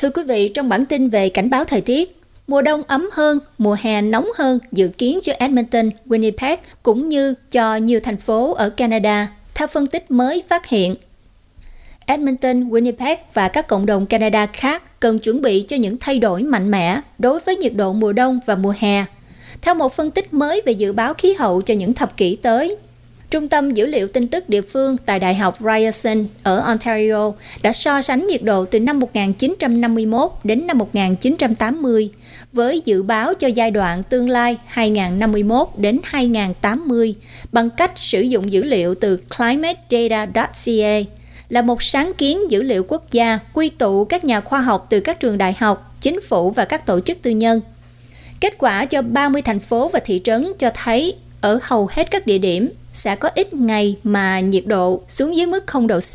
Thưa 0.00 0.10
quý 0.10 0.22
vị, 0.22 0.48
trong 0.48 0.68
bản 0.68 0.86
tin 0.86 1.08
về 1.08 1.28
cảnh 1.28 1.50
báo 1.50 1.64
thời 1.64 1.80
tiết, 1.80 2.20
mùa 2.46 2.62
đông 2.62 2.82
ấm 2.82 3.08
hơn, 3.12 3.38
mùa 3.58 3.76
hè 3.80 4.02
nóng 4.02 4.28
hơn 4.36 4.58
dự 4.72 4.88
kiến 4.88 5.18
cho 5.22 5.32
Edmonton, 5.38 5.90
Winnipeg 6.06 6.56
cũng 6.82 7.08
như 7.08 7.34
cho 7.50 7.76
nhiều 7.76 8.00
thành 8.00 8.16
phố 8.16 8.54
ở 8.54 8.70
Canada, 8.70 9.28
theo 9.54 9.68
phân 9.68 9.86
tích 9.86 10.10
mới 10.10 10.42
phát 10.48 10.66
hiện. 10.66 10.94
Edmonton, 12.06 12.70
Winnipeg 12.70 13.16
và 13.34 13.48
các 13.48 13.68
cộng 13.68 13.86
đồng 13.86 14.06
Canada 14.06 14.46
khác 14.46 15.00
cần 15.00 15.18
chuẩn 15.18 15.42
bị 15.42 15.64
cho 15.68 15.76
những 15.76 15.96
thay 16.00 16.18
đổi 16.18 16.42
mạnh 16.42 16.70
mẽ 16.70 17.00
đối 17.18 17.40
với 17.40 17.56
nhiệt 17.56 17.72
độ 17.74 17.92
mùa 17.92 18.12
đông 18.12 18.40
và 18.46 18.54
mùa 18.54 18.74
hè. 18.78 19.04
Theo 19.62 19.74
một 19.74 19.96
phân 19.96 20.10
tích 20.10 20.34
mới 20.34 20.62
về 20.66 20.72
dự 20.72 20.92
báo 20.92 21.14
khí 21.14 21.34
hậu 21.38 21.62
cho 21.62 21.74
những 21.74 21.92
thập 21.92 22.16
kỷ 22.16 22.36
tới, 22.36 22.76
Trung 23.30 23.48
tâm 23.48 23.70
Dữ 23.70 23.86
liệu 23.86 24.08
tin 24.08 24.28
tức 24.28 24.48
địa 24.48 24.62
phương 24.62 24.96
tại 25.06 25.18
Đại 25.18 25.34
học 25.34 25.58
Ryerson 25.60 26.26
ở 26.42 26.60
Ontario 26.60 27.32
đã 27.62 27.72
so 27.72 28.02
sánh 28.02 28.26
nhiệt 28.26 28.42
độ 28.42 28.64
từ 28.64 28.80
năm 28.80 28.98
1951 28.98 30.30
đến 30.44 30.66
năm 30.66 30.78
1980 30.78 32.10
với 32.52 32.82
dự 32.84 33.02
báo 33.02 33.34
cho 33.34 33.48
giai 33.48 33.70
đoạn 33.70 34.02
tương 34.02 34.28
lai 34.28 34.56
2051 34.66 35.68
đến 35.76 35.98
2080 36.04 37.14
bằng 37.52 37.70
cách 37.70 37.92
sử 37.96 38.20
dụng 38.20 38.52
dữ 38.52 38.64
liệu 38.64 38.94
từ 38.94 39.20
climatedata.ca 39.38 41.00
là 41.48 41.62
một 41.62 41.82
sáng 41.82 42.12
kiến 42.18 42.50
dữ 42.50 42.62
liệu 42.62 42.84
quốc 42.88 43.10
gia 43.10 43.38
quy 43.52 43.68
tụ 43.68 44.04
các 44.04 44.24
nhà 44.24 44.40
khoa 44.40 44.60
học 44.60 44.86
từ 44.90 45.00
các 45.00 45.20
trường 45.20 45.38
đại 45.38 45.54
học, 45.58 45.96
chính 46.00 46.20
phủ 46.20 46.50
và 46.50 46.64
các 46.64 46.86
tổ 46.86 47.00
chức 47.00 47.22
tư 47.22 47.30
nhân. 47.30 47.60
Kết 48.40 48.58
quả 48.58 48.84
cho 48.84 49.02
30 49.02 49.42
thành 49.42 49.60
phố 49.60 49.88
và 49.88 50.00
thị 50.04 50.20
trấn 50.24 50.52
cho 50.58 50.70
thấy 50.84 51.14
ở 51.40 51.58
hầu 51.62 51.88
hết 51.92 52.10
các 52.10 52.26
địa 52.26 52.38
điểm, 52.38 52.70
sẽ 52.92 53.16
có 53.16 53.28
ít 53.34 53.54
ngày 53.54 53.96
mà 54.04 54.40
nhiệt 54.40 54.66
độ 54.66 55.00
xuống 55.08 55.36
dưới 55.36 55.46
mức 55.46 55.66
0 55.66 55.86
độ 55.86 56.00
C. 56.00 56.14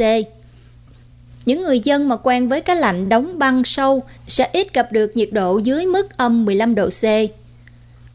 Những 1.46 1.62
người 1.62 1.80
dân 1.80 2.10
mà 2.10 2.16
quen 2.16 2.48
với 2.48 2.62
cái 2.62 2.76
lạnh 2.76 3.10
đóng 3.10 3.40
băng 3.40 3.64
sâu 3.66 4.04
sẽ 4.28 4.50
ít 4.52 4.74
gặp 4.74 4.92
được 4.92 5.18
nhiệt 5.18 5.30
độ 5.32 5.58
dưới 5.58 5.86
mức 5.86 6.18
âm 6.18 6.46
15 6.46 6.76
độ 6.76 6.90
C. 6.90 7.04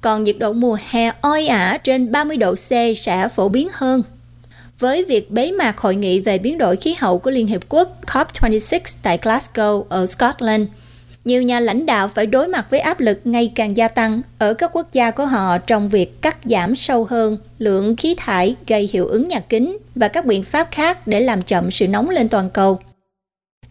Còn 0.00 0.24
nhiệt 0.24 0.36
độ 0.38 0.52
mùa 0.52 0.78
hè 0.88 1.12
oi 1.20 1.46
ả 1.46 1.78
trên 1.84 2.12
30 2.12 2.36
độ 2.36 2.54
C 2.54 2.70
sẽ 2.96 3.28
phổ 3.34 3.48
biến 3.48 3.68
hơn. 3.72 4.02
Với 4.78 5.04
việc 5.04 5.30
bế 5.30 5.52
mạc 5.52 5.78
hội 5.78 5.96
nghị 5.96 6.20
về 6.20 6.38
biến 6.38 6.58
đổi 6.58 6.76
khí 6.76 6.94
hậu 6.98 7.18
của 7.18 7.30
Liên 7.30 7.46
Hiệp 7.46 7.62
Quốc 7.68 7.96
COP26 8.06 8.80
tại 9.02 9.18
Glasgow 9.22 9.84
ở 9.88 10.06
Scotland, 10.06 10.68
nhiều 11.28 11.42
nhà 11.42 11.60
lãnh 11.60 11.86
đạo 11.86 12.08
phải 12.08 12.26
đối 12.26 12.48
mặt 12.48 12.66
với 12.70 12.80
áp 12.80 13.00
lực 13.00 13.20
ngày 13.24 13.52
càng 13.54 13.76
gia 13.76 13.88
tăng 13.88 14.20
ở 14.38 14.54
các 14.54 14.70
quốc 14.72 14.92
gia 14.92 15.10
của 15.10 15.26
họ 15.26 15.58
trong 15.58 15.88
việc 15.88 16.22
cắt 16.22 16.36
giảm 16.44 16.76
sâu 16.76 17.04
hơn 17.04 17.38
lượng 17.58 17.96
khí 17.96 18.14
thải 18.18 18.54
gây 18.66 18.90
hiệu 18.92 19.06
ứng 19.06 19.28
nhà 19.28 19.40
kính 19.40 19.78
và 19.94 20.08
các 20.08 20.26
biện 20.26 20.42
pháp 20.42 20.68
khác 20.70 21.06
để 21.06 21.20
làm 21.20 21.42
chậm 21.42 21.70
sự 21.70 21.88
nóng 21.88 22.10
lên 22.10 22.28
toàn 22.28 22.50
cầu. 22.50 22.78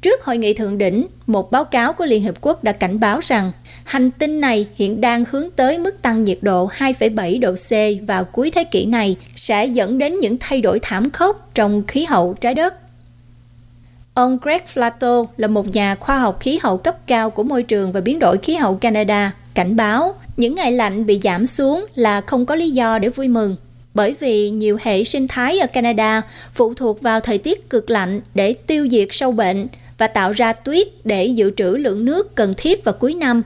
Trước 0.02 0.24
hội 0.24 0.38
nghị 0.38 0.54
thượng 0.54 0.78
đỉnh, 0.78 1.08
một 1.28 1.52
báo 1.52 1.66
cáo 1.66 1.94
của 1.94 2.06
Liên 2.06 2.24
Hợp 2.24 2.36
Quốc 2.42 2.64
đã 2.64 2.72
cảnh 2.72 3.00
báo 3.00 3.20
rằng 3.24 3.52
hành 3.84 4.12
tinh 4.12 4.42
này 4.42 4.68
hiện 4.76 5.02
đang 5.02 5.24
hướng 5.32 5.52
tới 5.56 5.78
mức 5.78 6.02
tăng 6.02 6.24
nhiệt 6.24 6.38
độ 6.42 6.70
2,7 6.78 7.40
độ 7.40 7.52
C 7.52 7.72
vào 8.08 8.24
cuối 8.24 8.52
thế 8.52 8.64
kỷ 8.64 8.86
này 8.86 9.16
sẽ 9.36 9.66
dẫn 9.66 9.98
đến 9.98 10.20
những 10.20 10.38
thay 10.40 10.62
đổi 10.62 10.80
thảm 10.82 11.10
khốc 11.10 11.50
trong 11.54 11.84
khí 11.88 12.06
hậu 12.06 12.34
trái 12.34 12.54
đất. 12.54 12.87
Ông 14.18 14.38
Greg 14.42 14.62
Flato 14.74 15.26
là 15.38 15.48
một 15.48 15.68
nhà 15.68 15.96
khoa 15.96 16.20
học 16.20 16.38
khí 16.40 16.60
hậu 16.64 16.78
cấp 16.78 16.96
cao 17.08 17.30
của 17.30 17.44
môi 17.44 17.64
trường 17.64 17.92
và 17.92 18.02
biến 18.02 18.20
đổi 18.20 18.38
khí 18.38 18.56
hậu 18.56 18.76
Canada, 18.76 19.32
cảnh 19.54 19.76
báo 19.76 20.16
những 20.38 20.56
ngày 20.56 20.72
lạnh 20.72 21.06
bị 21.06 21.20
giảm 21.24 21.46
xuống 21.46 21.86
là 21.96 22.22
không 22.22 22.46
có 22.46 22.56
lý 22.56 22.72
do 22.72 23.00
để 23.00 23.10
vui 23.10 23.28
mừng 23.28 23.56
bởi 23.94 24.16
vì 24.20 24.50
nhiều 24.50 24.78
hệ 24.82 25.04
sinh 25.04 25.28
thái 25.28 25.60
ở 25.60 25.68
Canada 25.68 26.22
phụ 26.54 26.74
thuộc 26.74 27.02
vào 27.02 27.20
thời 27.20 27.38
tiết 27.38 27.70
cực 27.70 27.90
lạnh 27.90 28.22
để 28.36 28.54
tiêu 28.54 28.88
diệt 28.92 29.08
sâu 29.12 29.32
bệnh 29.32 29.68
và 29.98 30.08
tạo 30.08 30.32
ra 30.32 30.54
tuyết 30.54 30.88
để 31.04 31.26
dự 31.26 31.52
trữ 31.58 31.70
lượng 31.70 32.06
nước 32.06 32.36
cần 32.36 32.54
thiết 32.58 32.84
vào 32.84 32.96
cuối 33.00 33.14
năm. 33.14 33.42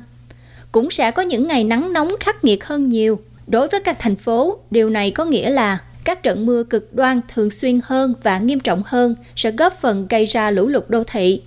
Cũng 0.71 0.91
sẽ 0.91 1.11
có 1.11 1.21
những 1.21 1.47
ngày 1.47 1.63
nắng 1.63 1.93
nóng 1.93 2.11
khắc 2.19 2.43
nghiệt 2.43 2.65
hơn 2.65 2.87
nhiều. 2.87 3.19
Đối 3.47 3.67
với 3.67 3.79
các 3.79 3.99
thành 3.99 4.15
phố, 4.15 4.57
điều 4.71 4.89
này 4.89 5.11
có 5.11 5.25
nghĩa 5.25 5.49
là 5.49 5.77
các 6.03 6.23
trận 6.23 6.45
mưa 6.45 6.63
cực 6.63 6.93
đoan 6.93 7.21
thường 7.33 7.49
xuyên 7.49 7.79
hơn 7.83 8.13
và 8.23 8.39
nghiêm 8.39 8.59
trọng 8.59 8.83
hơn 8.85 9.15
sẽ 9.35 9.51
góp 9.51 9.81
phần 9.81 10.07
gây 10.09 10.25
ra 10.25 10.51
lũ 10.51 10.67
lụt 10.67 10.89
đô 10.89 11.03
thị. 11.03 11.41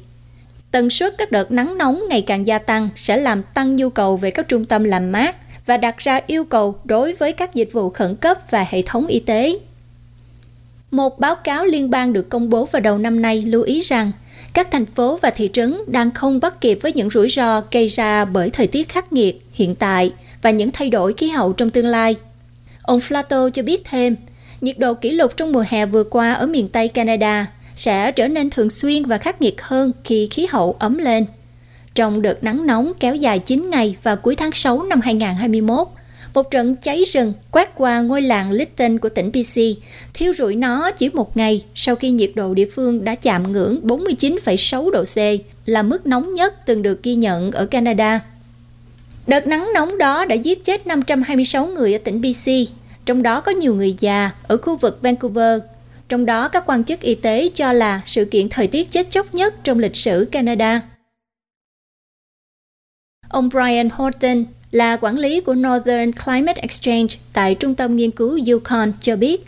Tần 0.71 0.91
suất 0.91 1.15
các 1.19 1.31
đợt 1.33 1.53
nắng 1.53 1.79
nóng 1.79 2.03
ngày 2.09 2.23
càng 2.23 2.47
gia 2.47 2.59
tăng 2.59 2.89
sẽ 2.97 3.17
làm 3.17 3.43
tăng 3.43 3.77
nhu 3.77 3.91
cầu 3.91 4.17
về 4.17 4.31
các 4.31 4.49
trung 4.49 4.65
tâm 4.65 4.85
làm 4.85 5.13
mát 5.13 5.37
và 5.67 5.77
đặt 5.77 5.99
ra 5.99 6.21
yêu 6.27 6.45
cầu 6.45 6.79
đối 6.85 7.13
với 7.13 7.33
các 7.33 7.55
dịch 7.55 7.69
vụ 7.73 7.91
khẩn 7.91 8.17
cấp 8.17 8.39
và 8.51 8.67
hệ 8.69 8.83
thống 8.83 9.07
y 9.07 9.21
tế. 9.21 9.59
Một 10.91 11.19
báo 11.19 11.35
cáo 11.35 11.65
liên 11.65 11.91
bang 11.91 12.13
được 12.13 12.29
công 12.29 12.51
bố 12.51 12.65
vào 12.65 12.81
đầu 12.81 12.99
năm 12.99 13.23
nay 13.23 13.43
lưu 13.43 13.63
ý 13.63 13.81
rằng 13.81 14.13
các 14.53 14.71
thành 14.71 14.87
phố 14.87 15.19
và 15.23 15.31
thị 15.31 15.51
trấn 15.53 15.77
đang 15.87 16.11
không 16.11 16.41
bắt 16.41 16.61
kịp 16.61 16.79
với 16.83 16.93
những 16.93 17.11
rủi 17.11 17.29
ro 17.29 17.63
gây 17.71 17.89
ra 17.89 18.25
bởi 18.25 18.51
thời 18.51 18.67
tiết 18.67 18.89
khắc 18.89 19.13
nghiệt 19.13 19.47
hiện 19.53 19.75
tại 19.75 20.13
và 20.43 20.51
những 20.51 20.71
thay 20.71 20.91
đổi 20.91 21.13
khí 21.13 21.29
hậu 21.29 21.53
trong 21.53 21.71
tương 21.71 21.87
lai. 21.87 22.17
Ông 22.83 22.99
Flato 22.99 23.51
cho 23.51 23.63
biết 23.63 23.83
thêm, 23.85 24.17
nhiệt 24.65 24.79
độ 24.79 24.95
kỷ 24.95 25.11
lục 25.11 25.37
trong 25.37 25.53
mùa 25.53 25.65
hè 25.69 25.87
vừa 25.87 26.05
qua 26.05 26.33
ở 26.33 26.47
miền 26.47 26.69
Tây 26.69 26.89
Canada 26.89 27.47
sẽ 27.77 28.13
trở 28.13 28.29
nên 28.29 28.51
thường 28.51 28.71
xuyên 28.71 29.05
và 29.05 29.19
khắc 29.19 29.43
nghiệt 29.43 29.63
hơn 29.63 29.93
khi 30.05 30.29
khí 30.31 30.47
hậu 30.51 30.77
ấm 30.79 30.99
lên. 30.99 31.27
Trong 31.95 32.23
đợt 32.23 32.45
nắng 32.45 32.67
nóng 32.67 32.93
kéo 33.01 33.15
dài 33.15 33.39
9 33.39 33.71
ngày 33.71 33.97
vào 34.03 34.17
cuối 34.17 34.35
tháng 34.35 34.53
6 34.53 34.83
năm 34.83 35.01
2021, 35.01 35.89
một 36.35 36.51
trận 36.51 36.77
cháy 36.77 37.05
rừng 37.05 37.33
quét 37.51 37.71
qua 37.75 38.01
ngôi 38.01 38.23
làng 38.23 38.51
Litton 38.51 38.99
của 38.99 39.09
tỉnh 39.09 39.33
BC, 39.33 39.61
thiêu 40.15 40.33
rụi 40.39 40.55
nó 40.55 40.91
chỉ 40.91 41.09
một 41.09 41.37
ngày 41.37 41.65
sau 41.75 41.97
khi 41.97 42.11
nhiệt 42.11 42.31
độ 42.35 42.55
địa 42.55 42.69
phương 42.75 43.05
đã 43.05 43.15
chạm 43.15 43.53
ngưỡng 43.53 43.81
49,6 43.83 44.91
độ 44.91 45.05
C, 45.05 45.17
là 45.69 45.83
mức 45.83 46.07
nóng 46.07 46.35
nhất 46.35 46.67
từng 46.67 46.83
được 46.83 47.03
ghi 47.03 47.15
nhận 47.15 47.53
ở 47.53 47.67
Canada. 47.67 48.21
Đợt 49.27 49.47
nắng 49.47 49.69
nóng 49.75 49.99
đó 49.99 50.25
đã 50.25 50.35
giết 50.35 50.65
chết 50.65 50.87
526 50.87 51.67
người 51.67 51.93
ở 51.93 51.99
tỉnh 52.05 52.21
BC, 52.21 52.51
trong 53.05 53.23
đó 53.23 53.41
có 53.41 53.53
nhiều 53.53 53.75
người 53.75 53.97
già 54.01 54.31
ở 54.43 54.57
khu 54.57 54.77
vực 54.77 54.99
Vancouver. 55.03 55.61
Trong 56.09 56.27
đó 56.27 56.49
các 56.49 56.63
quan 56.67 56.85
chức 56.85 57.01
y 57.01 57.15
tế 57.15 57.49
cho 57.55 57.73
là 57.73 58.01
sự 58.07 58.25
kiện 58.25 58.49
thời 58.49 58.67
tiết 58.67 58.91
chết 58.91 59.11
chóc 59.11 59.35
nhất 59.35 59.55
trong 59.65 59.79
lịch 59.79 59.97
sử 59.97 60.29
Canada. 60.33 60.81
Ông 63.29 63.49
Brian 63.49 63.91
Horton 63.91 64.45
là 64.71 64.97
quản 64.97 65.19
lý 65.19 65.41
của 65.41 65.55
Northern 65.55 66.13
Climate 66.13 66.63
Exchange 66.63 67.17
tại 67.33 67.55
Trung 67.55 67.75
tâm 67.75 67.97
Nghiên 67.97 68.11
cứu 68.11 68.39
Yukon 68.47 68.93
cho 69.01 69.17
biết, 69.17 69.45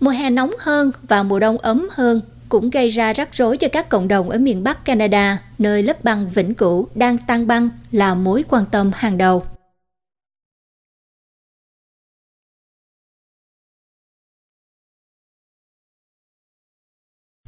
mùa 0.00 0.10
hè 0.10 0.30
nóng 0.30 0.50
hơn 0.58 0.90
và 1.02 1.22
mùa 1.22 1.38
đông 1.38 1.58
ấm 1.58 1.88
hơn 1.90 2.20
cũng 2.48 2.70
gây 2.70 2.88
ra 2.88 3.12
rắc 3.12 3.28
rối 3.32 3.56
cho 3.56 3.68
các 3.68 3.88
cộng 3.88 4.08
đồng 4.08 4.30
ở 4.30 4.38
miền 4.38 4.64
Bắc 4.64 4.84
Canada, 4.84 5.38
nơi 5.58 5.82
lớp 5.82 6.04
băng 6.04 6.28
vĩnh 6.28 6.54
cửu 6.54 6.88
đang 6.94 7.18
tan 7.18 7.46
băng 7.46 7.68
là 7.92 8.14
mối 8.14 8.44
quan 8.48 8.64
tâm 8.70 8.90
hàng 8.94 9.18
đầu. 9.18 9.44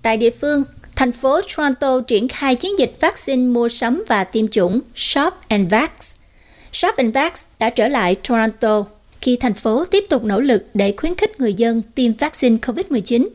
Tại 0.09 0.17
địa 0.17 0.31
phương, 0.31 0.65
thành 0.97 1.13
phố 1.13 1.41
Toronto 1.41 2.01
triển 2.01 2.29
khai 2.29 2.55
chiến 2.55 2.79
dịch 2.79 2.93
vaccine 3.01 3.43
mua 3.43 3.69
sắm 3.69 4.05
và 4.09 4.25
tiêm 4.25 4.49
chủng 4.49 4.81
Shop 4.97 5.35
and 5.49 5.71
Vax. 5.71 5.91
Shop 6.73 6.97
and 6.97 7.15
Vax 7.15 7.33
đã 7.59 7.71
trở 7.71 7.89
lại 7.89 8.15
Toronto 8.15 8.85
khi 9.21 9.37
thành 9.37 9.55
phố 9.55 9.85
tiếp 9.85 10.05
tục 10.09 10.25
nỗ 10.25 10.41
lực 10.41 10.67
để 10.75 10.95
khuyến 10.97 11.15
khích 11.15 11.41
người 11.41 11.55
dân 11.55 11.83
tiêm 11.95 12.13
vaccine 12.13 12.57
COVID-19. 12.57 13.29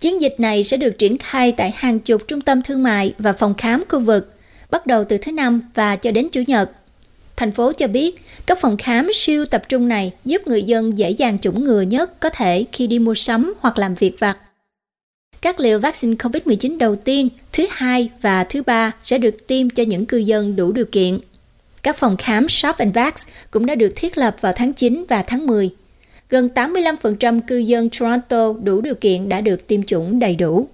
Chiến 0.00 0.20
dịch 0.20 0.34
này 0.38 0.64
sẽ 0.64 0.76
được 0.76 0.98
triển 0.98 1.18
khai 1.18 1.52
tại 1.56 1.72
hàng 1.76 1.98
chục 1.98 2.22
trung 2.28 2.40
tâm 2.40 2.62
thương 2.62 2.82
mại 2.82 3.14
và 3.18 3.32
phòng 3.32 3.54
khám 3.54 3.84
khu 3.88 3.98
vực, 3.98 4.32
bắt 4.70 4.86
đầu 4.86 5.04
từ 5.04 5.18
thứ 5.18 5.32
Năm 5.32 5.60
và 5.74 5.96
cho 5.96 6.10
đến 6.10 6.28
Chủ 6.32 6.42
nhật. 6.46 6.70
Thành 7.36 7.52
phố 7.52 7.72
cho 7.72 7.86
biết, 7.86 8.24
các 8.46 8.58
phòng 8.60 8.76
khám 8.76 9.10
siêu 9.14 9.46
tập 9.46 9.62
trung 9.68 9.88
này 9.88 10.12
giúp 10.24 10.46
người 10.46 10.62
dân 10.62 10.98
dễ 10.98 11.10
dàng 11.10 11.38
chủng 11.38 11.64
ngừa 11.64 11.82
nhất 11.82 12.20
có 12.20 12.28
thể 12.28 12.64
khi 12.72 12.86
đi 12.86 12.98
mua 12.98 13.14
sắm 13.14 13.54
hoặc 13.60 13.78
làm 13.78 13.94
việc 13.94 14.16
vặt. 14.18 14.36
Các 15.42 15.60
liều 15.60 15.78
vaccine 15.78 16.14
COVID-19 16.14 16.78
đầu 16.78 16.96
tiên, 16.96 17.28
thứ 17.52 17.66
hai 17.70 18.10
và 18.20 18.44
thứ 18.44 18.62
ba 18.62 18.92
sẽ 19.04 19.18
được 19.18 19.46
tiêm 19.46 19.70
cho 19.70 19.82
những 19.82 20.06
cư 20.06 20.18
dân 20.18 20.56
đủ 20.56 20.72
điều 20.72 20.84
kiện. 20.84 21.18
Các 21.82 21.96
phòng 21.96 22.16
khám 22.16 22.48
Shop 22.48 22.76
and 22.76 22.94
Vax 22.94 23.14
cũng 23.50 23.66
đã 23.66 23.74
được 23.74 23.92
thiết 23.96 24.18
lập 24.18 24.36
vào 24.40 24.52
tháng 24.56 24.72
9 24.72 25.04
và 25.08 25.22
tháng 25.22 25.46
10. 25.46 25.70
Gần 26.28 26.48
85% 26.54 27.40
cư 27.46 27.58
dân 27.58 27.88
Toronto 27.90 28.52
đủ 28.62 28.80
điều 28.80 28.94
kiện 28.94 29.28
đã 29.28 29.40
được 29.40 29.66
tiêm 29.66 29.82
chủng 29.82 30.18
đầy 30.18 30.36
đủ. 30.36 30.68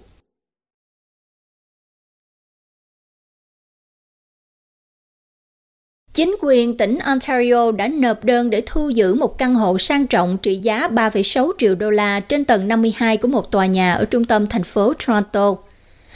Chính 6.19 6.37
quyền 6.41 6.77
tỉnh 6.77 6.99
Ontario 6.99 7.73
đã 7.73 7.89
nộp 7.89 8.25
đơn 8.25 8.51
để 8.51 8.63
thu 8.67 8.89
giữ 8.89 9.15
một 9.15 9.39
căn 9.39 9.55
hộ 9.55 9.79
sang 9.79 10.07
trọng 10.07 10.39
trị 10.43 10.57
giá 10.57 10.89
3,6 10.89 11.51
triệu 11.59 11.75
đô 11.75 11.91
la 11.91 12.21
trên 12.21 12.45
tầng 12.45 12.69
52 12.69 13.17
của 13.17 13.29
một 13.29 13.51
tòa 13.51 13.67
nhà 13.67 13.93
ở 13.93 14.05
trung 14.05 14.25
tâm 14.25 14.47
thành 14.47 14.63
phố 14.63 14.93
Toronto. 14.95 15.55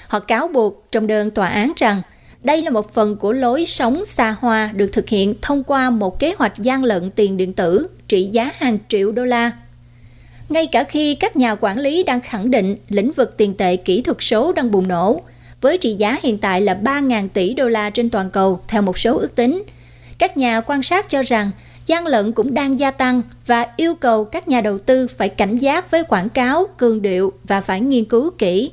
Họ 0.09 0.21
cáo 0.21 0.49
buộc 0.49 0.87
trong 0.93 1.07
đơn 1.07 1.31
tòa 1.31 1.49
án 1.49 1.73
rằng 1.77 2.03
đây 2.43 2.63
là 2.63 2.71
một 2.71 2.95
phần 2.95 3.17
của 3.17 3.33
lối 3.33 3.65
sống 3.67 4.05
xa 4.05 4.37
hoa 4.41 4.71
được 4.75 4.93
thực 4.93 5.09
hiện 5.09 5.35
thông 5.43 5.63
qua 5.65 5.91
một 5.91 6.19
kế 6.19 6.35
hoạch 6.39 6.59
gian 6.59 6.85
lận 6.85 7.11
tiền 7.11 7.37
điện 7.37 7.53
tử 7.53 7.87
trị 8.09 8.25
giá 8.25 8.51
hàng 8.55 8.79
triệu 8.89 9.13
đô 9.13 9.25
la. 9.25 9.51
Ngay 10.49 10.67
cả 10.67 10.85
khi 10.85 11.15
các 11.15 11.37
nhà 11.37 11.55
quản 11.55 11.79
lý 11.79 12.03
đang 12.03 12.21
khẳng 12.21 12.51
định 12.51 12.77
lĩnh 12.89 13.13
vực 13.13 13.37
tiền 13.37 13.55
tệ 13.55 13.77
kỹ 13.77 14.03
thuật 14.03 14.17
số 14.21 14.53
đang 14.53 14.71
bùng 14.71 14.89
nổ, 14.89 15.21
với 15.61 15.79
trị 15.79 15.95
giá 15.95 16.19
hiện 16.23 16.39
tại 16.39 16.61
là 16.61 16.79
3.000 16.85 17.29
tỷ 17.29 17.55
đô 17.55 17.69
la 17.69 17.91
trên 17.91 18.11
toàn 18.11 18.31
cầu 18.31 18.61
theo 18.69 18.83
một 18.83 18.99
số 18.99 19.19
ước 19.19 19.35
tính, 19.35 19.63
các 20.23 20.37
nhà 20.37 20.61
quan 20.61 20.83
sát 20.83 21.09
cho 21.09 21.23
rằng 21.23 21.51
gian 21.87 22.07
lận 22.07 22.33
cũng 22.33 22.55
đang 22.55 22.79
gia 22.79 22.91
tăng 22.91 23.23
và 23.47 23.67
yêu 23.77 23.95
cầu 23.95 24.25
các 24.25 24.49
nhà 24.49 24.61
đầu 24.61 24.79
tư 24.79 25.07
phải 25.07 25.29
cảnh 25.29 25.57
giác 25.57 25.91
với 25.91 26.05
quảng 26.05 26.29
cáo, 26.29 26.67
cường 26.77 27.03
điệu 27.03 27.33
và 27.45 27.61
phải 27.61 27.81
nghiên 27.81 28.05
cứu 28.05 28.31
kỹ. 28.39 28.71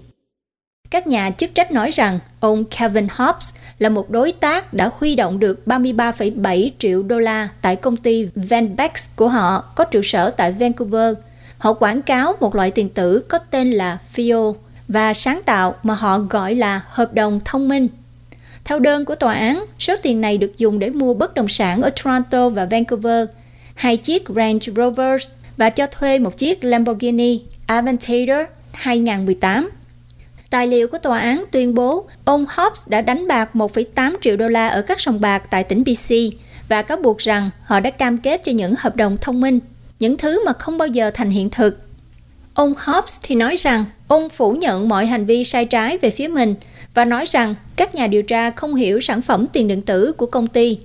Các 0.89 1.07
nhà 1.07 1.31
chức 1.31 1.55
trách 1.55 1.71
nói 1.71 1.89
rằng 1.89 2.19
ông 2.39 2.65
Kevin 2.65 3.07
Hobbs 3.11 3.53
là 3.79 3.89
một 3.89 4.09
đối 4.09 4.31
tác 4.31 4.73
đã 4.73 4.91
huy 4.97 5.15
động 5.15 5.39
được 5.39 5.61
33,7 5.65 6.69
triệu 6.77 7.03
đô 7.03 7.19
la 7.19 7.49
tại 7.61 7.75
công 7.75 7.97
ty 7.97 8.29
Vanbex 8.35 9.09
của 9.15 9.29
họ 9.29 9.61
có 9.75 9.83
trụ 9.83 10.01
sở 10.03 10.31
tại 10.31 10.51
Vancouver. 10.51 11.13
Họ 11.57 11.73
quảng 11.73 12.01
cáo 12.01 12.35
một 12.39 12.55
loại 12.55 12.71
tiền 12.71 12.89
tử 12.89 13.19
có 13.19 13.37
tên 13.37 13.71
là 13.71 13.97
FIO 14.15 14.55
và 14.87 15.13
sáng 15.13 15.41
tạo 15.45 15.75
mà 15.83 15.93
họ 15.93 16.19
gọi 16.19 16.55
là 16.55 16.81
hợp 16.89 17.13
đồng 17.13 17.39
thông 17.45 17.69
minh 17.69 17.87
theo 18.69 18.79
đơn 18.79 19.05
của 19.05 19.15
tòa 19.15 19.33
án, 19.33 19.65
số 19.79 19.95
tiền 20.03 20.21
này 20.21 20.37
được 20.37 20.57
dùng 20.57 20.79
để 20.79 20.89
mua 20.89 21.13
bất 21.13 21.33
động 21.33 21.47
sản 21.47 21.81
ở 21.81 21.89
Toronto 21.89 22.49
và 22.49 22.65
Vancouver, 22.65 23.27
hai 23.75 23.97
chiếc 23.97 24.23
Range 24.35 24.59
Rovers 24.75 25.29
và 25.57 25.69
cho 25.69 25.87
thuê 25.87 26.19
một 26.19 26.37
chiếc 26.37 26.63
Lamborghini 26.63 27.41
Aventador 27.65 28.47
2018. 28.71 29.69
Tài 30.49 30.67
liệu 30.67 30.87
của 30.87 30.97
tòa 30.97 31.19
án 31.19 31.43
tuyên 31.51 31.73
bố 31.73 32.07
ông 32.25 32.45
Hobbs 32.49 32.89
đã 32.89 33.01
đánh 33.01 33.27
bạc 33.27 33.49
1,8 33.53 34.15
triệu 34.21 34.35
đô 34.35 34.47
la 34.47 34.67
ở 34.67 34.81
các 34.81 34.99
sòng 35.01 35.21
bạc 35.21 35.43
tại 35.49 35.63
tỉnh 35.63 35.83
BC 35.83 36.15
và 36.67 36.81
cáo 36.81 36.97
buộc 36.97 37.17
rằng 37.17 37.49
họ 37.63 37.79
đã 37.79 37.89
cam 37.89 38.17
kết 38.17 38.41
cho 38.43 38.51
những 38.51 38.73
hợp 38.77 38.95
đồng 38.95 39.17
thông 39.17 39.41
minh, 39.41 39.59
những 39.99 40.17
thứ 40.17 40.45
mà 40.45 40.53
không 40.53 40.77
bao 40.77 40.87
giờ 40.87 41.11
thành 41.13 41.29
hiện 41.29 41.49
thực. 41.49 41.79
Ông 42.53 42.73
Hobbs 42.77 43.17
thì 43.23 43.35
nói 43.35 43.55
rằng 43.55 43.85
ông 44.07 44.29
phủ 44.29 44.51
nhận 44.51 44.89
mọi 44.89 45.05
hành 45.05 45.25
vi 45.25 45.43
sai 45.43 45.65
trái 45.65 45.97
về 45.97 46.09
phía 46.09 46.27
mình 46.27 46.55
và 46.93 47.05
nói 47.05 47.25
rằng 47.25 47.55
các 47.75 47.95
nhà 47.95 48.07
điều 48.07 48.23
tra 48.23 48.51
không 48.51 48.75
hiểu 48.75 48.99
sản 48.99 49.21
phẩm 49.21 49.45
tiền 49.53 49.67
điện 49.67 49.81
tử 49.81 50.11
của 50.17 50.25
công 50.25 50.47
ty. 50.47 50.77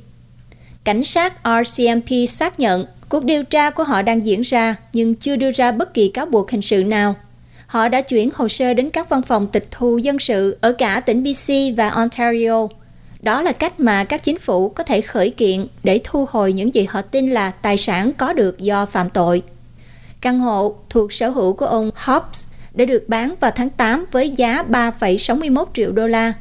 Cảnh 0.85 1.05
sát 1.05 1.35
RCMP 1.45 2.29
xác 2.29 2.61
nhận 2.61 2.87
cuộc 3.09 3.25
điều 3.25 3.45
tra 3.45 3.71
của 3.71 3.85
họ 3.85 4.03
đang 4.03 4.27
diễn 4.27 4.43
ra 4.43 4.77
nhưng 4.93 5.15
chưa 5.15 5.37
đưa 5.37 5.51
ra 5.51 5.73
bất 5.73 5.95
kỳ 5.95 6.09
cáo 6.09 6.27
buộc 6.27 6.51
hình 6.51 6.63
sự 6.63 6.85
nào. 6.85 7.15
Họ 7.67 7.89
đã 7.89 8.01
chuyển 8.01 8.31
hồ 8.35 8.49
sơ 8.49 8.75
đến 8.75 8.91
các 8.91 9.09
văn 9.09 9.23
phòng 9.23 9.47
tịch 9.47 9.67
thu 9.71 9.99
dân 9.99 10.19
sự 10.19 10.59
ở 10.61 10.73
cả 10.73 11.01
tỉnh 11.01 11.23
BC 11.23 11.53
và 11.77 11.89
Ontario. 11.89 12.69
Đó 13.21 13.43
là 13.43 13.53
cách 13.53 13.81
mà 13.81 14.05
các 14.05 14.23
chính 14.23 14.39
phủ 14.39 14.69
có 14.69 14.85
thể 14.85 15.01
khởi 15.01 15.31
kiện 15.31 15.67
để 15.85 16.01
thu 16.05 16.27
hồi 16.31 16.53
những 16.53 16.75
gì 16.75 16.87
họ 16.91 17.03
tin 17.03 17.31
là 17.31 17.51
tài 17.51 17.77
sản 17.77 18.13
có 18.13 18.33
được 18.33 18.59
do 18.59 18.87
phạm 18.87 19.11
tội. 19.11 19.43
Căn 20.21 20.39
hộ 20.39 20.75
thuộc 20.91 21.13
sở 21.13 21.31
hữu 21.31 21.53
của 21.53 21.67
ông 21.67 21.91
Hobbs 21.95 22.47
đã 22.75 22.85
được 22.85 23.09
bán 23.09 23.35
vào 23.41 23.51
tháng 23.51 23.71
8 23.71 24.05
với 24.11 24.31
giá 24.31 24.63
3,61 24.63 25.65
triệu 25.75 25.93
đô 25.93 26.07
la. 26.07 26.33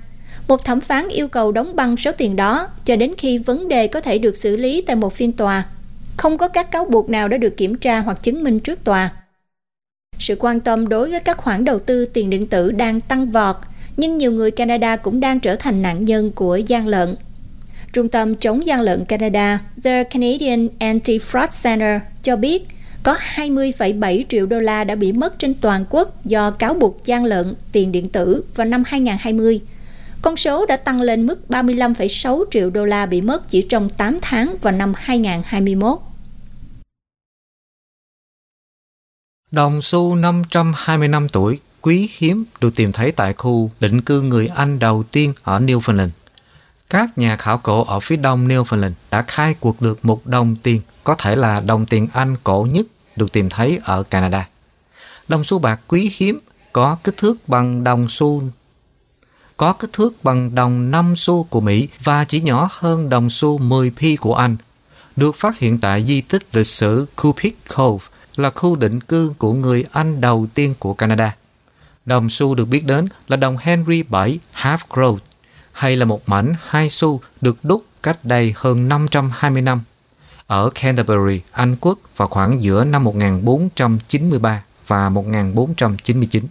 Một 0.47 0.65
thẩm 0.65 0.81
phán 0.81 1.07
yêu 1.07 1.27
cầu 1.27 1.51
đóng 1.51 1.75
băng 1.75 1.97
số 1.97 2.11
tiền 2.11 2.35
đó 2.35 2.67
cho 2.85 2.95
đến 2.95 3.13
khi 3.17 3.37
vấn 3.37 3.67
đề 3.67 3.87
có 3.87 4.01
thể 4.01 4.17
được 4.17 4.37
xử 4.37 4.55
lý 4.55 4.81
tại 4.81 4.95
một 4.95 5.13
phiên 5.13 5.31
tòa. 5.31 5.63
Không 6.17 6.37
có 6.37 6.47
các 6.47 6.71
cáo 6.71 6.85
buộc 6.85 7.09
nào 7.09 7.27
đã 7.27 7.37
được 7.37 7.57
kiểm 7.57 7.75
tra 7.75 7.99
hoặc 7.99 8.23
chứng 8.23 8.43
minh 8.43 8.59
trước 8.59 8.83
tòa. 8.83 9.09
Sự 10.19 10.35
quan 10.39 10.59
tâm 10.59 10.89
đối 10.89 11.11
với 11.11 11.19
các 11.19 11.37
khoản 11.37 11.65
đầu 11.65 11.79
tư 11.79 12.05
tiền 12.05 12.29
điện 12.29 12.47
tử 12.47 12.71
đang 12.71 13.01
tăng 13.01 13.31
vọt, 13.31 13.55
nhưng 13.97 14.17
nhiều 14.17 14.31
người 14.31 14.51
Canada 14.51 14.95
cũng 14.95 15.19
đang 15.19 15.39
trở 15.39 15.55
thành 15.55 15.81
nạn 15.81 16.05
nhân 16.05 16.31
của 16.31 16.55
gian 16.55 16.87
lận. 16.87 17.15
Trung 17.93 18.09
tâm 18.09 18.35
chống 18.35 18.67
gian 18.67 18.81
lận 18.81 19.05
Canada, 19.05 19.59
The 19.83 20.03
Canadian 20.03 20.67
Anti-Fraud 20.79 21.63
Center 21.63 22.01
cho 22.23 22.35
biết 22.35 22.67
có 23.03 23.17
20,7 23.35 24.23
triệu 24.29 24.45
đô 24.45 24.59
la 24.59 24.83
đã 24.83 24.95
bị 24.95 25.11
mất 25.11 25.39
trên 25.39 25.53
toàn 25.53 25.85
quốc 25.89 26.25
do 26.25 26.51
cáo 26.51 26.73
buộc 26.73 27.05
gian 27.05 27.25
lận 27.25 27.55
tiền 27.71 27.91
điện 27.91 28.09
tử 28.09 28.43
vào 28.55 28.67
năm 28.67 28.83
2020. 28.87 29.61
Con 30.21 30.37
số 30.37 30.65
đã 30.65 30.77
tăng 30.77 31.01
lên 31.01 31.27
mức 31.27 31.39
35,6 31.49 32.43
triệu 32.51 32.69
đô 32.69 32.85
la 32.85 33.05
bị 33.05 33.21
mất 33.21 33.49
chỉ 33.49 33.61
trong 33.69 33.89
8 33.89 34.19
tháng 34.21 34.55
vào 34.61 34.73
năm 34.73 34.93
2021. 34.95 35.99
Đồng 39.51 39.81
xu 39.81 40.15
520 40.15 41.07
năm 41.07 41.29
tuổi 41.29 41.59
quý 41.81 42.09
hiếm 42.17 42.45
được 42.61 42.75
tìm 42.75 42.91
thấy 42.91 43.11
tại 43.11 43.33
khu 43.33 43.71
định 43.79 44.01
cư 44.01 44.21
người 44.21 44.47
Anh 44.47 44.79
đầu 44.79 45.03
tiên 45.11 45.33
ở 45.43 45.59
Newfoundland. 45.59 46.09
Các 46.89 47.17
nhà 47.17 47.37
khảo 47.37 47.57
cổ 47.57 47.83
ở 47.83 47.99
phía 47.99 48.15
đông 48.15 48.47
Newfoundland 48.47 48.91
đã 49.11 49.21
khai 49.21 49.55
cuộc 49.59 49.81
được 49.81 50.05
một 50.05 50.27
đồng 50.27 50.55
tiền 50.63 50.81
có 51.03 51.15
thể 51.15 51.35
là 51.35 51.59
đồng 51.59 51.85
tiền 51.85 52.07
Anh 52.13 52.35
cổ 52.43 52.67
nhất 52.71 52.85
được 53.15 53.31
tìm 53.31 53.49
thấy 53.49 53.79
ở 53.83 54.03
Canada. 54.03 54.47
Đồng 55.27 55.43
xu 55.43 55.59
bạc 55.59 55.79
quý 55.87 56.11
hiếm 56.15 56.39
có 56.73 56.97
kích 57.03 57.17
thước 57.17 57.35
bằng 57.47 57.83
đồng 57.83 58.09
xu, 58.09 58.43
có 59.57 59.73
kích 59.73 59.93
thước 59.93 60.23
bằng 60.23 60.55
đồng 60.55 60.91
5 60.91 61.13
xu 61.15 61.43
của 61.43 61.61
Mỹ 61.61 61.87
và 62.03 62.25
chỉ 62.25 62.41
nhỏ 62.41 62.69
hơn 62.71 63.09
đồng 63.09 63.29
xu 63.29 63.59
10p 63.59 64.15
của 64.19 64.35
Anh. 64.35 64.55
Được 65.15 65.35
phát 65.35 65.59
hiện 65.59 65.79
tại 65.79 66.03
di 66.03 66.21
tích 66.21 66.55
lịch 66.55 66.67
sử 66.67 67.07
Cupid 67.21 67.53
Cove, 67.75 68.05
là 68.35 68.49
khu 68.49 68.75
định 68.75 68.99
cư 68.99 69.33
của 69.37 69.53
người 69.53 69.85
Anh 69.91 70.21
đầu 70.21 70.47
tiên 70.53 70.73
của 70.79 70.93
Canada. 70.93 71.35
Đồng 72.05 72.29
xu 72.29 72.55
được 72.55 72.65
biết 72.65 72.85
đến 72.85 73.07
là 73.27 73.37
đồng 73.37 73.57
Henry 73.57 74.03
VII 74.03 74.39
Half 74.55 74.77
Crown 74.89 75.17
hay 75.71 75.95
là 75.95 76.05
một 76.05 76.29
mảnh 76.29 76.53
hai 76.67 76.89
xu 76.89 77.21
được 77.41 77.57
đúc 77.63 77.85
cách 78.03 78.25
đây 78.25 78.53
hơn 78.55 78.89
520 78.89 79.61
năm 79.61 79.81
ở 80.47 80.69
Canterbury, 80.69 81.41
Anh 81.51 81.75
quốc 81.81 81.99
vào 82.17 82.27
khoảng 82.27 82.63
giữa 82.63 82.83
năm 82.83 83.03
1493 83.03 84.63
và 84.87 85.09
1499. 85.09 86.47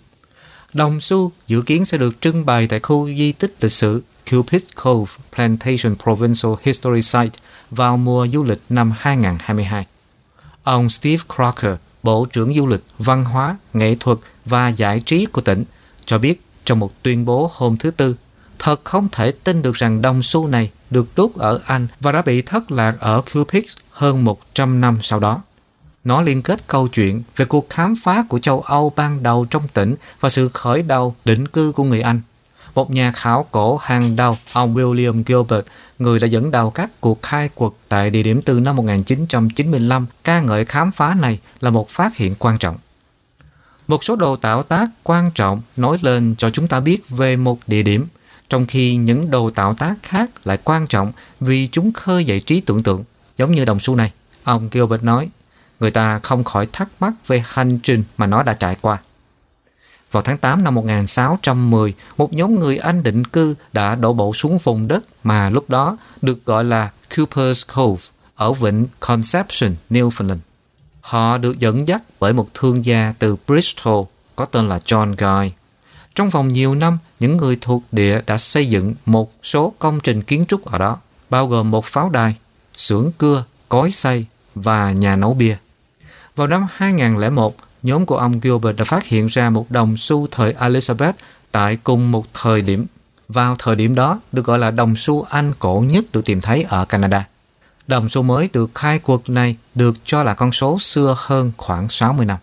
Đồng 0.72 1.00
xu 1.00 1.33
dự 1.46 1.62
kiến 1.62 1.85
sẽ 1.85 1.98
được 1.98 2.20
trưng 2.20 2.46
bày 2.46 2.66
tại 2.66 2.81
khu 2.81 3.07
di 3.07 3.33
tích 3.33 3.55
lịch 3.61 3.72
sử 3.72 4.02
Cupid 4.31 4.62
Cove 4.83 5.12
Plantation 5.37 5.96
Provincial 6.02 6.52
History 6.62 7.02
Site 7.02 7.38
vào 7.70 7.96
mùa 7.96 8.26
du 8.33 8.44
lịch 8.44 8.61
năm 8.68 8.92
2022. 8.98 9.87
Ông 10.62 10.90
Steve 10.90 11.22
Crocker, 11.37 11.74
Bộ 12.02 12.26
trưởng 12.33 12.55
Du 12.55 12.66
lịch, 12.66 12.81
Văn 12.98 13.24
hóa, 13.24 13.57
Nghệ 13.72 13.96
thuật 14.00 14.18
và 14.44 14.68
Giải 14.68 15.00
trí 15.00 15.26
của 15.26 15.40
tỉnh, 15.40 15.64
cho 16.05 16.18
biết 16.18 16.40
trong 16.64 16.78
một 16.78 17.02
tuyên 17.02 17.24
bố 17.24 17.50
hôm 17.55 17.76
thứ 17.76 17.90
Tư 17.90 18.16
Thật 18.62 18.85
không 18.85 19.09
thể 19.12 19.33
tin 19.44 19.62
được 19.62 19.75
rằng 19.75 20.03
đồng 20.03 20.22
xu 20.22 20.48
này 20.48 20.70
được 20.90 21.07
đúc 21.16 21.38
ở 21.38 21.61
Anh 21.64 21.87
và 22.01 22.12
đã 22.12 22.22
bị 22.22 22.42
thất 22.42 22.70
lạc 22.70 22.96
ở 23.01 23.22
Cupix 23.33 23.77
hơn 23.90 24.25
100 24.25 24.81
năm 24.81 24.98
sau 25.01 25.20
đó. 25.20 25.42
Nó 26.05 26.22
liên 26.22 26.42
kết 26.42 26.66
câu 26.66 26.88
chuyện 26.88 27.22
về 27.37 27.44
cuộc 27.44 27.70
khám 27.70 27.94
phá 28.03 28.25
của 28.29 28.38
châu 28.38 28.61
Âu 28.61 28.92
ban 28.96 29.22
đầu 29.22 29.46
trong 29.51 29.68
tỉnh 29.72 29.94
và 30.20 30.29
sự 30.29 30.48
khởi 30.48 30.83
đầu 30.83 31.14
định 31.25 31.48
cư 31.48 31.72
của 31.72 31.85
người 31.85 32.01
Anh. 32.01 32.20
Một 32.75 32.90
nhà 32.90 33.12
khảo 33.12 33.46
cổ 33.51 33.77
hàng 33.77 34.16
đầu, 34.16 34.38
ông 34.53 34.75
William 34.75 35.22
Gilbert, 35.27 35.66
người 35.98 36.20
đã 36.20 36.27
dẫn 36.27 36.51
đầu 36.51 36.70
các 36.70 36.90
cuộc 37.01 37.22
khai 37.22 37.51
quật 37.55 37.72
tại 37.88 38.11
địa 38.11 38.22
điểm 38.22 38.42
từ 38.42 38.61
năm 38.61 38.77
1995, 38.77 40.07
ca 40.25 40.40
ngợi 40.40 40.64
khám 40.64 40.92
phá 40.92 41.14
này 41.14 41.38
là 41.61 41.70
một 41.70 41.88
phát 41.88 42.16
hiện 42.16 42.35
quan 42.38 42.59
trọng. 42.59 42.77
Một 43.88 44.05
số 44.05 44.16
đồ 44.16 44.37
tạo 44.37 44.62
tác 44.62 44.87
quan 45.03 45.31
trọng 45.35 45.62
nói 45.77 45.98
lên 46.03 46.35
cho 46.38 46.51
chúng 46.51 46.68
ta 46.68 46.81
biết 46.81 47.09
về 47.09 47.37
một 47.37 47.59
địa 47.66 47.83
điểm– 47.83 48.07
trong 48.53 48.67
khi 48.67 48.97
những 48.97 49.31
đồ 49.31 49.51
tạo 49.51 49.75
tác 49.75 49.95
khác 50.03 50.31
lại 50.45 50.59
quan 50.65 50.87
trọng 50.87 51.12
vì 51.41 51.69
chúng 51.73 51.93
khơi 51.93 52.25
dậy 52.25 52.41
trí 52.41 52.61
tưởng 52.61 52.83
tượng, 52.83 53.05
giống 53.37 53.53
như 53.53 53.65
đồng 53.65 53.81
xu 53.81 53.97
này. 53.97 54.12
Ông 54.45 54.69
Gilbert 54.73 55.03
nói, 55.03 55.29
người 55.81 55.91
ta 55.91 56.19
không 56.19 56.45
khỏi 56.45 56.69
thắc 56.73 56.88
mắc 57.01 57.12
về 57.27 57.43
hành 57.47 57.79
trình 57.79 58.05
mà 58.17 58.27
nó 58.27 58.43
đã 58.43 58.53
trải 58.53 58.77
qua. 58.81 58.99
Vào 60.11 60.23
tháng 60.23 60.38
8 60.38 60.65
năm 60.65 60.75
1610, 60.75 61.95
một 62.17 62.33
nhóm 62.33 62.61
người 62.61 62.77
Anh 62.77 63.03
định 63.03 63.25
cư 63.25 63.55
đã 63.73 63.95
đổ 63.95 64.12
bộ 64.12 64.33
xuống 64.33 64.59
vùng 64.59 64.88
đất 64.88 65.05
mà 65.25 65.51
lúc 65.51 65.71
đó 65.71 65.97
được 66.23 66.45
gọi 66.45 66.65
là 66.65 66.91
Cooper's 67.11 67.75
Cove 67.75 68.05
ở 68.35 68.53
vịnh 68.53 68.87
Conception, 69.01 69.75
Newfoundland. 69.91 70.38
Họ 71.01 71.38
được 71.38 71.59
dẫn 71.59 71.88
dắt 71.88 72.03
bởi 72.21 72.33
một 72.33 72.55
thương 72.55 72.85
gia 72.85 73.15
từ 73.19 73.37
Bristol 73.47 74.05
có 74.37 74.45
tên 74.45 74.69
là 74.69 74.79
John 74.79 75.15
Guy. 75.19 75.53
Trong 76.15 76.29
vòng 76.29 76.53
nhiều 76.53 76.75
năm, 76.75 76.99
những 77.22 77.37
người 77.37 77.58
thuộc 77.61 77.82
địa 77.92 78.20
đã 78.26 78.38
xây 78.38 78.66
dựng 78.66 78.94
một 79.06 79.32
số 79.42 79.72
công 79.78 80.00
trình 80.00 80.22
kiến 80.22 80.44
trúc 80.48 80.64
ở 80.64 80.78
đó, 80.78 80.98
bao 81.30 81.48
gồm 81.48 81.70
một 81.70 81.85
pháo 81.85 82.08
đài, 82.08 82.35
xưởng 82.72 83.12
cưa, 83.18 83.44
cối 83.68 83.90
xây 83.90 84.26
và 84.54 84.92
nhà 84.92 85.16
nấu 85.16 85.35
bia. 85.35 85.56
Vào 86.37 86.46
năm 86.46 86.66
2001, 86.72 87.56
nhóm 87.82 88.06
của 88.06 88.16
ông 88.16 88.40
Gilbert 88.42 88.76
đã 88.76 88.85
phát 88.85 89.04
hiện 89.04 89.26
ra 89.26 89.50
một 89.50 89.70
đồng 89.70 89.96
xu 89.96 90.28
thời 90.30 90.52
Elizabeth 90.52 91.12
tại 91.52 91.78
cùng 91.85 92.11
một 92.11 92.26
thời 92.35 92.62
điểm. 92.62 92.87
Vào 93.28 93.56
thời 93.58 93.76
điểm 93.76 93.94
đó 93.94 94.20
được 94.32 94.44
gọi 94.44 94.58
là 94.58 94.70
đồng 94.70 94.96
xu 94.96 95.22
Anh 95.22 95.52
cổ 95.58 95.85
nhất 95.88 96.04
được 96.12 96.24
tìm 96.24 96.40
thấy 96.40 96.62
ở 96.68 96.85
Canada. 96.85 97.26
Đồng 97.87 98.08
xu 98.08 98.22
mới 98.22 98.48
được 98.52 98.70
khai 98.74 98.98
quật 98.98 99.20
này 99.26 99.56
được 99.74 99.94
cho 100.04 100.22
là 100.22 100.35
con 100.35 100.52
số 100.52 100.78
xưa 100.78 101.14
hơn 101.18 101.52
khoảng 101.56 101.88
60 101.88 102.26
năm. 102.26 102.38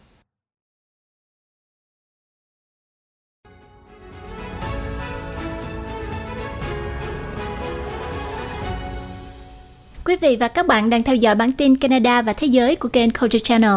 Quý 10.09 10.15
vị 10.15 10.37
và 10.39 10.47
các 10.47 10.67
bạn 10.67 10.89
đang 10.89 11.03
theo 11.03 11.15
dõi 11.15 11.35
bản 11.35 11.51
tin 11.51 11.75
Canada 11.75 12.21
và 12.21 12.33
Thế 12.33 12.47
giới 12.47 12.75
của 12.75 12.89
kênh 12.89 13.11
Culture 13.11 13.39
Channel. 13.39 13.73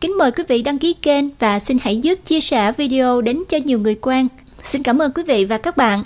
Kính 0.00 0.18
mời 0.18 0.30
quý 0.30 0.44
vị 0.48 0.62
đăng 0.62 0.78
ký 0.78 0.92
kênh 0.92 1.24
và 1.38 1.60
xin 1.60 1.78
hãy 1.80 1.98
giúp 1.98 2.18
chia 2.24 2.40
sẻ 2.40 2.72
video 2.72 3.20
đến 3.20 3.42
cho 3.48 3.58
nhiều 3.64 3.78
người 3.78 3.94
quen. 3.94 4.28
Xin 4.62 4.82
cảm 4.82 5.02
ơn 5.02 5.12
quý 5.12 5.22
vị 5.22 5.44
và 5.44 5.58
các 5.58 5.76
bạn. 5.76 6.02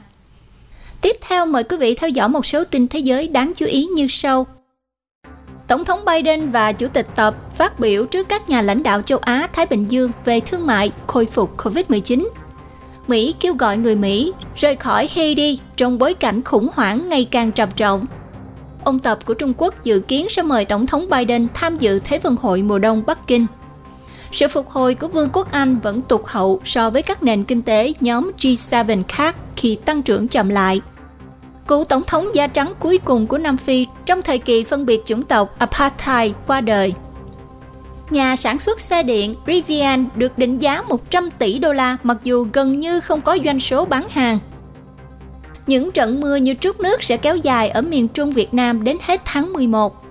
Tiếp 1.00 1.16
theo, 1.28 1.46
mời 1.46 1.64
quý 1.64 1.76
vị 1.76 1.94
theo 1.94 2.10
dõi 2.10 2.28
một 2.28 2.46
số 2.46 2.64
tin 2.64 2.88
thế 2.88 2.98
giới 2.98 3.28
đáng 3.28 3.52
chú 3.56 3.66
ý 3.66 3.86
như 3.86 4.06
sau. 4.10 4.46
Tổng 5.68 5.84
thống 5.84 6.04
Biden 6.04 6.50
và 6.50 6.72
Chủ 6.72 6.88
tịch 6.88 7.06
Tập 7.14 7.56
phát 7.56 7.80
biểu 7.80 8.06
trước 8.06 8.28
các 8.28 8.48
nhà 8.48 8.62
lãnh 8.62 8.82
đạo 8.82 9.02
châu 9.02 9.18
Á, 9.18 9.48
Thái 9.52 9.66
Bình 9.66 9.86
Dương 9.88 10.10
về 10.24 10.40
thương 10.40 10.66
mại 10.66 10.92
khôi 11.06 11.26
phục 11.26 11.56
COVID-19. 11.56 12.28
Mỹ 13.08 13.34
kêu 13.40 13.54
gọi 13.54 13.76
người 13.76 13.96
Mỹ 13.96 14.32
rời 14.56 14.76
khỏi 14.76 15.08
Haiti 15.14 15.58
trong 15.76 15.98
bối 15.98 16.14
cảnh 16.14 16.42
khủng 16.44 16.68
hoảng 16.74 17.08
ngày 17.08 17.28
càng 17.30 17.52
trầm 17.52 17.68
trọng 17.76 18.06
ông 18.84 18.98
Tập 18.98 19.18
của 19.26 19.34
Trung 19.34 19.52
Quốc 19.56 19.84
dự 19.84 20.00
kiến 20.00 20.26
sẽ 20.30 20.42
mời 20.42 20.64
Tổng 20.64 20.86
thống 20.86 21.10
Biden 21.10 21.46
tham 21.54 21.78
dự 21.78 21.98
Thế 21.98 22.18
vận 22.18 22.36
hội 22.36 22.62
mùa 22.62 22.78
đông 22.78 23.02
Bắc 23.06 23.26
Kinh. 23.26 23.46
Sự 24.32 24.48
phục 24.48 24.70
hồi 24.70 24.94
của 24.94 25.08
Vương 25.08 25.30
quốc 25.32 25.52
Anh 25.52 25.78
vẫn 25.78 26.02
tụt 26.02 26.20
hậu 26.24 26.60
so 26.64 26.90
với 26.90 27.02
các 27.02 27.22
nền 27.22 27.44
kinh 27.44 27.62
tế 27.62 27.92
nhóm 28.00 28.30
G7 28.38 29.02
khác 29.08 29.36
khi 29.56 29.78
tăng 29.84 30.02
trưởng 30.02 30.28
chậm 30.28 30.48
lại. 30.48 30.80
Cựu 31.68 31.84
Tổng 31.84 32.02
thống 32.06 32.34
da 32.34 32.46
trắng 32.46 32.72
cuối 32.78 32.98
cùng 32.98 33.26
của 33.26 33.38
Nam 33.38 33.56
Phi 33.56 33.86
trong 34.06 34.22
thời 34.22 34.38
kỳ 34.38 34.64
phân 34.64 34.86
biệt 34.86 35.02
chủng 35.06 35.22
tộc 35.22 35.58
Apartheid 35.58 36.32
qua 36.46 36.60
đời. 36.60 36.92
Nhà 38.10 38.36
sản 38.36 38.58
xuất 38.58 38.80
xe 38.80 39.02
điện 39.02 39.34
Rivian 39.46 40.06
được 40.16 40.38
định 40.38 40.58
giá 40.58 40.82
100 40.82 41.30
tỷ 41.30 41.58
đô 41.58 41.72
la, 41.72 41.96
mặc 42.02 42.16
dù 42.24 42.46
gần 42.52 42.80
như 42.80 43.00
không 43.00 43.20
có 43.20 43.38
doanh 43.44 43.60
số 43.60 43.84
bán 43.84 44.08
hàng. 44.08 44.38
Những 45.68 45.92
trận 45.92 46.20
mưa 46.20 46.36
như 46.36 46.54
trút 46.60 46.80
nước 46.80 47.02
sẽ 47.02 47.16
kéo 47.16 47.36
dài 47.36 47.68
ở 47.68 47.82
miền 47.82 48.08
Trung 48.08 48.32
Việt 48.32 48.54
Nam 48.54 48.84
đến 48.84 48.96
hết 49.02 49.22
tháng 49.24 49.52
11. 49.52 50.04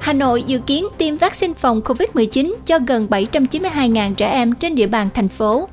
Hà 0.00 0.12
Nội 0.12 0.42
dự 0.42 0.58
kiến 0.58 0.86
tiêm 0.98 1.16
vaccine 1.16 1.54
phòng 1.54 1.80
COVID-19 1.80 2.54
cho 2.66 2.78
gần 2.86 3.06
792.000 3.10 4.14
trẻ 4.14 4.30
em 4.30 4.52
trên 4.52 4.74
địa 4.74 4.86
bàn 4.86 5.08
thành 5.14 5.28
phố 5.28 5.68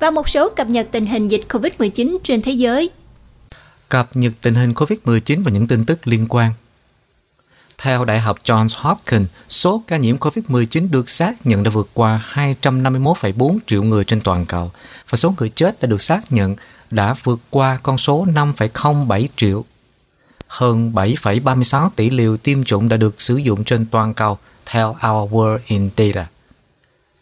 và 0.00 0.10
một 0.10 0.28
số 0.28 0.48
cập 0.48 0.68
nhật 0.68 0.88
tình 0.92 1.06
hình 1.06 1.28
dịch 1.28 1.40
COVID-19 1.48 2.18
trên 2.24 2.42
thế 2.42 2.52
giới. 2.52 2.90
Cập 3.88 4.16
nhật 4.16 4.32
tình 4.40 4.54
hình 4.54 4.72
COVID-19 4.72 5.42
và 5.44 5.50
những 5.50 5.66
tin 5.66 5.84
tức 5.84 6.08
liên 6.08 6.26
quan. 6.28 6.52
Theo 7.78 8.04
Đại 8.04 8.20
học 8.20 8.38
Johns 8.44 8.68
Hopkins, 8.76 9.28
số 9.48 9.82
ca 9.86 9.96
nhiễm 9.96 10.16
COVID-19 10.16 10.90
được 10.90 11.08
xác 11.08 11.46
nhận 11.46 11.62
đã 11.62 11.70
vượt 11.70 11.88
qua 11.94 12.24
251,4 12.34 13.58
triệu 13.66 13.82
người 13.82 14.04
trên 14.04 14.20
toàn 14.20 14.46
cầu 14.46 14.70
và 15.10 15.16
số 15.16 15.34
người 15.38 15.48
chết 15.48 15.80
đã 15.80 15.86
được 15.86 16.02
xác 16.02 16.32
nhận 16.32 16.56
đã 16.94 17.14
vượt 17.22 17.40
qua 17.50 17.78
con 17.82 17.98
số 17.98 18.26
5,07 18.26 19.26
triệu. 19.36 19.64
Hơn 20.46 20.92
7,36 20.94 21.90
tỷ 21.96 22.10
liều 22.10 22.36
tiêm 22.36 22.64
chủng 22.64 22.88
đã 22.88 22.96
được 22.96 23.20
sử 23.20 23.36
dụng 23.36 23.64
trên 23.64 23.86
toàn 23.86 24.14
cầu 24.14 24.38
theo 24.66 24.88
Our 24.88 25.32
World 25.32 25.58
in 25.66 25.90
Data. 25.96 26.26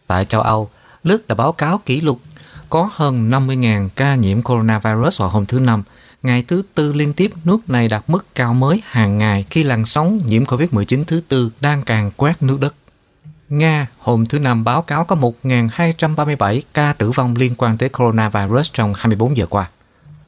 Tại 0.07 0.25
châu 0.25 0.41
Âu, 0.41 0.69
nước 1.03 1.27
đã 1.27 1.35
báo 1.35 1.51
cáo 1.51 1.81
kỷ 1.85 2.01
lục 2.01 2.19
có 2.69 2.89
hơn 2.91 3.29
50.000 3.29 3.89
ca 3.95 4.15
nhiễm 4.15 4.41
coronavirus 4.41 5.19
vào 5.19 5.29
hôm 5.29 5.45
thứ 5.45 5.59
Năm, 5.59 5.83
ngày 6.23 6.43
thứ 6.47 6.63
tư 6.73 6.93
liên 6.93 7.13
tiếp 7.13 7.31
nước 7.43 7.69
này 7.69 7.87
đạt 7.87 8.03
mức 8.07 8.25
cao 8.35 8.53
mới 8.53 8.81
hàng 8.85 9.17
ngày 9.17 9.45
khi 9.49 9.63
làn 9.63 9.85
sóng 9.85 10.21
nhiễm 10.25 10.43
COVID-19 10.43 11.03
thứ 11.03 11.21
tư 11.27 11.51
đang 11.61 11.83
càng 11.83 12.11
quét 12.17 12.43
nước 12.43 12.57
đất. 12.59 12.75
Nga 13.53 13.87
hôm 13.99 14.25
thứ 14.25 14.39
Năm 14.39 14.63
báo 14.63 14.81
cáo 14.81 15.05
có 15.05 15.15
1.237 15.15 16.61
ca 16.73 16.93
tử 16.93 17.11
vong 17.11 17.35
liên 17.35 17.55
quan 17.57 17.77
tới 17.77 17.89
coronavirus 17.89 18.73
trong 18.73 18.93
24 18.93 19.37
giờ 19.37 19.45
qua, 19.49 19.69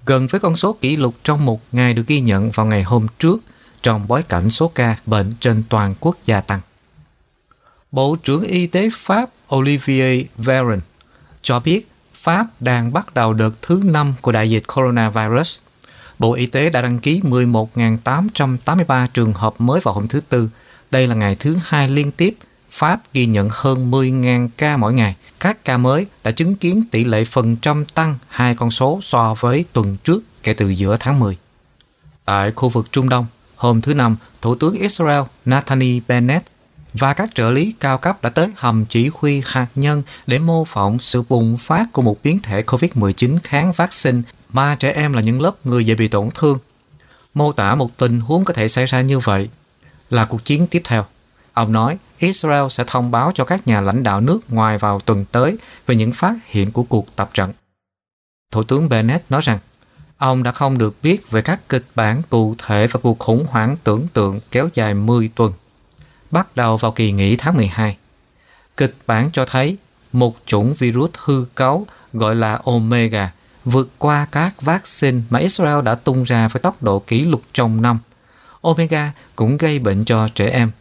gần 0.05 0.27
với 0.27 0.39
con 0.39 0.55
số 0.55 0.77
kỷ 0.81 0.97
lục 0.97 1.15
trong 1.23 1.45
một 1.45 1.61
ngày 1.71 1.93
được 1.93 2.07
ghi 2.07 2.19
nhận 2.19 2.51
vào 2.51 2.65
ngày 2.65 2.83
hôm 2.83 3.07
trước 3.19 3.37
trong 3.81 4.07
bối 4.07 4.23
cảnh 4.23 4.49
số 4.49 4.71
ca 4.75 4.95
bệnh 5.05 5.33
trên 5.39 5.63
toàn 5.69 5.93
quốc 5.99 6.17
gia 6.25 6.41
tăng. 6.41 6.59
Bộ 7.91 8.15
trưởng 8.23 8.41
Y 8.41 8.67
tế 8.67 8.89
Pháp 8.93 9.29
Olivier 9.55 10.25
Véran 10.37 10.81
cho 11.41 11.59
biết 11.59 11.87
Pháp 12.13 12.45
đang 12.59 12.93
bắt 12.93 13.13
đầu 13.13 13.33
đợt 13.33 13.61
thứ 13.61 13.81
5 13.83 14.13
của 14.21 14.31
đại 14.31 14.49
dịch 14.49 14.63
coronavirus. 14.75 15.59
Bộ 16.19 16.33
Y 16.33 16.45
tế 16.45 16.69
đã 16.69 16.81
đăng 16.81 16.99
ký 16.99 17.21
11.883 17.21 19.07
trường 19.13 19.33
hợp 19.33 19.53
mới 19.57 19.79
vào 19.83 19.93
hôm 19.93 20.07
thứ 20.07 20.21
Tư. 20.29 20.49
Đây 20.91 21.07
là 21.07 21.15
ngày 21.15 21.35
thứ 21.35 21.57
hai 21.63 21.89
liên 21.89 22.11
tiếp 22.11 22.35
Pháp 22.75 23.01
ghi 23.13 23.25
nhận 23.25 23.49
hơn 23.51 23.91
10.000 23.91 24.49
ca 24.57 24.77
mỗi 24.77 24.93
ngày. 24.93 25.15
Các 25.39 25.65
ca 25.65 25.77
mới 25.77 26.05
đã 26.23 26.31
chứng 26.31 26.55
kiến 26.55 26.83
tỷ 26.91 27.03
lệ 27.03 27.23
phần 27.23 27.55
trăm 27.55 27.85
tăng 27.85 28.17
hai 28.27 28.55
con 28.55 28.71
số 28.71 28.99
so 29.01 29.33
với 29.39 29.65
tuần 29.73 29.97
trước 30.03 30.23
kể 30.43 30.53
từ 30.53 30.69
giữa 30.69 30.97
tháng 30.99 31.19
10. 31.19 31.37
Tại 32.25 32.51
khu 32.51 32.69
vực 32.69 32.91
Trung 32.91 33.09
Đông, 33.09 33.25
hôm 33.55 33.81
thứ 33.81 33.93
Năm, 33.93 34.17
Thủ 34.41 34.55
tướng 34.55 34.73
Israel 34.73 35.21
Nathani 35.45 36.01
Bennett 36.07 36.45
và 36.93 37.13
các 37.13 37.29
trợ 37.35 37.49
lý 37.51 37.73
cao 37.79 37.97
cấp 37.97 38.21
đã 38.21 38.29
tới 38.29 38.47
hầm 38.55 38.85
chỉ 38.85 39.09
huy 39.13 39.41
hạt 39.45 39.67
nhân 39.75 40.03
để 40.27 40.39
mô 40.39 40.65
phỏng 40.65 40.99
sự 40.99 41.23
bùng 41.29 41.57
phát 41.57 41.85
của 41.91 42.01
một 42.01 42.23
biến 42.23 42.39
thể 42.39 42.61
COVID-19 42.61 43.37
kháng 43.43 43.71
vaccine 43.71 44.21
mà 44.49 44.75
trẻ 44.75 44.91
em 44.91 45.13
là 45.13 45.21
những 45.21 45.41
lớp 45.41 45.65
người 45.65 45.85
dễ 45.85 45.95
bị 45.95 46.07
tổn 46.07 46.29
thương. 46.35 46.59
Mô 47.33 47.51
tả 47.51 47.75
một 47.75 47.97
tình 47.97 48.19
huống 48.19 48.45
có 48.45 48.53
thể 48.53 48.67
xảy 48.67 48.85
ra 48.85 49.01
như 49.01 49.19
vậy 49.19 49.49
là 50.09 50.25
cuộc 50.25 50.45
chiến 50.45 50.67
tiếp 50.67 50.81
theo. 50.83 51.05
Ông 51.55 51.71
nói, 51.71 51.97
Israel 52.17 52.67
sẽ 52.69 52.83
thông 52.87 53.11
báo 53.11 53.31
cho 53.35 53.45
các 53.45 53.67
nhà 53.67 53.81
lãnh 53.81 54.03
đạo 54.03 54.21
nước 54.21 54.39
ngoài 54.49 54.77
vào 54.77 54.99
tuần 54.99 55.25
tới 55.31 55.57
về 55.87 55.95
những 55.95 56.11
phát 56.11 56.33
hiện 56.45 56.71
của 56.71 56.83
cuộc 56.83 57.15
tập 57.15 57.29
trận. 57.33 57.53
Thủ 58.51 58.63
tướng 58.63 58.89
Bennett 58.89 59.31
nói 59.31 59.41
rằng, 59.43 59.59
ông 60.17 60.43
đã 60.43 60.51
không 60.51 60.77
được 60.77 60.95
biết 61.03 61.31
về 61.31 61.41
các 61.41 61.69
kịch 61.69 61.85
bản 61.95 62.21
cụ 62.29 62.55
thể 62.57 62.87
và 62.87 62.99
cuộc 63.03 63.19
khủng 63.19 63.45
hoảng 63.49 63.77
tưởng 63.83 64.07
tượng 64.13 64.39
kéo 64.51 64.69
dài 64.73 64.93
10 64.93 65.29
tuần, 65.35 65.53
bắt 66.31 66.55
đầu 66.55 66.77
vào 66.77 66.91
kỳ 66.91 67.11
nghỉ 67.11 67.35
tháng 67.35 67.55
12. 67.57 67.97
Kịch 68.77 68.95
bản 69.07 69.29
cho 69.31 69.45
thấy 69.45 69.77
một 70.13 70.35
chủng 70.45 70.73
virus 70.73 71.11
hư 71.17 71.45
cấu 71.55 71.87
gọi 72.13 72.35
là 72.35 72.59
Omega 72.63 73.31
vượt 73.65 73.89
qua 73.97 74.27
các 74.31 74.61
vaccine 74.61 75.21
mà 75.29 75.39
Israel 75.39 75.81
đã 75.83 75.95
tung 75.95 76.23
ra 76.23 76.47
với 76.47 76.61
tốc 76.61 76.83
độ 76.83 76.99
kỷ 76.99 77.25
lục 77.25 77.41
trong 77.53 77.81
năm. 77.81 77.99
Omega 78.61 79.11
cũng 79.35 79.57
gây 79.57 79.79
bệnh 79.79 80.05
cho 80.05 80.27
trẻ 80.27 80.49
em. 80.49 80.71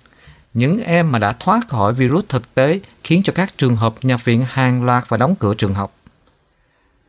Những 0.55 0.85
em 0.85 1.13
mà 1.13 1.19
đã 1.19 1.33
thoát 1.33 1.69
khỏi 1.69 1.95
virus 1.95 2.25
thực 2.29 2.55
tế 2.55 2.81
khiến 3.05 3.23
cho 3.25 3.33
các 3.37 3.59
trường 3.59 3.77
hợp 3.77 3.95
nhập 4.03 4.25
viện 4.25 4.45
hàng 4.49 4.85
loạt 4.85 5.09
và 5.09 5.17
đóng 5.17 5.35
cửa 5.39 5.55
trường 5.55 5.75
học. 5.75 5.93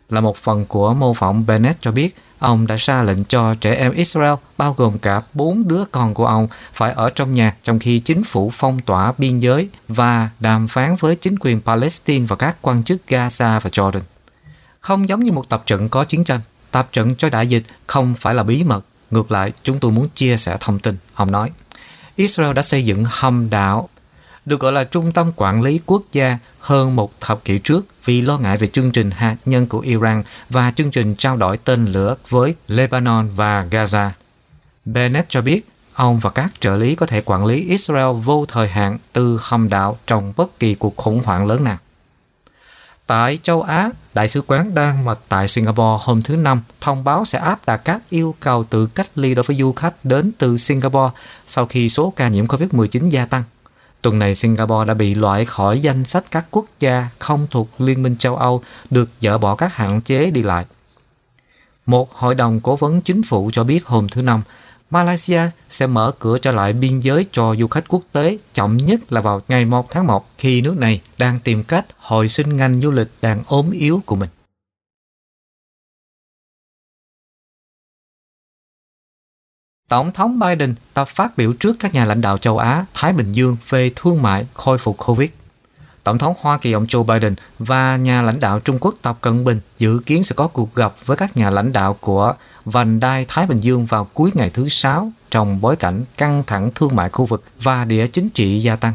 Là 0.10 0.22
một 0.22 0.38
phần 0.38 0.66
của 0.66 0.94
mô 0.94 1.14
phỏng 1.14 1.46
Bennett 1.46 1.82
cho 1.82 1.92
biết 1.92 2.16
Ông 2.40 2.68
đã 2.68 2.76
ra 2.76 3.04
lệnh 3.04 3.24
cho 3.24 3.56
trẻ 3.56 3.76
em 3.76 3.92
Israel, 3.92 4.34
bao 4.58 4.74
gồm 4.74 4.98
cả 4.98 5.22
bốn 5.34 5.68
đứa 5.68 5.86
con 5.92 6.14
của 6.14 6.26
ông, 6.26 6.48
phải 6.74 6.92
ở 6.92 7.10
trong 7.10 7.34
nhà 7.34 7.56
trong 7.64 7.80
khi 7.80 8.00
chính 8.00 8.24
phủ 8.24 8.50
phong 8.54 8.80
tỏa 8.80 9.14
biên 9.18 9.40
giới 9.40 9.70
và 9.88 10.30
đàm 10.40 10.68
phán 10.68 10.96
với 10.96 11.16
chính 11.16 11.40
quyền 11.40 11.62
Palestine 11.62 12.26
và 12.26 12.36
các 12.36 12.58
quan 12.62 12.84
chức 12.84 13.02
Gaza 13.08 13.60
và 13.60 13.70
Jordan. 13.70 14.02
Không 14.80 15.10
giống 15.10 15.24
như 15.24 15.32
một 15.32 15.50
tập 15.50 15.64
trận 15.66 15.90
có 15.90 16.04
chiến 16.04 16.24
tranh, 16.24 16.40
tập 16.72 16.90
trận 16.92 17.16
cho 17.16 17.30
đại 17.30 17.48
dịch 17.48 17.64
không 17.88 18.16
phải 18.16 18.34
là 18.34 18.44
bí 18.44 18.64
mật. 18.64 18.86
Ngược 19.12 19.32
lại, 19.32 19.54
chúng 19.64 19.80
tôi 19.80 19.92
muốn 19.92 20.10
chia 20.14 20.38
sẻ 20.38 20.58
thông 20.60 20.80
tin, 20.80 20.98
ông 21.14 21.32
nói. 21.32 21.52
Israel 22.16 22.54
đã 22.54 22.62
xây 22.62 22.86
dựng 22.86 23.04
hầm 23.08 23.50
đảo, 23.50 23.90
được 24.46 24.60
gọi 24.60 24.72
là 24.72 24.84
Trung 24.84 25.12
tâm 25.12 25.32
Quản 25.36 25.62
lý 25.62 25.80
Quốc 25.86 26.02
gia, 26.12 26.38
hơn 26.60 26.96
một 26.96 27.22
thập 27.22 27.46
kỷ 27.46 27.60
trước 27.60 27.86
vì 28.06 28.22
lo 28.22 28.38
ngại 28.38 28.58
về 28.58 28.68
chương 28.68 28.92
trình 28.92 29.12
hạt 29.12 29.36
nhân 29.46 29.68
của 29.68 29.80
Iran 29.80 30.24
và 30.50 30.72
chương 30.76 30.92
trình 30.92 31.16
trao 31.16 31.38
đổi 31.38 31.58
tên 31.58 31.86
lửa 31.86 32.16
với 32.30 32.56
Lebanon 32.68 33.30
và 33.36 33.66
Gaza. 33.72 34.10
Bennett 34.86 35.30
cho 35.30 35.42
biết, 35.42 35.68
ông 35.94 36.20
và 36.20 36.30
các 36.30 36.54
trợ 36.60 36.76
lý 36.76 36.96
có 36.96 37.06
thể 37.06 37.22
quản 37.22 37.46
lý 37.46 37.70
Israel 37.70 38.16
vô 38.24 38.46
thời 38.48 38.68
hạn 38.68 38.98
từ 39.14 39.40
hầm 39.42 39.70
đảo 39.70 39.98
trong 40.08 40.34
bất 40.38 40.60
kỳ 40.60 40.76
cuộc 40.76 40.96
khủng 40.96 41.22
hoảng 41.26 41.48
lớn 41.48 41.64
nào. 41.64 41.78
Tại 43.08 43.38
châu 43.44 43.62
Á, 43.62 43.90
Đại 44.14 44.28
sứ 44.28 44.42
quán 44.48 44.76
Đan 44.76 45.06
Mạch 45.06 45.20
tại 45.30 45.48
Singapore 45.48 46.04
hôm 46.06 46.22
thứ 46.22 46.36
Năm 46.36 46.62
thông 46.82 47.04
báo 47.04 47.26
sẽ 47.26 47.40
áp 47.40 47.60
đặt 47.66 47.78
các 47.78 48.02
yêu 48.10 48.36
cầu 48.40 48.64
tự 48.64 48.88
cách 48.88 49.08
ly 49.16 49.36
đối 49.36 49.44
với 49.44 49.56
du 49.56 49.72
khách 49.74 50.06
đến 50.06 50.32
từ 50.38 50.58
Singapore 50.58 51.14
sau 51.46 51.66
khi 51.66 51.90
số 51.90 52.14
ca 52.16 52.28
nhiễm 52.28 52.46
COVID-19 52.46 53.10
gia 53.10 53.26
tăng. 53.26 53.44
Tuần 54.02 54.20
này 54.20 54.36
Singapore 54.36 54.88
đã 54.88 54.94
bị 54.94 55.16
loại 55.16 55.46
khỏi 55.46 55.80
danh 55.80 56.06
sách 56.06 56.24
các 56.32 56.46
quốc 56.52 56.66
gia 56.80 57.08
không 57.20 57.48
thuộc 57.52 57.82
Liên 57.82 58.04
minh 58.04 58.16
châu 58.18 58.36
Âu 58.36 58.64
được 58.90 59.10
dỡ 59.22 59.38
bỏ 59.38 59.56
các 59.56 59.76
hạn 59.76 60.02
chế 60.02 60.32
đi 60.32 60.44
lại. 60.44 60.66
Một 61.86 62.14
hội 62.14 62.36
đồng 62.36 62.60
cố 62.60 62.76
vấn 62.76 63.02
chính 63.02 63.24
phủ 63.24 63.50
cho 63.54 63.64
biết 63.64 63.86
hôm 63.86 64.10
thứ 64.10 64.22
Năm, 64.22 64.42
Malaysia 64.90 65.42
sẽ 65.70 65.88
mở 65.88 66.12
cửa 66.20 66.38
trở 66.38 66.52
lại 66.52 66.74
biên 66.74 67.00
giới 67.00 67.26
cho 67.32 67.56
du 67.56 67.68
khách 67.68 67.88
quốc 67.88 68.04
tế 68.12 68.38
chậm 68.54 68.78
nhất 68.78 69.12
là 69.12 69.22
vào 69.22 69.42
ngày 69.48 69.66
1 69.66 69.92
tháng 69.92 70.08
1 70.08 70.30
khi 70.38 70.62
nước 70.62 70.78
này 70.78 71.02
đang 71.18 71.40
tìm 71.40 71.64
cách 71.64 71.86
hồi 71.98 72.28
sinh 72.28 72.58
ngành 72.58 72.82
du 72.82 72.92
lịch 72.92 73.08
đang 73.22 73.44
ốm 73.48 73.72
yếu 73.72 74.02
của 74.06 74.16
mình. 74.16 74.30
Tổng 79.90 80.12
thống 80.12 80.40
Biden 80.40 80.76
tập 80.94 81.08
phát 81.08 81.38
biểu 81.38 81.54
trước 81.54 81.76
các 81.80 81.94
nhà 81.94 82.06
lãnh 82.06 82.22
đạo 82.22 82.38
châu 82.38 82.58
Á, 82.58 82.86
Thái 82.94 83.14
Bình 83.14 83.32
Dương 83.32 83.58
về 83.70 83.92
thương 83.96 84.22
mại 84.22 84.48
khôi 84.54 84.78
phục 84.78 84.98
Covid. 84.98 85.30
Tổng 86.06 86.18
thống 86.18 86.34
Hoa 86.40 86.58
Kỳ 86.58 86.72
ông 86.72 86.86
Joe 86.86 87.04
Biden 87.04 87.36
và 87.60 87.96
nhà 87.96 88.22
lãnh 88.22 88.40
đạo 88.40 88.60
Trung 88.60 88.78
Quốc 88.82 88.96
Tập 89.02 89.18
Cận 89.22 89.46
Bình 89.46 89.60
dự 89.78 90.00
kiến 90.06 90.24
sẽ 90.24 90.34
có 90.36 90.48
cuộc 90.48 90.76
gặp 90.76 90.94
với 91.06 91.18
các 91.18 91.38
nhà 91.38 91.50
lãnh 91.50 91.74
đạo 91.74 91.98
của 92.00 92.34
vành 92.66 93.00
đai 93.00 93.26
Thái 93.28 93.46
Bình 93.46 93.60
Dương 93.60 93.86
vào 93.86 94.08
cuối 94.14 94.32
ngày 94.34 94.50
thứ 94.50 94.70
Sáu 94.70 95.12
trong 95.32 95.62
bối 95.62 95.76
cảnh 95.76 96.04
căng 96.18 96.44
thẳng 96.48 96.72
thương 96.76 96.96
mại 96.96 97.10
khu 97.10 97.26
vực 97.26 97.44
và 97.62 97.86
địa 97.86 98.08
chính 98.08 98.30
trị 98.30 98.60
gia 98.60 98.76
tăng. 98.76 98.94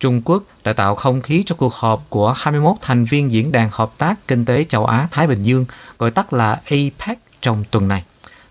Trung 0.00 0.22
Quốc 0.24 0.42
đã 0.64 0.72
tạo 0.72 0.94
không 0.94 1.22
khí 1.22 1.42
cho 1.46 1.54
cuộc 1.54 1.74
họp 1.74 2.02
của 2.08 2.34
21 2.36 2.76
thành 2.82 3.04
viên 3.04 3.32
Diễn 3.32 3.52
đàn 3.52 3.68
Hợp 3.72 3.92
tác 3.98 4.28
Kinh 4.28 4.44
tế 4.44 4.64
Châu 4.64 4.86
Á-Thái 4.86 5.26
Bình 5.26 5.42
Dương, 5.42 5.64
gọi 5.98 6.10
tắt 6.10 6.32
là 6.32 6.60
APEC 6.64 7.18
trong 7.40 7.64
tuần 7.70 7.88
này 7.88 8.04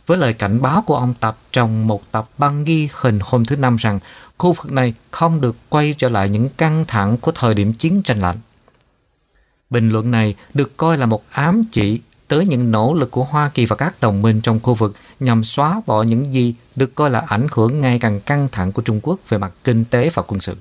với 0.09 0.17
lời 0.17 0.33
cảnh 0.33 0.61
báo 0.61 0.81
của 0.81 0.95
ông 0.95 1.13
Tập 1.19 1.37
trong 1.51 1.87
một 1.87 2.11
tập 2.11 2.29
băng 2.37 2.63
ghi 2.63 2.89
hình 2.93 3.19
hôm 3.21 3.45
thứ 3.45 3.55
Năm 3.55 3.75
rằng 3.75 3.99
khu 4.39 4.53
vực 4.53 4.71
này 4.71 4.93
không 5.11 5.41
được 5.41 5.55
quay 5.69 5.95
trở 5.97 6.09
lại 6.09 6.29
những 6.29 6.49
căng 6.49 6.85
thẳng 6.87 7.17
của 7.17 7.31
thời 7.31 7.53
điểm 7.53 7.73
chiến 7.73 8.01
tranh 8.03 8.21
lạnh. 8.21 8.37
Bình 9.69 9.89
luận 9.89 10.11
này 10.11 10.35
được 10.53 10.77
coi 10.77 10.97
là 10.97 11.05
một 11.05 11.23
ám 11.29 11.63
chỉ 11.71 11.99
tới 12.27 12.45
những 12.45 12.71
nỗ 12.71 12.93
lực 12.93 13.11
của 13.11 13.23
Hoa 13.23 13.49
Kỳ 13.49 13.65
và 13.65 13.75
các 13.75 14.01
đồng 14.01 14.21
minh 14.21 14.41
trong 14.41 14.59
khu 14.59 14.73
vực 14.73 14.95
nhằm 15.19 15.43
xóa 15.43 15.81
bỏ 15.85 16.03
những 16.03 16.33
gì 16.33 16.55
được 16.75 16.95
coi 16.95 17.09
là 17.09 17.19
ảnh 17.27 17.47
hưởng 17.51 17.81
ngày 17.81 17.99
càng 17.99 18.19
căng 18.19 18.47
thẳng 18.51 18.71
của 18.71 18.81
Trung 18.81 18.99
Quốc 19.03 19.19
về 19.29 19.37
mặt 19.37 19.51
kinh 19.63 19.85
tế 19.85 20.09
và 20.13 20.23
quân 20.27 20.39
sự. 20.41 20.55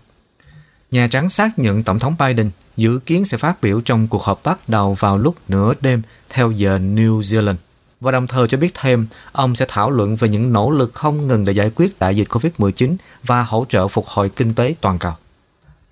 Nhà 0.91 1.09
Trắng 1.11 1.29
xác 1.29 1.59
nhận 1.59 1.83
Tổng 1.83 1.99
thống 1.99 2.15
Biden 2.19 2.51
dự 2.77 2.99
kiến 2.99 3.25
sẽ 3.25 3.37
phát 3.37 3.63
biểu 3.63 3.81
trong 3.81 4.09
cuộc 4.09 4.23
họp 4.23 4.41
bắt 4.45 4.69
đầu 4.69 4.95
vào 4.95 5.19
lúc 5.19 5.37
nửa 5.49 5.75
đêm 5.81 6.03
theo 6.29 6.51
giờ 6.51 6.79
New 6.79 7.21
Zealand 7.21 7.57
và 8.01 8.11
đồng 8.11 8.27
thời 8.27 8.49
cho 8.49 8.59
biết 8.59 8.75
thêm 8.75 9.07
ông 9.33 9.55
sẽ 9.55 9.67
thảo 9.69 9.91
luận 9.91 10.17
về 10.17 10.29
những 10.29 10.53
nỗ 10.53 10.71
lực 10.71 10.95
không 10.95 11.27
ngừng 11.27 11.45
để 11.45 11.53
giải 11.53 11.71
quyết 11.77 11.99
đại 11.99 12.17
dịch 12.17 12.29
COVID-19 12.29 12.97
và 13.25 13.43
hỗ 13.43 13.67
trợ 13.69 13.89
phục 13.89 14.07
hồi 14.07 14.29
kinh 14.29 14.55
tế 14.55 14.75
toàn 14.81 14.99
cầu. 14.99 15.13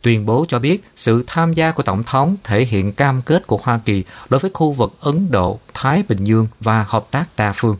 Tuyên 0.02 0.26
bố 0.26 0.44
cho 0.48 0.58
biết 0.58 0.84
sự 0.96 1.24
tham 1.26 1.52
gia 1.52 1.70
của 1.70 1.82
Tổng 1.82 2.02
thống 2.02 2.36
thể 2.44 2.64
hiện 2.64 2.92
cam 2.92 3.22
kết 3.22 3.46
của 3.46 3.60
Hoa 3.62 3.80
Kỳ 3.84 4.04
đối 4.28 4.40
với 4.40 4.50
khu 4.54 4.72
vực 4.72 4.92
Ấn 5.00 5.30
Độ, 5.30 5.58
Thái 5.74 6.02
Bình 6.08 6.24
Dương 6.24 6.48
và 6.60 6.84
hợp 6.88 7.06
tác 7.10 7.24
đa 7.36 7.52
phương. 7.54 7.76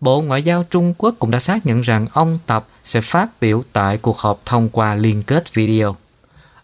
Bộ 0.00 0.20
Ngoại 0.20 0.42
giao 0.42 0.64
Trung 0.70 0.94
Quốc 0.98 1.14
cũng 1.18 1.30
đã 1.30 1.38
xác 1.38 1.66
nhận 1.66 1.80
rằng 1.80 2.06
ông 2.12 2.38
Tập 2.46 2.66
sẽ 2.84 3.00
phát 3.00 3.40
biểu 3.40 3.64
tại 3.72 3.98
cuộc 3.98 4.18
họp 4.18 4.40
thông 4.44 4.68
qua 4.68 4.94
liên 4.94 5.22
kết 5.22 5.54
video. 5.54 5.96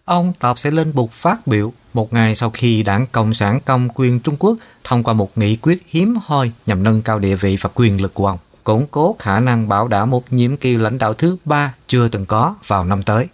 Ông 0.05 0.33
Tập 0.39 0.59
sẽ 0.59 0.71
lên 0.71 0.95
bục 0.95 1.11
phát 1.11 1.47
biểu 1.47 1.73
một 1.95 2.13
ngày 2.13 2.35
sau 2.35 2.51
khi 2.51 2.83
đảng 2.83 3.07
Cộng 3.13 3.35
sản 3.35 3.61
Công 3.65 3.89
quyền 3.95 4.21
Trung 4.21 4.37
Quốc 4.39 4.57
thông 4.89 5.03
qua 5.03 5.15
một 5.15 5.39
nghị 5.39 5.57
quyết 5.57 5.83
hiếm 5.89 6.15
hoi 6.23 6.51
nhằm 6.67 6.83
nâng 6.83 7.03
cao 7.03 7.19
địa 7.19 7.35
vị 7.35 7.57
và 7.61 7.71
quyền 7.75 8.01
lực 8.01 8.15
của 8.15 8.27
ông, 8.27 8.39
củng 8.65 8.87
cố 8.91 9.17
khả 9.19 9.41
năng 9.41 9.69
bảo 9.69 9.89
đảm 9.89 10.11
một 10.11 10.33
nhiệm 10.33 10.57
kỳ 10.57 10.77
lãnh 10.77 10.99
đạo 10.99 11.15
thứ 11.15 11.37
ba 11.45 11.75
chưa 11.87 12.09
từng 12.09 12.27
có 12.27 12.55
vào 12.67 12.85
năm 12.85 13.03
tới. 13.03 13.27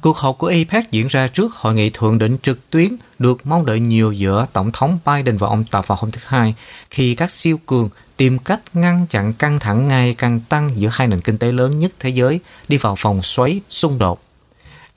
Cuộc 0.00 0.16
họp 0.16 0.38
của 0.38 0.46
APEC 0.46 0.90
diễn 0.90 1.06
ra 1.06 1.28
trước 1.28 1.54
hội 1.54 1.74
nghị 1.74 1.90
thượng 1.90 2.18
đỉnh 2.18 2.38
trực 2.42 2.70
tuyến 2.70 2.96
được 3.18 3.46
mong 3.46 3.66
đợi 3.66 3.80
nhiều 3.80 4.12
giữa 4.12 4.46
Tổng 4.52 4.70
thống 4.72 4.98
Biden 5.06 5.36
và 5.36 5.48
ông 5.48 5.64
Tập 5.70 5.86
vào 5.86 5.98
hôm 6.00 6.10
thứ 6.10 6.20
Hai 6.26 6.54
khi 6.90 7.14
các 7.14 7.30
siêu 7.30 7.60
cường 7.66 7.88
tìm 8.16 8.38
cách 8.38 8.60
ngăn 8.74 9.06
chặn 9.06 9.32
căng 9.32 9.58
thẳng 9.58 9.88
ngày 9.88 10.14
càng 10.18 10.40
tăng 10.40 10.70
giữa 10.76 10.88
hai 10.92 11.08
nền 11.08 11.20
kinh 11.20 11.38
tế 11.38 11.52
lớn 11.52 11.78
nhất 11.78 11.92
thế 11.98 12.10
giới 12.10 12.40
đi 12.68 12.76
vào 12.76 12.96
vòng 13.02 13.22
xoáy 13.22 13.60
xung 13.68 13.98
đột. 13.98 14.20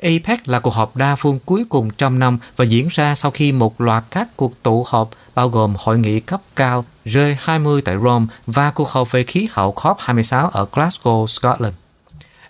APEC 0.03 0.47
là 0.47 0.59
cuộc 0.59 0.73
họp 0.73 0.95
đa 0.95 1.15
phương 1.15 1.39
cuối 1.45 1.65
cùng 1.69 1.89
trong 1.89 2.19
năm 2.19 2.37
và 2.55 2.65
diễn 2.65 2.87
ra 2.91 3.15
sau 3.15 3.31
khi 3.31 3.51
một 3.51 3.81
loạt 3.81 4.03
các 4.11 4.27
cuộc 4.35 4.63
tụ 4.63 4.85
họp 4.87 5.09
bao 5.35 5.49
gồm 5.49 5.75
hội 5.77 5.99
nghị 5.99 6.19
cấp 6.19 6.41
cao 6.55 6.85
G20 7.05 7.81
tại 7.85 7.97
Rome 8.03 8.25
và 8.45 8.71
cuộc 8.71 8.89
họp 8.89 9.11
về 9.11 9.23
khí 9.23 9.47
hậu 9.51 9.73
COP26 9.73 10.49
ở 10.49 10.67
Glasgow, 10.71 11.25
Scotland. 11.27 11.73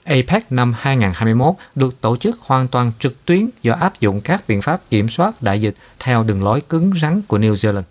APEC 0.04 0.52
năm 0.52 0.76
2021 0.78 1.56
được 1.76 2.02
tổ 2.02 2.16
chức 2.16 2.40
hoàn 2.42 2.68
toàn 2.68 2.92
trực 3.00 3.26
tuyến 3.26 3.50
do 3.64 3.74
áp 3.74 4.00
dụng 4.00 4.22
các 4.22 4.44
biện 4.48 4.62
pháp 4.62 4.82
kiểm 4.90 5.10
soát 5.10 5.42
đại 5.42 5.62
dịch 5.62 5.76
theo 6.00 6.24
đường 6.24 6.44
lối 6.44 6.62
cứng 6.62 6.92
rắn 7.02 7.22
của 7.28 7.38
New 7.38 7.54
Zealand. 7.54 7.84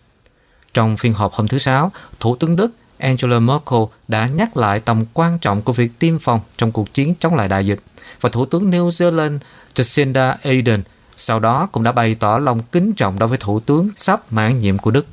Trong 0.74 0.96
phiên 0.96 1.12
họp 1.12 1.32
hôm 1.32 1.48
thứ 1.48 1.58
Sáu, 1.58 1.92
Thủ 2.20 2.36
tướng 2.36 2.56
Đức 2.56 2.70
Angela 2.98 3.38
Merkel 3.38 3.80
đã 4.08 4.26
nhắc 4.26 4.56
lại 4.56 4.80
tầm 4.80 5.04
quan 5.14 5.38
trọng 5.38 5.62
của 5.62 5.72
việc 5.72 5.98
tiêm 5.98 6.18
phòng 6.18 6.40
trong 6.56 6.72
cuộc 6.72 6.94
chiến 6.94 7.14
chống 7.20 7.34
lại 7.34 7.48
đại 7.48 7.66
dịch 7.66 7.78
và 8.22 8.30
Thủ 8.30 8.46
tướng 8.46 8.70
New 8.70 8.88
Zealand 8.88 9.38
Jacinda 9.74 10.36
Ardern 10.42 10.82
sau 11.16 11.40
đó 11.40 11.68
cũng 11.72 11.82
đã 11.82 11.92
bày 11.92 12.14
tỏ 12.14 12.38
lòng 12.38 12.62
kính 12.62 12.92
trọng 12.92 13.18
đối 13.18 13.28
với 13.28 13.38
Thủ 13.38 13.60
tướng 13.60 13.88
sắp 13.96 14.32
mãn 14.32 14.58
nhiệm 14.58 14.78
của 14.78 14.90
Đức. 14.90 15.06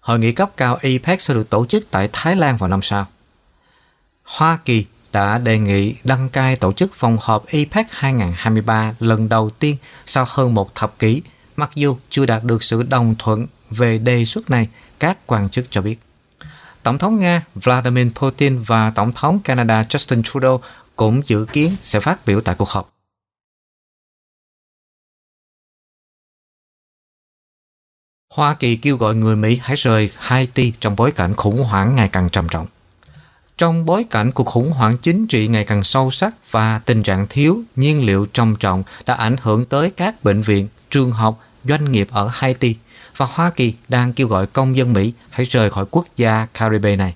Hội 0.00 0.18
nghị 0.18 0.32
cấp 0.32 0.50
cao 0.56 0.74
APEC 0.74 1.20
sẽ 1.20 1.34
được 1.34 1.50
tổ 1.50 1.66
chức 1.66 1.90
tại 1.90 2.08
Thái 2.12 2.36
Lan 2.36 2.56
vào 2.56 2.68
năm 2.68 2.82
sau. 2.82 3.06
Hoa 4.24 4.58
Kỳ 4.64 4.86
đã 5.12 5.38
đề 5.38 5.58
nghị 5.58 5.94
đăng 6.04 6.28
cai 6.28 6.56
tổ 6.56 6.72
chức 6.72 7.00
vòng 7.00 7.16
họp 7.20 7.46
APEC 7.46 7.86
2023 7.90 8.94
lần 9.00 9.28
đầu 9.28 9.50
tiên 9.50 9.76
sau 10.06 10.24
hơn 10.28 10.54
một 10.54 10.74
thập 10.74 10.98
kỷ, 10.98 11.22
mặc 11.56 11.70
dù 11.74 11.96
chưa 12.08 12.26
đạt 12.26 12.44
được 12.44 12.62
sự 12.62 12.82
đồng 12.82 13.14
thuận 13.18 13.46
về 13.70 13.98
đề 13.98 14.24
xuất 14.24 14.50
này, 14.50 14.68
các 14.98 15.18
quan 15.26 15.48
chức 15.48 15.66
cho 15.70 15.82
biết. 15.82 15.98
Tổng 16.82 16.98
thống 16.98 17.18
Nga 17.18 17.42
Vladimir 17.54 18.06
Putin 18.14 18.58
và 18.58 18.90
Tổng 18.90 19.12
thống 19.12 19.40
Canada 19.44 19.82
Justin 19.82 20.22
Trudeau 20.22 20.62
cũng 20.96 21.22
dự 21.24 21.46
kiến 21.52 21.72
sẽ 21.82 22.00
phát 22.00 22.26
biểu 22.26 22.40
tại 22.40 22.54
cuộc 22.58 22.68
họp. 22.68 22.92
Hoa 28.34 28.54
Kỳ 28.54 28.76
kêu 28.76 28.96
gọi 28.96 29.14
người 29.14 29.36
Mỹ 29.36 29.58
hãy 29.62 29.76
rời 29.76 30.10
Haiti 30.16 30.72
trong 30.80 30.96
bối 30.96 31.12
cảnh 31.12 31.34
khủng 31.34 31.62
hoảng 31.62 31.96
ngày 31.96 32.08
càng 32.12 32.28
trầm 32.28 32.48
trọng. 32.48 32.66
Trong 33.58 33.84
bối 33.84 34.04
cảnh 34.10 34.32
cuộc 34.32 34.46
khủng 34.46 34.72
hoảng 34.72 34.96
chính 35.02 35.26
trị 35.26 35.48
ngày 35.48 35.64
càng 35.64 35.82
sâu 35.82 36.10
sắc 36.10 36.34
và 36.50 36.78
tình 36.78 37.02
trạng 37.02 37.26
thiếu 37.30 37.62
nhiên 37.76 38.06
liệu 38.06 38.26
trầm 38.32 38.56
trọng 38.56 38.82
đã 39.06 39.14
ảnh 39.14 39.36
hưởng 39.42 39.64
tới 39.64 39.90
các 39.90 40.24
bệnh 40.24 40.42
viện, 40.42 40.68
trường 40.90 41.12
học, 41.12 41.44
doanh 41.64 41.92
nghiệp 41.92 42.08
ở 42.10 42.28
Haiti 42.32 42.76
và 43.16 43.26
Hoa 43.30 43.50
Kỳ 43.50 43.74
đang 43.88 44.12
kêu 44.12 44.28
gọi 44.28 44.46
công 44.46 44.76
dân 44.76 44.92
Mỹ 44.92 45.12
hãy 45.30 45.46
rời 45.46 45.70
khỏi 45.70 45.84
quốc 45.90 46.06
gia 46.16 46.46
Caribe 46.54 46.96
này. 46.96 47.14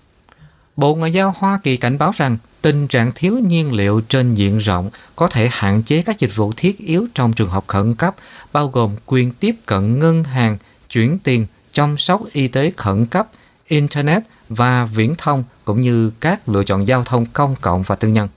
Bộ 0.77 0.95
Ngoại 0.95 1.13
giao 1.13 1.35
Hoa 1.37 1.61
Kỳ 1.63 1.77
cảnh 1.77 1.99
báo 1.99 2.11
rằng 2.15 2.37
tình 2.63 2.89
trạng 2.89 3.13
thiếu 3.15 3.39
nhiên 3.39 3.73
liệu 3.73 4.01
trên 4.01 4.35
diện 4.35 4.59
rộng 4.59 4.91
có 5.17 5.27
thể 5.29 5.49
hạn 5.53 5.83
chế 5.83 6.03
các 6.03 6.19
dịch 6.19 6.37
vụ 6.37 6.53
thiết 6.57 6.79
yếu 6.79 7.07
trong 7.15 7.33
trường 7.33 7.49
hợp 7.49 7.65
khẩn 7.67 7.95
cấp, 7.95 8.15
bao 8.53 8.69
gồm 8.69 8.97
quyền 9.07 9.33
tiếp 9.33 9.55
cận 9.67 9.99
ngân 9.99 10.25
hàng, 10.25 10.59
chuyển 10.91 11.19
tiền, 11.19 11.47
chăm 11.73 11.97
sóc 11.97 12.23
y 12.33 12.49
tế 12.49 12.73
khẩn 12.77 13.07
cấp, 13.07 13.29
Internet 13.69 14.23
và 14.49 14.85
viễn 14.85 15.15
thông 15.19 15.45
cũng 15.65 15.81
như 15.81 16.11
các 16.21 16.49
lựa 16.49 16.65
chọn 16.65 16.89
giao 16.89 17.05
thông 17.05 17.27
công 17.27 17.57
cộng 17.61 17.83
và 17.83 17.97
tư 17.97 18.09
nhân. 18.09 18.29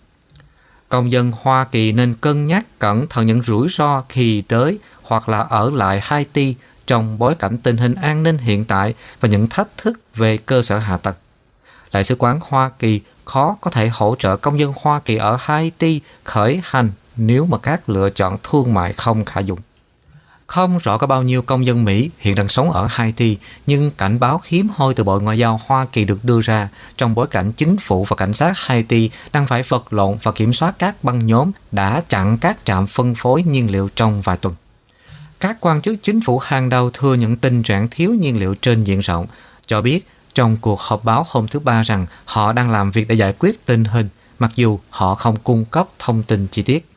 Công 0.89 1.11
dân 1.11 1.31
Hoa 1.41 1.65
Kỳ 1.65 1.91
nên 1.91 2.13
cân 2.21 2.47
nhắc 2.47 2.65
cẩn 2.79 3.07
thận 3.07 3.25
những 3.25 3.41
rủi 3.41 3.67
ro 3.69 4.03
khi 4.09 4.41
tới 4.41 4.79
hoặc 5.01 5.29
là 5.29 5.39
ở 5.39 5.71
lại 5.73 5.99
Haiti 6.03 6.55
trong 6.87 7.19
bối 7.19 7.35
cảnh 7.35 7.57
tình 7.57 7.77
hình 7.77 7.95
an 7.95 8.23
ninh 8.23 8.37
hiện 8.37 8.65
tại 8.65 8.93
và 9.19 9.29
những 9.29 9.47
thách 9.47 9.77
thức 9.77 9.99
về 10.15 10.37
cơ 10.37 10.61
sở 10.61 10.79
hạ 10.79 10.97
tầng. 10.97 11.15
Đại 11.93 12.03
sứ 12.03 12.15
quán 12.19 12.39
Hoa 12.49 12.69
Kỳ 12.79 13.01
khó 13.25 13.57
có 13.61 13.71
thể 13.71 13.89
hỗ 13.93 14.15
trợ 14.19 14.37
công 14.37 14.59
dân 14.59 14.73
Hoa 14.81 14.99
Kỳ 14.99 15.15
ở 15.15 15.37
Haiti 15.39 16.01
khởi 16.23 16.61
hành 16.63 16.91
nếu 17.15 17.45
mà 17.45 17.57
các 17.57 17.89
lựa 17.89 18.09
chọn 18.09 18.37
thương 18.43 18.73
mại 18.73 18.93
không 18.93 19.25
khả 19.25 19.39
dụng. 19.39 19.59
Không 20.47 20.77
rõ 20.77 20.97
có 20.97 21.07
bao 21.07 21.23
nhiêu 21.23 21.41
công 21.41 21.65
dân 21.65 21.85
Mỹ 21.85 22.09
hiện 22.19 22.35
đang 22.35 22.47
sống 22.47 22.71
ở 22.71 22.87
Haiti, 22.89 23.37
nhưng 23.67 23.91
cảnh 23.91 24.19
báo 24.19 24.41
hiếm 24.45 24.67
hoi 24.73 24.93
từ 24.93 25.03
Bộ 25.03 25.19
Ngoại 25.19 25.37
giao 25.37 25.59
Hoa 25.65 25.85
Kỳ 25.91 26.05
được 26.05 26.25
đưa 26.25 26.39
ra 26.41 26.69
trong 26.97 27.15
bối 27.15 27.27
cảnh 27.27 27.51
chính 27.51 27.77
phủ 27.77 28.03
và 28.03 28.15
cảnh 28.15 28.33
sát 28.33 28.57
Haiti 28.57 29.09
đang 29.33 29.47
phải 29.47 29.63
vật 29.63 29.93
lộn 29.93 30.17
và 30.23 30.31
kiểm 30.31 30.53
soát 30.53 30.75
các 30.79 31.03
băng 31.03 31.25
nhóm 31.25 31.51
đã 31.71 32.01
chặn 32.09 32.37
các 32.37 32.57
trạm 32.65 32.87
phân 32.87 33.15
phối 33.15 33.43
nhiên 33.43 33.71
liệu 33.71 33.89
trong 33.95 34.21
vài 34.21 34.37
tuần. 34.37 34.55
Các 35.39 35.57
quan 35.59 35.81
chức 35.81 35.95
chính 36.01 36.21
phủ 36.21 36.39
hàng 36.39 36.69
đầu 36.69 36.89
thừa 36.93 37.13
nhận 37.13 37.37
tình 37.37 37.63
trạng 37.63 37.87
thiếu 37.91 38.13
nhiên 38.13 38.39
liệu 38.39 38.55
trên 38.55 38.83
diện 38.83 38.99
rộng, 38.99 39.27
cho 39.67 39.81
biết 39.81 40.07
trong 40.33 40.57
cuộc 40.61 40.79
họp 40.79 41.03
báo 41.03 41.25
hôm 41.27 41.47
thứ 41.47 41.59
Ba 41.59 41.81
rằng 41.81 42.05
họ 42.25 42.53
đang 42.53 42.69
làm 42.69 42.91
việc 42.91 43.07
để 43.07 43.15
giải 43.15 43.33
quyết 43.39 43.65
tình 43.65 43.83
hình, 43.83 44.09
mặc 44.39 44.51
dù 44.55 44.79
họ 44.89 45.15
không 45.15 45.35
cung 45.43 45.65
cấp 45.65 45.87
thông 45.99 46.23
tin 46.23 46.47
chi 46.47 46.61
tiết. 46.61 46.89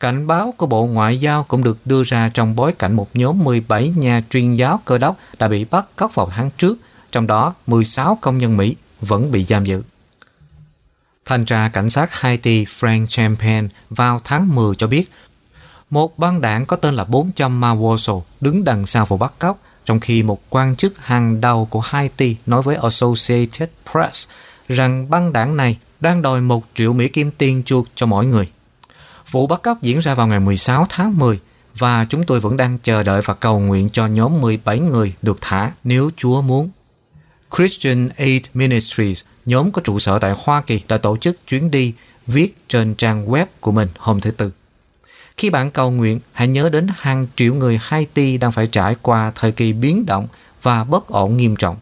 Cảnh 0.00 0.26
báo 0.26 0.54
của 0.56 0.66
Bộ 0.66 0.86
Ngoại 0.86 1.20
giao 1.20 1.44
cũng 1.44 1.64
được 1.64 1.78
đưa 1.84 2.02
ra 2.02 2.30
trong 2.34 2.56
bối 2.56 2.72
cảnh 2.72 2.92
một 2.92 3.08
nhóm 3.14 3.44
17 3.44 3.88
nhà 3.88 4.22
truyền 4.30 4.54
giáo 4.54 4.80
cơ 4.84 4.98
đốc 4.98 5.16
đã 5.38 5.48
bị 5.48 5.64
bắt 5.64 5.86
cóc 5.96 6.14
vào 6.14 6.30
tháng 6.30 6.50
trước, 6.50 6.78
trong 7.12 7.26
đó 7.26 7.54
16 7.66 8.18
công 8.20 8.38
nhân 8.38 8.56
Mỹ 8.56 8.76
vẫn 9.00 9.32
bị 9.32 9.44
giam 9.44 9.64
giữ. 9.64 9.82
Thanh 11.24 11.44
tra 11.44 11.68
cảnh 11.68 11.90
sát 11.90 12.14
Haiti 12.14 12.64
Frank 12.64 13.06
Champagne 13.06 13.68
vào 13.90 14.20
tháng 14.24 14.54
10 14.54 14.74
cho 14.74 14.86
biết 14.86 15.10
một 15.90 16.18
băng 16.18 16.40
đảng 16.40 16.66
có 16.66 16.76
tên 16.76 16.94
là 16.94 17.04
400 17.04 17.60
Mawoso 17.60 18.22
đứng 18.40 18.64
đằng 18.64 18.86
sau 18.86 19.04
vụ 19.04 19.16
bắt 19.16 19.32
cóc, 19.38 19.58
trong 19.86 20.00
khi 20.00 20.22
một 20.22 20.40
quan 20.50 20.76
chức 20.76 20.98
hàng 20.98 21.40
đầu 21.40 21.66
của 21.70 21.80
Haiti 21.80 22.36
nói 22.46 22.62
với 22.62 22.76
Associated 22.76 23.68
Press 23.92 24.28
rằng 24.68 25.10
băng 25.10 25.32
đảng 25.32 25.56
này 25.56 25.78
đang 26.00 26.22
đòi 26.22 26.40
một 26.40 26.64
triệu 26.74 26.92
Mỹ 26.92 27.08
Kim 27.08 27.30
tiền 27.30 27.62
chuộc 27.62 27.86
cho 27.94 28.06
mỗi 28.06 28.26
người. 28.26 28.48
Vụ 29.30 29.46
bắt 29.46 29.62
cóc 29.62 29.82
diễn 29.82 29.98
ra 29.98 30.14
vào 30.14 30.26
ngày 30.26 30.40
16 30.40 30.86
tháng 30.88 31.18
10 31.18 31.40
và 31.78 32.04
chúng 32.04 32.24
tôi 32.24 32.40
vẫn 32.40 32.56
đang 32.56 32.78
chờ 32.78 33.02
đợi 33.02 33.20
và 33.24 33.34
cầu 33.34 33.60
nguyện 33.60 33.88
cho 33.88 34.06
nhóm 34.06 34.40
17 34.40 34.78
người 34.78 35.14
được 35.22 35.38
thả 35.40 35.72
nếu 35.84 36.10
Chúa 36.16 36.42
muốn. 36.42 36.70
Christian 37.56 38.08
Aid 38.08 38.42
Ministries, 38.54 39.24
nhóm 39.46 39.72
có 39.72 39.82
trụ 39.84 39.98
sở 39.98 40.18
tại 40.18 40.34
Hoa 40.38 40.62
Kỳ 40.62 40.80
đã 40.88 40.96
tổ 40.96 41.16
chức 41.16 41.46
chuyến 41.46 41.70
đi 41.70 41.92
viết 42.26 42.56
trên 42.68 42.94
trang 42.94 43.26
web 43.26 43.46
của 43.60 43.72
mình 43.72 43.88
hôm 43.98 44.20
thứ 44.20 44.30
Tư. 44.30 44.50
Khi 45.36 45.50
bạn 45.50 45.70
cầu 45.70 45.90
nguyện, 45.90 46.20
hãy 46.32 46.48
nhớ 46.48 46.68
đến 46.72 46.86
hàng 46.96 47.26
triệu 47.36 47.54
người 47.54 47.78
Haiti 47.82 48.38
đang 48.38 48.52
phải 48.52 48.66
trải 48.66 48.96
qua 49.02 49.32
thời 49.34 49.52
kỳ 49.52 49.72
biến 49.72 50.06
động 50.06 50.28
và 50.62 50.84
bất 50.84 51.08
ổn 51.08 51.36
nghiêm 51.36 51.56
trọng. 51.56 51.76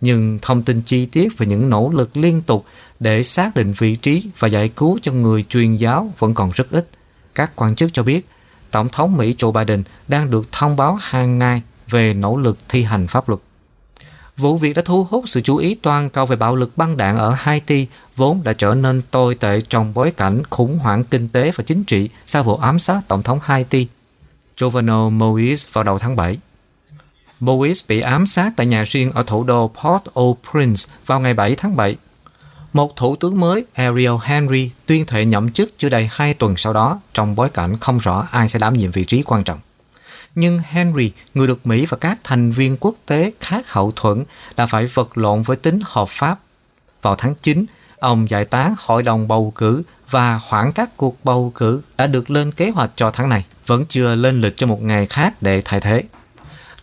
Nhưng 0.00 0.38
thông 0.42 0.62
tin 0.62 0.82
chi 0.82 1.06
tiết 1.06 1.38
về 1.38 1.46
những 1.46 1.70
nỗ 1.70 1.90
lực 1.94 2.16
liên 2.16 2.42
tục 2.42 2.64
để 3.00 3.22
xác 3.22 3.54
định 3.54 3.72
vị 3.78 3.96
trí 3.96 4.30
và 4.38 4.48
giải 4.48 4.68
cứu 4.68 4.98
cho 5.02 5.12
người 5.12 5.42
truyền 5.42 5.76
giáo 5.76 6.12
vẫn 6.18 6.34
còn 6.34 6.50
rất 6.54 6.70
ít. 6.70 6.88
Các 7.34 7.52
quan 7.56 7.74
chức 7.74 7.92
cho 7.92 8.02
biết, 8.02 8.26
Tổng 8.70 8.88
thống 8.88 9.16
Mỹ 9.16 9.34
Joe 9.38 9.52
Biden 9.52 9.82
đang 10.08 10.30
được 10.30 10.52
thông 10.52 10.76
báo 10.76 10.98
hàng 11.00 11.38
ngày 11.38 11.62
về 11.90 12.14
nỗ 12.14 12.36
lực 12.36 12.58
thi 12.68 12.82
hành 12.82 13.06
pháp 13.06 13.28
luật. 13.28 13.40
Vụ 14.36 14.56
việc 14.56 14.72
đã 14.76 14.82
thu 14.84 15.06
hút 15.10 15.24
sự 15.26 15.40
chú 15.40 15.56
ý 15.56 15.74
toàn 15.74 16.10
cầu 16.10 16.26
về 16.26 16.36
bạo 16.36 16.56
lực 16.56 16.76
băng 16.76 16.96
đạn 16.96 17.18
ở 17.18 17.30
Haiti 17.30 17.86
vốn 18.16 18.40
đã 18.44 18.52
trở 18.52 18.74
nên 18.74 19.02
tồi 19.10 19.34
tệ 19.34 19.60
trong 19.60 19.94
bối 19.94 20.10
cảnh 20.10 20.42
khủng 20.50 20.78
hoảng 20.78 21.04
kinh 21.04 21.28
tế 21.28 21.50
và 21.54 21.64
chính 21.66 21.84
trị 21.84 22.08
sau 22.26 22.42
vụ 22.42 22.56
ám 22.56 22.78
sát 22.78 23.00
Tổng 23.08 23.22
thống 23.22 23.38
Haiti 23.42 23.86
Jovenel 24.56 25.10
Moïse 25.10 25.68
vào 25.72 25.84
đầu 25.84 25.98
tháng 25.98 26.16
7. 26.16 26.38
Moïse 27.40 27.84
bị 27.88 28.00
ám 28.00 28.26
sát 28.26 28.52
tại 28.56 28.66
nhà 28.66 28.84
riêng 28.86 29.12
ở 29.12 29.22
thủ 29.22 29.44
đô 29.44 29.70
Port-au-Prince 29.82 30.88
vào 31.06 31.20
ngày 31.20 31.34
7 31.34 31.54
tháng 31.54 31.76
7. 31.76 31.96
Một 32.72 32.96
thủ 32.96 33.16
tướng 33.16 33.40
mới, 33.40 33.64
Ariel 33.74 34.12
Henry, 34.22 34.70
tuyên 34.86 35.06
thệ 35.06 35.24
nhậm 35.24 35.50
chức 35.50 35.72
chưa 35.76 35.88
đầy 35.88 36.08
hai 36.12 36.34
tuần 36.34 36.56
sau 36.56 36.72
đó 36.72 37.00
trong 37.12 37.34
bối 37.34 37.48
cảnh 37.48 37.78
không 37.80 37.98
rõ 37.98 38.28
ai 38.30 38.48
sẽ 38.48 38.58
đảm 38.58 38.74
nhiệm 38.74 38.90
vị 38.90 39.04
trí 39.04 39.22
quan 39.22 39.44
trọng 39.44 39.58
nhưng 40.34 40.58
Henry, 40.58 41.12
người 41.34 41.46
được 41.46 41.66
Mỹ 41.66 41.86
và 41.86 41.96
các 41.96 42.20
thành 42.24 42.50
viên 42.50 42.76
quốc 42.80 42.94
tế 43.06 43.32
khác 43.40 43.72
hậu 43.72 43.92
thuẫn, 43.96 44.24
đã 44.56 44.66
phải 44.66 44.86
vật 44.86 45.18
lộn 45.18 45.42
với 45.42 45.56
tính 45.56 45.80
hợp 45.84 46.08
pháp. 46.08 46.38
Vào 47.02 47.14
tháng 47.14 47.34
9, 47.42 47.66
ông 47.98 48.30
giải 48.30 48.44
tán 48.44 48.74
hội 48.78 49.02
đồng 49.02 49.28
bầu 49.28 49.52
cử 49.54 49.82
và 50.10 50.38
khoảng 50.38 50.72
các 50.72 50.96
cuộc 50.96 51.24
bầu 51.24 51.52
cử 51.54 51.82
đã 51.96 52.06
được 52.06 52.30
lên 52.30 52.52
kế 52.52 52.70
hoạch 52.70 52.90
cho 52.96 53.10
tháng 53.10 53.28
này, 53.28 53.44
vẫn 53.66 53.84
chưa 53.88 54.14
lên 54.14 54.40
lịch 54.40 54.56
cho 54.56 54.66
một 54.66 54.82
ngày 54.82 55.06
khác 55.06 55.34
để 55.40 55.62
thay 55.64 55.80
thế. 55.80 56.02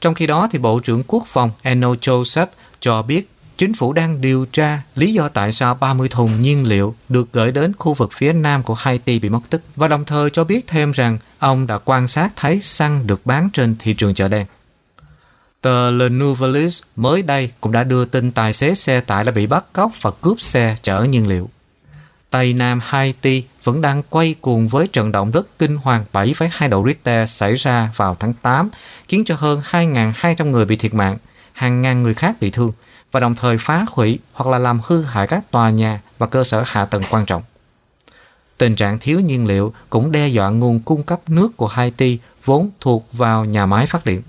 Trong 0.02 0.14
khi 0.14 0.28
đó, 0.28 0.48
thì 0.52 0.60
Bộ 0.60 0.80
trưởng 0.80 1.04
Quốc 1.08 1.24
phòng 1.28 1.52
Eno 1.62 1.94
Joseph 1.94 2.48
cho 2.80 3.02
biết 3.02 3.31
chính 3.62 3.74
phủ 3.74 3.94
đang 3.94 4.22
điều 4.22 4.46
tra 4.46 4.82
lý 4.96 5.14
do 5.14 5.28
tại 5.28 5.52
sao 5.52 5.76
30 5.76 6.08
thùng 6.10 6.42
nhiên 6.42 6.68
liệu 6.68 6.96
được 7.10 7.34
gửi 7.34 7.52
đến 7.52 7.72
khu 7.78 7.94
vực 7.94 8.10
phía 8.14 8.34
nam 8.34 8.64
của 8.64 8.74
Haiti 8.74 9.20
bị 9.20 9.30
mất 9.30 9.40
tích 9.50 9.62
và 9.76 9.88
đồng 9.88 10.06
thời 10.06 10.30
cho 10.30 10.44
biết 10.44 10.68
thêm 10.68 10.92
rằng 10.92 11.18
ông 11.40 11.68
đã 11.68 11.78
quan 11.86 12.08
sát 12.08 12.34
thấy 12.36 12.60
xăng 12.60 13.08
được 13.08 13.26
bán 13.26 13.50
trên 13.54 13.76
thị 13.80 13.94
trường 13.94 14.14
chợ 14.14 14.28
đen. 14.28 14.46
Tờ 15.62 15.92
Le 15.92 16.10
Nouvelis 16.10 16.82
mới 16.96 17.22
đây 17.22 17.52
cũng 17.62 17.72
đã 17.72 17.84
đưa 17.84 18.06
tin 18.06 18.32
tài 18.32 18.54
xế 18.54 18.76
xe 18.76 19.00
tải 19.00 19.24
đã 19.24 19.32
bị 19.32 19.48
bắt 19.48 19.66
cóc 19.74 19.92
và 20.02 20.12
cướp 20.22 20.42
xe 20.42 20.76
chở 20.82 21.04
nhiên 21.04 21.28
liệu. 21.28 21.50
Tây 22.30 22.54
Nam 22.54 22.80
Haiti 22.84 23.44
vẫn 23.64 23.82
đang 23.82 24.04
quay 24.10 24.36
cuồng 24.42 24.68
với 24.68 24.88
trận 24.88 25.12
động 25.12 25.32
đất 25.34 25.48
kinh 25.60 25.78
hoàng 25.78 26.06
7,2 26.14 26.70
độ 26.70 26.84
Richter 26.88 27.30
xảy 27.30 27.56
ra 27.56 27.90
vào 27.96 28.16
tháng 28.20 28.34
8, 28.34 28.70
khiến 29.08 29.24
cho 29.26 29.36
hơn 29.38 29.62
2.200 29.72 30.50
người 30.50 30.66
bị 30.66 30.76
thiệt 30.76 30.94
mạng, 30.94 31.18
hàng 31.54 31.82
ngàn 31.82 32.04
người 32.04 32.14
khác 32.14 32.36
bị 32.42 32.50
thương 32.50 32.72
và 33.12 33.20
đồng 33.20 33.36
thời 33.36 33.58
phá 33.58 33.86
hủy 33.90 34.20
hoặc 34.34 34.52
là 34.52 34.60
làm 34.60 34.82
hư 34.84 35.04
hại 35.04 35.28
các 35.28 35.52
tòa 35.52 35.70
nhà 35.70 36.02
và 36.18 36.28
cơ 36.28 36.44
sở 36.44 36.64
hạ 36.66 36.86
tầng 36.86 37.04
quan 37.10 37.26
trọng. 37.26 37.44
Tình 38.58 38.76
trạng 38.76 39.00
thiếu 39.00 39.20
nhiên 39.20 39.48
liệu 39.48 39.74
cũng 39.90 40.12
đe 40.12 40.28
dọa 40.28 40.50
nguồn 40.50 40.80
cung 40.80 41.04
cấp 41.04 41.20
nước 41.28 41.58
của 41.58 41.68
Haiti 41.68 42.20
vốn 42.46 42.70
thuộc 42.80 43.14
vào 43.14 43.46
nhà 43.46 43.66
máy 43.66 43.86
phát 43.86 44.06
điện. 44.06 44.22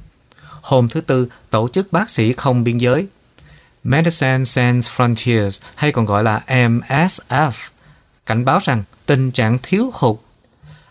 Hôm 0.62 0.88
thứ 0.88 1.00
Tư, 1.00 1.28
Tổ 1.50 1.68
chức 1.68 1.92
Bác 1.92 2.10
sĩ 2.10 2.32
Không 2.32 2.64
Biên 2.64 2.78
giới 2.78 3.06
Medicine 3.84 4.44
Sans 4.44 4.88
Frontiers 4.88 5.60
hay 5.74 5.92
còn 5.92 6.04
gọi 6.04 6.24
là 6.24 6.42
MSF 6.46 7.70
cảnh 8.26 8.44
báo 8.44 8.58
rằng 8.62 8.82
tình 9.06 9.30
trạng 9.30 9.58
thiếu 9.62 9.90
hụt 9.94 10.16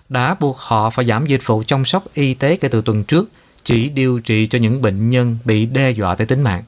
đã 0.10 0.34
buộc 0.34 0.58
họ 0.58 0.90
phải 0.90 1.06
giảm 1.06 1.26
dịch 1.26 1.46
vụ 1.46 1.64
chăm 1.68 1.86
sóc 1.86 2.04
y 2.14 2.34
tế 2.34 2.56
kể 2.56 2.68
từ 2.68 2.82
tuần 2.82 3.04
trước 3.04 3.30
chỉ 3.64 3.90
điều 3.90 4.20
trị 4.20 4.48
cho 4.48 4.60
những 4.60 4.82
bệnh 4.82 5.10
nhân 5.10 5.38
bị 5.46 5.66
đe 5.66 5.92
dọa 5.92 6.16
tới 6.16 6.28
tính 6.28 6.42
mạng. 6.42 6.64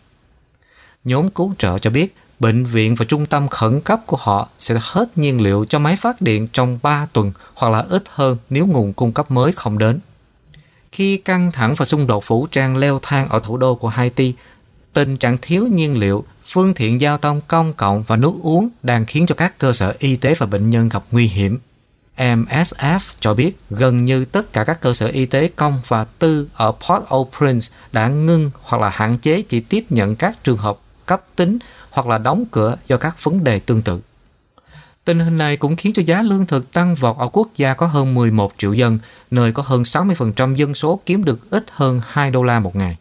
Nhóm 1.03 1.29
cứu 1.29 1.53
trợ 1.57 1.77
cho 1.77 1.89
biết 1.89 2.15
bệnh 2.39 2.65
viện 2.65 2.95
và 2.95 3.05
trung 3.05 3.25
tâm 3.25 3.47
khẩn 3.47 3.81
cấp 3.81 3.99
của 4.05 4.17
họ 4.19 4.49
sẽ 4.59 4.75
hết 4.81 5.17
nhiên 5.17 5.41
liệu 5.41 5.65
cho 5.69 5.79
máy 5.79 5.95
phát 5.95 6.21
điện 6.21 6.47
trong 6.53 6.79
3 6.81 7.07
tuần 7.13 7.31
hoặc 7.53 7.69
là 7.69 7.85
ít 7.89 8.03
hơn 8.09 8.37
nếu 8.49 8.65
nguồn 8.65 8.93
cung 8.93 9.11
cấp 9.11 9.31
mới 9.31 9.51
không 9.51 9.77
đến. 9.77 9.99
Khi 10.91 11.17
căng 11.17 11.51
thẳng 11.51 11.73
và 11.77 11.85
xung 11.85 12.07
đột 12.07 12.27
vũ 12.27 12.47
trang 12.51 12.77
leo 12.77 12.99
thang 13.01 13.29
ở 13.29 13.39
thủ 13.39 13.57
đô 13.57 13.75
của 13.75 13.87
Haiti, 13.87 14.33
tình 14.93 15.17
trạng 15.17 15.37
thiếu 15.41 15.67
nhiên 15.67 15.97
liệu, 15.97 16.25
phương 16.45 16.73
tiện 16.73 17.01
giao 17.01 17.17
thông 17.17 17.41
công 17.47 17.73
cộng 17.73 18.03
và 18.03 18.15
nước 18.15 18.33
uống 18.43 18.69
đang 18.83 19.05
khiến 19.05 19.25
cho 19.25 19.35
các 19.35 19.57
cơ 19.57 19.73
sở 19.73 19.93
y 19.99 20.15
tế 20.15 20.35
và 20.37 20.45
bệnh 20.45 20.69
nhân 20.69 20.89
gặp 20.89 21.03
nguy 21.11 21.27
hiểm. 21.27 21.59
MSF 22.17 22.99
cho 23.19 23.33
biết 23.33 23.57
gần 23.69 24.05
như 24.05 24.25
tất 24.25 24.53
cả 24.53 24.63
các 24.63 24.81
cơ 24.81 24.93
sở 24.93 25.07
y 25.07 25.25
tế 25.25 25.49
công 25.55 25.81
và 25.87 26.05
tư 26.05 26.47
ở 26.53 26.73
Port-au-Prince 26.79 27.71
đã 27.91 28.07
ngưng 28.07 28.51
hoặc 28.61 28.81
là 28.81 28.89
hạn 28.89 29.17
chế 29.17 29.41
chỉ 29.41 29.59
tiếp 29.59 29.85
nhận 29.89 30.15
các 30.15 30.43
trường 30.43 30.57
hợp 30.57 30.77
cấp 31.05 31.25
tính 31.35 31.57
hoặc 31.89 32.07
là 32.07 32.17
đóng 32.17 32.45
cửa 32.51 32.75
do 32.87 32.97
các 32.97 33.23
vấn 33.23 33.43
đề 33.43 33.59
tương 33.59 33.81
tự. 33.81 33.99
Tình 35.05 35.19
hình 35.19 35.37
này 35.37 35.57
cũng 35.57 35.75
khiến 35.75 35.93
cho 35.93 36.03
giá 36.05 36.21
lương 36.21 36.45
thực 36.45 36.71
tăng 36.71 36.95
vọt 36.95 37.17
ở 37.17 37.27
quốc 37.27 37.49
gia 37.55 37.73
có 37.73 37.87
hơn 37.87 38.15
11 38.15 38.53
triệu 38.57 38.73
dân, 38.73 38.99
nơi 39.31 39.51
có 39.51 39.63
hơn 39.65 39.81
60% 39.81 40.55
dân 40.55 40.75
số 40.75 40.99
kiếm 41.05 41.23
được 41.23 41.51
ít 41.51 41.65
hơn 41.71 42.01
2 42.05 42.31
đô 42.31 42.43
la 42.43 42.59
một 42.59 42.75
ngày. 42.75 42.97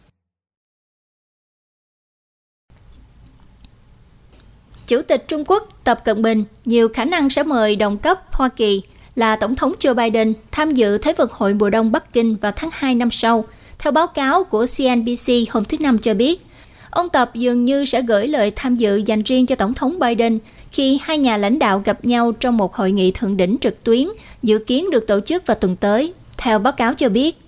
Chủ 4.87 5.03
tịch 5.03 5.25
Trung 5.29 5.45
Quốc 5.47 5.69
Tập 5.85 6.01
Cận 6.05 6.23
Bình 6.23 6.45
nhiều 6.65 6.89
khả 6.89 7.05
năng 7.05 7.31
sẽ 7.31 7.43
mời 7.43 7.77
đồng 7.77 7.99
cấp 7.99 8.19
Hoa 8.33 8.49
Kỳ 8.49 8.83
là 9.15 9.37
Tổng 9.37 9.57
thống 9.57 9.73
Joe 9.81 9.95
Biden 9.95 10.33
tham 10.53 10.75
dự 10.75 10.99
Thế 10.99 11.13
vận 11.17 11.31
hội 11.33 11.55
mùa 11.55 11.71
đông 11.71 11.93
Bắc 11.93 12.13
Kinh 12.13 12.37
vào 12.37 12.53
tháng 12.57 12.71
2 12.73 12.95
năm 12.95 13.11
sau. 13.11 13.45
Theo 13.79 13.93
báo 13.93 14.07
cáo 14.07 14.45
của 14.45 14.67
CNBC 14.77 15.33
hôm 15.51 15.65
thứ 15.65 15.77
Năm 15.81 15.99
cho 15.99 16.15
biết, 16.15 16.47
ông 16.93 17.09
Tập 17.09 17.31
dường 17.35 17.65
như 17.65 17.85
sẽ 17.85 18.03
gửi 18.03 18.29
lời 18.29 18.53
tham 18.57 18.77
dự 18.77 18.97
dành 18.97 19.23
riêng 19.23 19.47
cho 19.47 19.57
Tổng 19.57 19.75
thống 19.75 19.99
Biden 19.99 20.39
khi 20.73 21.01
hai 21.03 21.19
nhà 21.19 21.37
lãnh 21.37 21.59
đạo 21.59 21.83
gặp 21.85 22.05
nhau 22.05 22.33
trong 22.33 22.57
một 22.57 22.75
hội 22.75 22.93
nghị 22.93 23.11
thượng 23.11 23.37
đỉnh 23.37 23.57
trực 23.61 23.85
tuyến 23.85 24.07
dự 24.43 24.59
kiến 24.59 24.91
được 24.91 25.07
tổ 25.07 25.21
chức 25.21 25.47
vào 25.47 25.55
tuần 25.55 25.77
tới. 25.77 26.13
Theo 26.39 26.59
báo 26.59 26.73
cáo 26.73 26.95
cho 26.95 27.09
biết, 27.09 27.39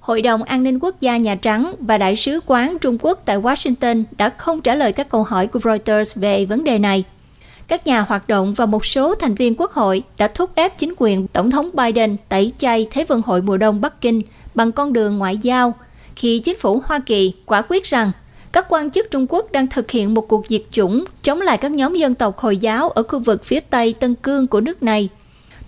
Hội 0.00 0.22
đồng 0.22 0.42
An 0.42 0.62
ninh 0.62 0.78
Quốc 0.78 1.00
gia 1.00 1.16
Nhà 1.16 1.34
Trắng 1.34 1.74
và 1.80 1.98
Đại 1.98 2.16
sứ 2.16 2.40
quán 2.46 2.78
Trung 2.78 2.98
Quốc 3.00 3.22
tại 3.24 3.38
Washington 3.38 4.04
đã 4.16 4.28
không 4.28 4.60
trả 4.60 4.74
lời 4.74 4.92
các 4.92 5.08
câu 5.08 5.24
hỏi 5.24 5.46
của 5.46 5.60
Reuters 5.64 6.18
về 6.18 6.44
vấn 6.44 6.64
đề 6.64 6.78
này. 6.78 7.04
Các 7.68 7.86
nhà 7.86 8.00
hoạt 8.00 8.28
động 8.28 8.54
và 8.54 8.66
một 8.66 8.86
số 8.86 9.14
thành 9.14 9.34
viên 9.34 9.54
quốc 9.58 9.72
hội 9.72 10.02
đã 10.18 10.28
thúc 10.28 10.50
ép 10.54 10.78
chính 10.78 10.94
quyền 10.96 11.26
Tổng 11.28 11.50
thống 11.50 11.70
Biden 11.74 12.16
tẩy 12.28 12.52
chay 12.58 12.86
Thế 12.90 13.04
vận 13.04 13.22
hội 13.22 13.42
mùa 13.42 13.56
đông 13.56 13.80
Bắc 13.80 14.00
Kinh 14.00 14.22
bằng 14.54 14.72
con 14.72 14.92
đường 14.92 15.18
ngoại 15.18 15.36
giao, 15.36 15.74
khi 16.16 16.38
chính 16.38 16.58
phủ 16.58 16.82
Hoa 16.84 16.98
Kỳ 16.98 17.32
quả 17.46 17.62
quyết 17.68 17.84
rằng 17.84 18.12
các 18.56 18.66
quan 18.68 18.90
chức 18.90 19.10
Trung 19.10 19.26
Quốc 19.28 19.52
đang 19.52 19.66
thực 19.66 19.90
hiện 19.90 20.14
một 20.14 20.28
cuộc 20.28 20.46
diệt 20.46 20.62
chủng 20.70 21.04
chống 21.22 21.40
lại 21.40 21.58
các 21.58 21.70
nhóm 21.70 21.94
dân 21.94 22.14
tộc 22.14 22.38
Hồi 22.38 22.56
giáo 22.56 22.88
ở 22.88 23.02
khu 23.02 23.18
vực 23.18 23.44
phía 23.44 23.60
Tây 23.60 23.94
Tân 24.00 24.14
Cương 24.14 24.46
của 24.46 24.60
nước 24.60 24.82
này. 24.82 25.08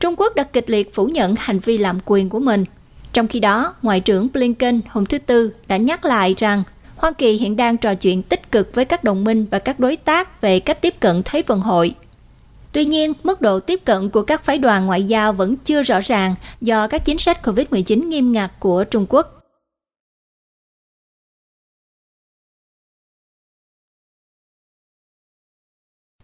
Trung 0.01 0.15
Quốc 0.17 0.35
đã 0.35 0.43
kịch 0.43 0.71
liệt 0.71 0.95
phủ 0.95 1.07
nhận 1.07 1.35
hành 1.39 1.59
vi 1.59 1.79
lạm 1.79 1.99
quyền 2.05 2.29
của 2.29 2.39
mình. 2.39 2.65
Trong 3.13 3.29
khi 3.29 3.41
đó, 3.41 3.75
Ngoại 3.83 4.01
trưởng 4.01 4.29
Blinken 4.33 4.81
hôm 4.89 5.07
thứ 5.07 5.19
Tư 5.19 5.53
đã 5.69 5.77
nhắc 5.77 6.05
lại 6.05 6.35
rằng 6.37 6.63
Hoa 6.97 7.13
Kỳ 7.13 7.33
hiện 7.33 7.57
đang 7.57 7.77
trò 7.77 7.95
chuyện 7.95 8.23
tích 8.23 8.53
cực 8.53 8.75
với 8.75 8.85
các 8.85 9.05
đồng 9.05 9.25
minh 9.25 9.47
và 9.51 9.59
các 9.59 9.81
đối 9.81 9.97
tác 9.97 10.41
về 10.41 10.61
cách 10.61 10.81
tiếp 10.81 10.95
cận 11.01 11.23
Thế 11.25 11.43
vận 11.47 11.61
hội. 11.61 11.95
Tuy 12.73 12.85
nhiên, 12.85 13.13
mức 13.25 13.41
độ 13.41 13.61
tiếp 13.61 13.81
cận 13.85 14.11
của 14.11 14.23
các 14.23 14.45
phái 14.45 14.59
đoàn 14.59 14.87
ngoại 14.87 15.03
giao 15.03 15.33
vẫn 15.33 15.57
chưa 15.57 15.83
rõ 15.83 16.01
ràng 16.01 16.35
do 16.61 16.87
các 16.87 17.05
chính 17.05 17.19
sách 17.19 17.47
COVID-19 17.47 18.09
nghiêm 18.09 18.33
ngặt 18.33 18.51
của 18.61 18.85
Trung 18.85 19.07
Quốc. 19.09 19.38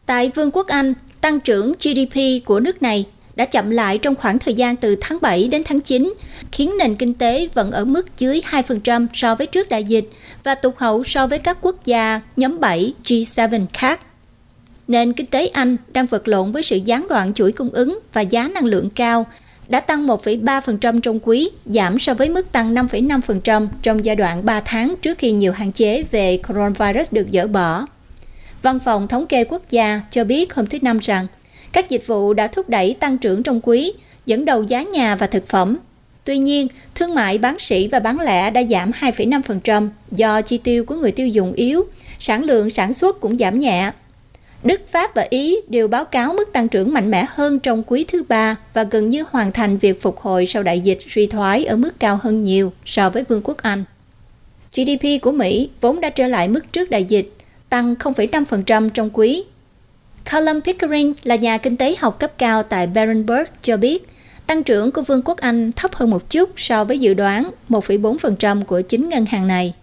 Tại 0.06 0.30
Vương 0.34 0.50
quốc 0.50 0.66
Anh, 0.66 0.94
tăng 1.20 1.40
trưởng 1.40 1.72
GDP 1.72 2.44
của 2.44 2.60
nước 2.60 2.82
này 2.82 3.06
đã 3.36 3.44
chậm 3.44 3.70
lại 3.70 3.98
trong 3.98 4.14
khoảng 4.14 4.38
thời 4.38 4.54
gian 4.54 4.76
từ 4.76 4.96
tháng 5.00 5.18
7 5.20 5.48
đến 5.48 5.62
tháng 5.64 5.80
9, 5.80 6.14
khiến 6.52 6.72
nền 6.78 6.96
kinh 6.96 7.14
tế 7.14 7.48
vẫn 7.54 7.70
ở 7.70 7.84
mức 7.84 8.18
dưới 8.18 8.40
2% 8.50 9.06
so 9.14 9.34
với 9.34 9.46
trước 9.46 9.68
đại 9.68 9.84
dịch 9.84 10.08
và 10.44 10.54
tụt 10.54 10.74
hậu 10.76 11.04
so 11.04 11.26
với 11.26 11.38
các 11.38 11.58
quốc 11.60 11.84
gia 11.84 12.20
nhóm 12.36 12.60
7 12.60 12.94
G7 13.04 13.66
khác. 13.72 14.00
Nền 14.88 15.12
kinh 15.12 15.26
tế 15.26 15.46
Anh 15.46 15.76
đang 15.92 16.06
vật 16.06 16.28
lộn 16.28 16.52
với 16.52 16.62
sự 16.62 16.76
gián 16.76 17.08
đoạn 17.08 17.34
chuỗi 17.34 17.52
cung 17.52 17.70
ứng 17.70 17.98
và 18.12 18.20
giá 18.20 18.48
năng 18.48 18.64
lượng 18.64 18.90
cao, 18.90 19.26
đã 19.68 19.80
tăng 19.80 20.06
1,3% 20.06 21.00
trong 21.00 21.18
quý, 21.22 21.50
giảm 21.66 21.98
so 21.98 22.14
với 22.14 22.28
mức 22.28 22.52
tăng 22.52 22.74
5,5% 22.74 23.68
trong 23.82 24.04
giai 24.04 24.16
đoạn 24.16 24.44
3 24.44 24.60
tháng 24.60 24.94
trước 25.02 25.18
khi 25.18 25.32
nhiều 25.32 25.52
hạn 25.52 25.72
chế 25.72 26.02
về 26.10 26.38
coronavirus 26.48 27.14
được 27.14 27.26
dỡ 27.32 27.46
bỏ. 27.46 27.86
Văn 28.64 28.78
phòng 28.80 29.08
Thống 29.08 29.26
kê 29.26 29.44
Quốc 29.44 29.62
gia 29.70 30.00
cho 30.10 30.24
biết 30.24 30.54
hôm 30.54 30.66
thứ 30.66 30.78
Năm 30.82 30.98
rằng 30.98 31.26
các 31.72 31.88
dịch 31.88 32.06
vụ 32.06 32.32
đã 32.32 32.46
thúc 32.46 32.68
đẩy 32.68 32.96
tăng 33.00 33.18
trưởng 33.18 33.42
trong 33.42 33.60
quý, 33.60 33.92
dẫn 34.26 34.44
đầu 34.44 34.62
giá 34.62 34.82
nhà 34.82 35.16
và 35.16 35.26
thực 35.26 35.48
phẩm. 35.48 35.76
Tuy 36.24 36.38
nhiên, 36.38 36.68
thương 36.94 37.14
mại 37.14 37.38
bán 37.38 37.58
sỉ 37.58 37.88
và 37.92 37.98
bán 37.98 38.20
lẻ 38.20 38.50
đã 38.50 38.62
giảm 38.62 38.90
2,5% 38.90 39.88
do 40.10 40.42
chi 40.42 40.58
tiêu 40.58 40.84
của 40.84 40.94
người 40.94 41.12
tiêu 41.12 41.28
dùng 41.28 41.52
yếu, 41.52 41.84
sản 42.18 42.44
lượng 42.44 42.70
sản 42.70 42.94
xuất 42.94 43.20
cũng 43.20 43.36
giảm 43.36 43.58
nhẹ. 43.58 43.90
Đức, 44.62 44.80
Pháp 44.86 45.14
và 45.14 45.26
Ý 45.30 45.56
đều 45.68 45.88
báo 45.88 46.04
cáo 46.04 46.32
mức 46.32 46.52
tăng 46.52 46.68
trưởng 46.68 46.92
mạnh 46.92 47.10
mẽ 47.10 47.26
hơn 47.28 47.58
trong 47.58 47.82
quý 47.86 48.04
thứ 48.08 48.22
ba 48.28 48.56
và 48.74 48.82
gần 48.82 49.08
như 49.08 49.24
hoàn 49.30 49.52
thành 49.52 49.78
việc 49.78 50.02
phục 50.02 50.18
hồi 50.18 50.46
sau 50.46 50.62
đại 50.62 50.80
dịch 50.80 50.98
suy 51.08 51.26
thoái 51.26 51.64
ở 51.64 51.76
mức 51.76 52.00
cao 52.00 52.18
hơn 52.22 52.44
nhiều 52.44 52.72
so 52.84 53.10
với 53.10 53.24
Vương 53.24 53.42
quốc 53.44 53.62
Anh. 53.62 53.84
GDP 54.76 55.22
của 55.22 55.32
Mỹ 55.32 55.68
vốn 55.80 56.00
đã 56.00 56.10
trở 56.10 56.26
lại 56.26 56.48
mức 56.48 56.72
trước 56.72 56.90
đại 56.90 57.04
dịch, 57.04 57.33
tăng 57.74 57.94
0,5% 57.94 58.88
trong 58.88 59.10
quý. 59.12 59.44
Callum 60.24 60.60
Pickering 60.60 61.14
là 61.22 61.36
nhà 61.36 61.58
kinh 61.58 61.76
tế 61.76 61.96
học 61.98 62.18
cấp 62.18 62.32
cao 62.38 62.62
tại 62.62 62.86
Berenberg 62.86 63.44
cho 63.62 63.76
biết, 63.76 64.08
tăng 64.46 64.62
trưởng 64.62 64.92
của 64.92 65.02
Vương 65.02 65.22
quốc 65.24 65.38
Anh 65.38 65.72
thấp 65.72 65.94
hơn 65.94 66.10
một 66.10 66.30
chút 66.30 66.50
so 66.56 66.84
với 66.84 66.98
dự 66.98 67.14
đoán 67.14 67.50
1,4% 67.68 68.64
của 68.64 68.80
chính 68.80 69.08
ngân 69.08 69.26
hàng 69.26 69.46
này. 69.46 69.74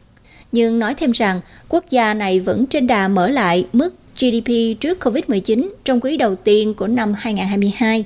Nhưng 0.52 0.80
nói 0.80 0.96
thêm 0.96 1.12
rằng, 1.12 1.42
quốc 1.70 1.86
gia 1.90 2.14
này 2.14 2.40
vẫn 2.40 2.66
trên 2.66 2.88
đà 2.88 3.08
mở 3.08 3.30
lại 3.30 3.68
mức 3.74 3.96
GDP 4.20 4.80
trước 4.80 5.00
COVID-19 5.06 5.70
trong 5.84 6.00
quý 6.00 6.18
đầu 6.18 6.36
tiên 6.36 6.74
của 6.74 6.88
năm 6.88 7.14
2022. 7.18 8.06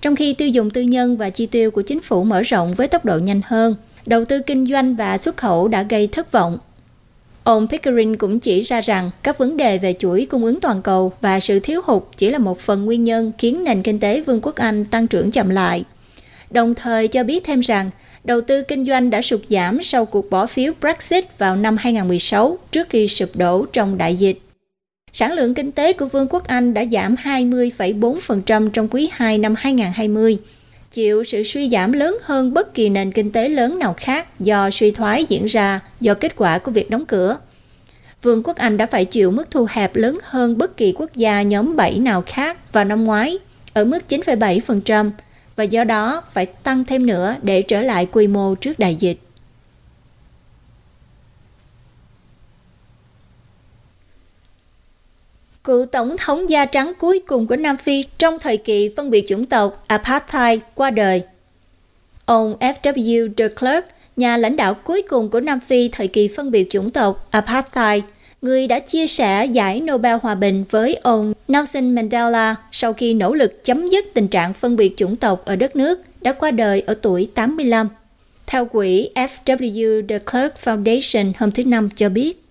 Trong 0.00 0.16
khi 0.16 0.34
tiêu 0.34 0.48
dùng 0.48 0.70
tư 0.70 0.80
nhân 0.80 1.16
và 1.16 1.30
chi 1.30 1.46
tiêu 1.46 1.70
của 1.70 1.82
chính 1.82 2.00
phủ 2.00 2.24
mở 2.24 2.42
rộng 2.42 2.74
với 2.74 2.88
tốc 2.88 3.04
độ 3.04 3.18
nhanh 3.18 3.40
hơn, 3.44 3.74
đầu 4.06 4.24
tư 4.24 4.40
kinh 4.40 4.66
doanh 4.66 4.96
và 4.96 5.18
xuất 5.18 5.36
khẩu 5.36 5.68
đã 5.68 5.82
gây 5.82 6.06
thất 6.06 6.32
vọng 6.32 6.58
Ông 7.50 7.68
Pickering 7.68 8.16
cũng 8.16 8.40
chỉ 8.40 8.62
ra 8.62 8.80
rằng 8.80 9.10
các 9.22 9.38
vấn 9.38 9.56
đề 9.56 9.78
về 9.78 9.94
chuỗi 9.98 10.26
cung 10.30 10.44
ứng 10.44 10.60
toàn 10.60 10.82
cầu 10.82 11.12
và 11.20 11.40
sự 11.40 11.58
thiếu 11.58 11.80
hụt 11.84 12.02
chỉ 12.16 12.30
là 12.30 12.38
một 12.38 12.58
phần 12.58 12.84
nguyên 12.84 13.02
nhân 13.02 13.32
khiến 13.38 13.64
nền 13.64 13.82
kinh 13.82 14.00
tế 14.00 14.20
Vương 14.20 14.40
quốc 14.40 14.56
Anh 14.56 14.84
tăng 14.84 15.06
trưởng 15.06 15.30
chậm 15.30 15.48
lại. 15.48 15.84
Đồng 16.50 16.74
thời 16.74 17.08
cho 17.08 17.24
biết 17.24 17.44
thêm 17.44 17.60
rằng 17.60 17.90
đầu 18.24 18.40
tư 18.40 18.62
kinh 18.62 18.86
doanh 18.86 19.10
đã 19.10 19.22
sụt 19.22 19.40
giảm 19.48 19.82
sau 19.82 20.04
cuộc 20.04 20.30
bỏ 20.30 20.46
phiếu 20.46 20.72
Brexit 20.80 21.38
vào 21.38 21.56
năm 21.56 21.76
2016 21.76 22.58
trước 22.70 22.88
khi 22.90 23.08
sụp 23.08 23.36
đổ 23.36 23.66
trong 23.72 23.98
đại 23.98 24.16
dịch. 24.16 24.38
Sản 25.12 25.32
lượng 25.32 25.54
kinh 25.54 25.72
tế 25.72 25.92
của 25.92 26.06
Vương 26.06 26.26
quốc 26.30 26.44
Anh 26.46 26.74
đã 26.74 26.84
giảm 26.84 27.14
20,4% 27.14 28.70
trong 28.70 28.88
quý 28.88 29.08
2 29.12 29.38
năm 29.38 29.54
2020, 29.58 30.38
chịu 30.90 31.24
sự 31.24 31.42
suy 31.42 31.70
giảm 31.70 31.92
lớn 31.92 32.18
hơn 32.22 32.54
bất 32.54 32.74
kỳ 32.74 32.88
nền 32.88 33.12
kinh 33.12 33.32
tế 33.32 33.48
lớn 33.48 33.78
nào 33.78 33.94
khác 33.96 34.40
do 34.40 34.70
suy 34.70 34.90
thoái 34.90 35.24
diễn 35.24 35.46
ra 35.46 35.80
do 36.00 36.14
kết 36.14 36.36
quả 36.36 36.58
của 36.58 36.70
việc 36.70 36.90
đóng 36.90 37.06
cửa. 37.06 37.36
Vương 38.22 38.42
quốc 38.42 38.56
Anh 38.56 38.76
đã 38.76 38.86
phải 38.86 39.04
chịu 39.04 39.30
mức 39.30 39.50
thu 39.50 39.66
hẹp 39.70 39.96
lớn 39.96 40.18
hơn 40.22 40.58
bất 40.58 40.76
kỳ 40.76 40.92
quốc 40.92 41.10
gia 41.14 41.42
nhóm 41.42 41.76
7 41.76 41.98
nào 41.98 42.22
khác 42.26 42.72
vào 42.72 42.84
năm 42.84 43.04
ngoái, 43.04 43.38
ở 43.72 43.84
mức 43.84 43.98
9,7%, 44.08 45.10
và 45.56 45.64
do 45.64 45.84
đó 45.84 46.22
phải 46.32 46.46
tăng 46.46 46.84
thêm 46.84 47.06
nữa 47.06 47.36
để 47.42 47.62
trở 47.62 47.82
lại 47.82 48.06
quy 48.12 48.26
mô 48.26 48.54
trước 48.54 48.78
đại 48.78 48.94
dịch. 48.94 49.18
Cựu 55.70 55.86
tổng 55.86 56.16
thống 56.16 56.50
da 56.50 56.64
trắng 56.64 56.92
cuối 56.98 57.20
cùng 57.26 57.46
của 57.46 57.56
Nam 57.56 57.76
Phi 57.76 58.04
trong 58.18 58.38
thời 58.38 58.56
kỳ 58.56 58.90
phân 58.96 59.10
biệt 59.10 59.24
chủng 59.28 59.46
tộc 59.46 59.84
Apartheid 59.86 60.60
qua 60.74 60.90
đời. 60.90 61.22
Ông 62.24 62.56
F.W. 62.60 63.28
de 63.38 63.48
Klerk, 63.48 63.86
nhà 64.16 64.36
lãnh 64.36 64.56
đạo 64.56 64.74
cuối 64.74 65.02
cùng 65.08 65.30
của 65.30 65.40
Nam 65.40 65.60
Phi 65.60 65.88
thời 65.88 66.08
kỳ 66.08 66.28
phân 66.28 66.50
biệt 66.50 66.70
chủng 66.70 66.90
tộc 66.90 67.28
Apartheid, 67.30 68.02
người 68.42 68.66
đã 68.66 68.78
chia 68.78 69.06
sẻ 69.06 69.46
giải 69.46 69.80
Nobel 69.80 70.16
Hòa 70.22 70.34
Bình 70.34 70.64
với 70.70 70.94
ông 70.94 71.32
Nelson 71.48 71.94
Mandela 71.94 72.56
sau 72.72 72.92
khi 72.92 73.14
nỗ 73.14 73.34
lực 73.34 73.64
chấm 73.64 73.88
dứt 73.88 74.04
tình 74.14 74.28
trạng 74.28 74.52
phân 74.52 74.76
biệt 74.76 74.96
chủng 74.96 75.16
tộc 75.16 75.44
ở 75.44 75.56
đất 75.56 75.76
nước, 75.76 76.00
đã 76.20 76.32
qua 76.32 76.50
đời 76.50 76.82
ở 76.86 76.94
tuổi 77.02 77.28
85. 77.34 77.88
Theo 78.46 78.64
quỹ 78.64 79.10
F.W. 79.14 80.02
de 80.08 80.18
Klerk 80.18 80.54
Foundation 80.64 81.32
hôm 81.38 81.50
thứ 81.50 81.64
Năm 81.64 81.88
cho 81.96 82.08
biết, 82.08 82.42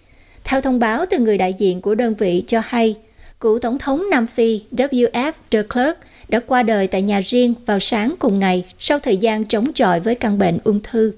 theo 0.43 0.61
thông 0.61 0.79
báo 0.79 1.05
từ 1.09 1.19
người 1.19 1.37
đại 1.37 1.53
diện 1.53 1.81
của 1.81 1.95
đơn 1.95 2.13
vị 2.13 2.43
cho 2.47 2.61
hay, 2.65 2.95
cựu 3.39 3.59
Tổng 3.59 3.77
thống 3.77 4.09
Nam 4.11 4.27
Phi 4.27 4.61
W.F. 4.71 5.31
de 5.51 5.63
Klerk 5.63 5.97
đã 6.29 6.39
qua 6.47 6.63
đời 6.63 6.87
tại 6.87 7.01
nhà 7.01 7.19
riêng 7.19 7.53
vào 7.65 7.79
sáng 7.79 8.15
cùng 8.19 8.39
ngày 8.39 8.65
sau 8.79 8.99
thời 8.99 9.17
gian 9.17 9.45
chống 9.45 9.73
chọi 9.73 9.99
với 9.99 10.15
căn 10.15 10.39
bệnh 10.39 10.57
ung 10.63 10.79
thư. 10.83 11.11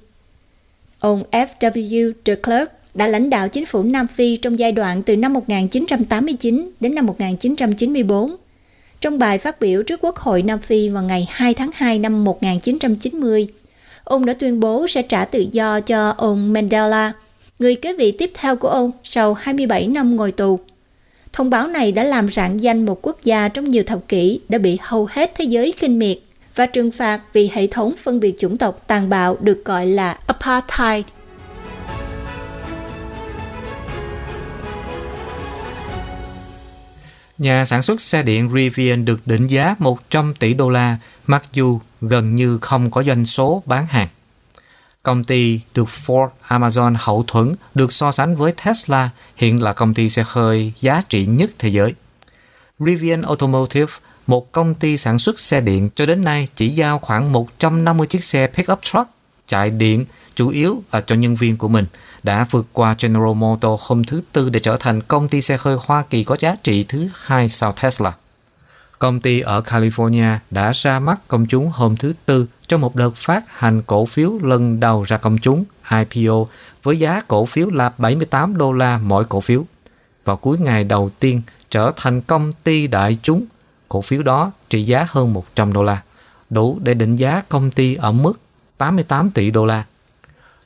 Ông 1.00 1.24
F.W. 1.32 2.12
de 2.26 2.36
Klerk 2.36 2.72
đã 2.94 3.08
lãnh 3.08 3.30
đạo 3.30 3.48
chính 3.48 3.66
phủ 3.66 3.84
Nam 3.84 4.08
Phi 4.08 4.38
trong 4.38 4.60
giai 4.60 4.72
đoạn 4.72 5.04
từ 5.04 5.18
năm 5.18 5.34
1989 5.34 6.72
đến 6.80 6.96
năm 6.96 7.06
1994. 7.06 8.36
Trong 9.02 9.20
bài 9.20 9.38
phát 9.38 9.60
biểu 9.60 9.84
trước 9.84 10.00
Quốc 10.04 10.18
hội 10.18 10.42
Nam 10.42 10.60
Phi 10.60 10.90
vào 10.90 11.04
ngày 11.04 11.28
2 11.30 11.54
tháng 11.54 11.72
2 11.74 12.00
năm 12.00 12.24
1990, 12.24 13.48
ông 14.04 14.26
đã 14.26 14.34
tuyên 14.34 14.60
bố 14.60 14.88
sẽ 14.88 15.02
trả 15.02 15.26
tự 15.26 15.46
do 15.52 15.80
cho 15.80 16.10
ông 16.18 16.54
Mandela, 16.54 17.14
người 17.60 17.76
kế 17.76 17.94
vị 17.94 18.12
tiếp 18.12 18.32
theo 18.34 18.56
của 18.56 18.70
ông 18.70 18.92
sau 19.04 19.34
27 19.34 19.88
năm 19.88 20.16
ngồi 20.16 20.32
tù. 20.32 20.60
Thông 21.34 21.50
báo 21.50 21.68
này 21.68 21.92
đã 21.92 22.04
làm 22.04 22.32
rạng 22.32 22.62
danh 22.62 22.86
một 22.86 23.00
quốc 23.02 23.18
gia 23.24 23.48
trong 23.48 23.70
nhiều 23.70 23.84
thập 23.84 24.00
kỷ 24.08 24.40
đã 24.50 24.58
bị 24.58 24.78
hầu 24.82 25.08
hết 25.12 25.32
thế 25.36 25.46
giới 25.46 25.74
khinh 25.78 26.00
miệt 26.00 26.18
và 26.56 26.66
trừng 26.66 26.92
phạt 26.92 27.22
vì 27.34 27.50
hệ 27.54 27.68
thống 27.68 27.94
phân 28.04 28.20
biệt 28.20 28.36
chủng 28.40 28.58
tộc 28.58 28.82
tàn 28.88 29.10
bạo 29.10 29.38
được 29.40 29.66
gọi 29.66 29.88
là 29.88 30.18
apartheid. 30.28 31.06
Nhà 37.38 37.66
sản 37.66 37.82
xuất 37.82 38.02
xe 38.02 38.24
điện 38.24 38.50
Rivian 38.54 39.06
được 39.06 39.28
định 39.28 39.48
giá 39.48 39.76
100 39.80 40.34
tỷ 40.40 40.54
đô 40.54 40.70
la, 40.70 40.98
mặc 41.28 41.44
dù 41.54 41.80
gần 42.02 42.36
như 42.36 42.58
không 42.58 42.92
có 42.92 43.04
doanh 43.04 43.26
số 43.26 43.64
bán 43.66 43.86
hàng. 43.88 44.08
Công 45.04 45.24
ty 45.24 45.60
được 45.76 45.88
Ford 45.88 46.30
Amazon 46.47 46.95
hậu 46.99 47.24
thuẫn 47.28 47.56
được 47.76 47.93
so 47.93 48.12
sánh 48.12 48.36
với 48.36 48.54
Tesla 48.66 49.10
hiện 49.36 49.62
là 49.62 49.74
công 49.74 49.93
ty 49.93 50.10
xe 50.10 50.24
hơi 50.28 50.74
giá 50.80 51.02
trị 51.10 51.26
nhất 51.26 51.52
thế 51.60 51.70
giới. 51.70 51.93
Rivian 52.80 53.22
Automotive, 53.22 53.93
một 54.28 54.52
công 54.52 54.74
ty 54.76 54.97
sản 54.97 55.20
xuất 55.20 55.39
xe 55.39 55.62
điện 55.62 55.89
cho 55.95 56.06
đến 56.06 56.24
nay 56.24 56.47
chỉ 56.56 56.70
giao 56.70 56.99
khoảng 56.99 57.32
150 57.32 58.08
chiếc 58.08 58.24
xe 58.24 58.47
pickup 58.47 58.80
truck 58.82 59.10
chạy 59.47 59.70
điện 59.70 60.06
chủ 60.36 60.49
yếu 60.49 60.84
là 60.91 61.02
cho 61.02 61.16
nhân 61.16 61.36
viên 61.36 61.58
của 61.58 61.68
mình 61.68 61.86
đã 62.24 62.45
vượt 62.49 62.68
qua 62.74 62.95
General 62.99 63.34
Motors 63.34 63.84
hôm 63.86 64.04
thứ 64.04 64.22
Tư 64.32 64.49
để 64.49 64.60
trở 64.60 64.78
thành 64.80 65.02
công 65.02 65.30
ty 65.30 65.41
xe 65.41 65.58
hơi 65.60 65.78
Hoa 65.86 66.04
Kỳ 66.10 66.24
có 66.24 66.36
giá 66.39 66.56
trị 66.64 66.84
thứ 66.84 67.10
hai 67.14 67.49
sau 67.49 67.72
Tesla. 67.82 68.14
Công 69.02 69.20
ty 69.20 69.39
ở 69.39 69.62
California 69.62 70.38
đã 70.52 70.72
ra 70.72 70.99
mắt 70.99 71.20
công 71.28 71.45
chúng 71.45 71.68
hôm 71.68 71.95
thứ 71.95 72.14
Tư 72.26 72.47
trong 72.68 72.82
một 72.82 72.95
đợt 72.95 73.16
phát 73.16 73.43
hành 73.47 73.82
cổ 73.82 74.06
phiếu 74.06 74.32
lần 74.41 74.80
đầu 74.80 75.04
ra 75.04 75.18
công 75.18 75.38
chúng 75.38 75.64
IPO 75.91 76.45
với 76.84 76.99
giá 76.99 77.22
cổ 77.28 77.45
phiếu 77.45 77.70
là 77.70 77.91
78 77.97 78.58
đô 78.58 78.72
la 78.72 78.97
mỗi 78.97 79.26
cổ 79.26 79.39
phiếu. 79.41 79.66
Vào 80.26 80.38
cuối 80.38 80.58
ngày 80.60 80.84
đầu 80.84 81.10
tiên 81.20 81.41
trở 81.70 81.91
thành 81.95 82.22
công 82.22 82.54
ty 82.54 82.88
đại 82.88 83.18
chúng, 83.22 83.45
cổ 83.89 84.02
phiếu 84.02 84.24
đó 84.24 84.52
trị 84.70 84.84
giá 84.84 85.06
hơn 85.10 85.34
100 85.34 85.74
đô 85.74 85.84
la, 85.84 86.02
đủ 86.49 86.80
để 86.82 86.93
định 86.93 87.16
giá 87.16 87.41
công 87.49 87.72
ty 87.72 87.95
ở 87.95 88.12
mức 88.12 88.34
88 88.78 89.30
tỷ 89.30 89.52
đô 89.52 89.66
la. 89.66 89.84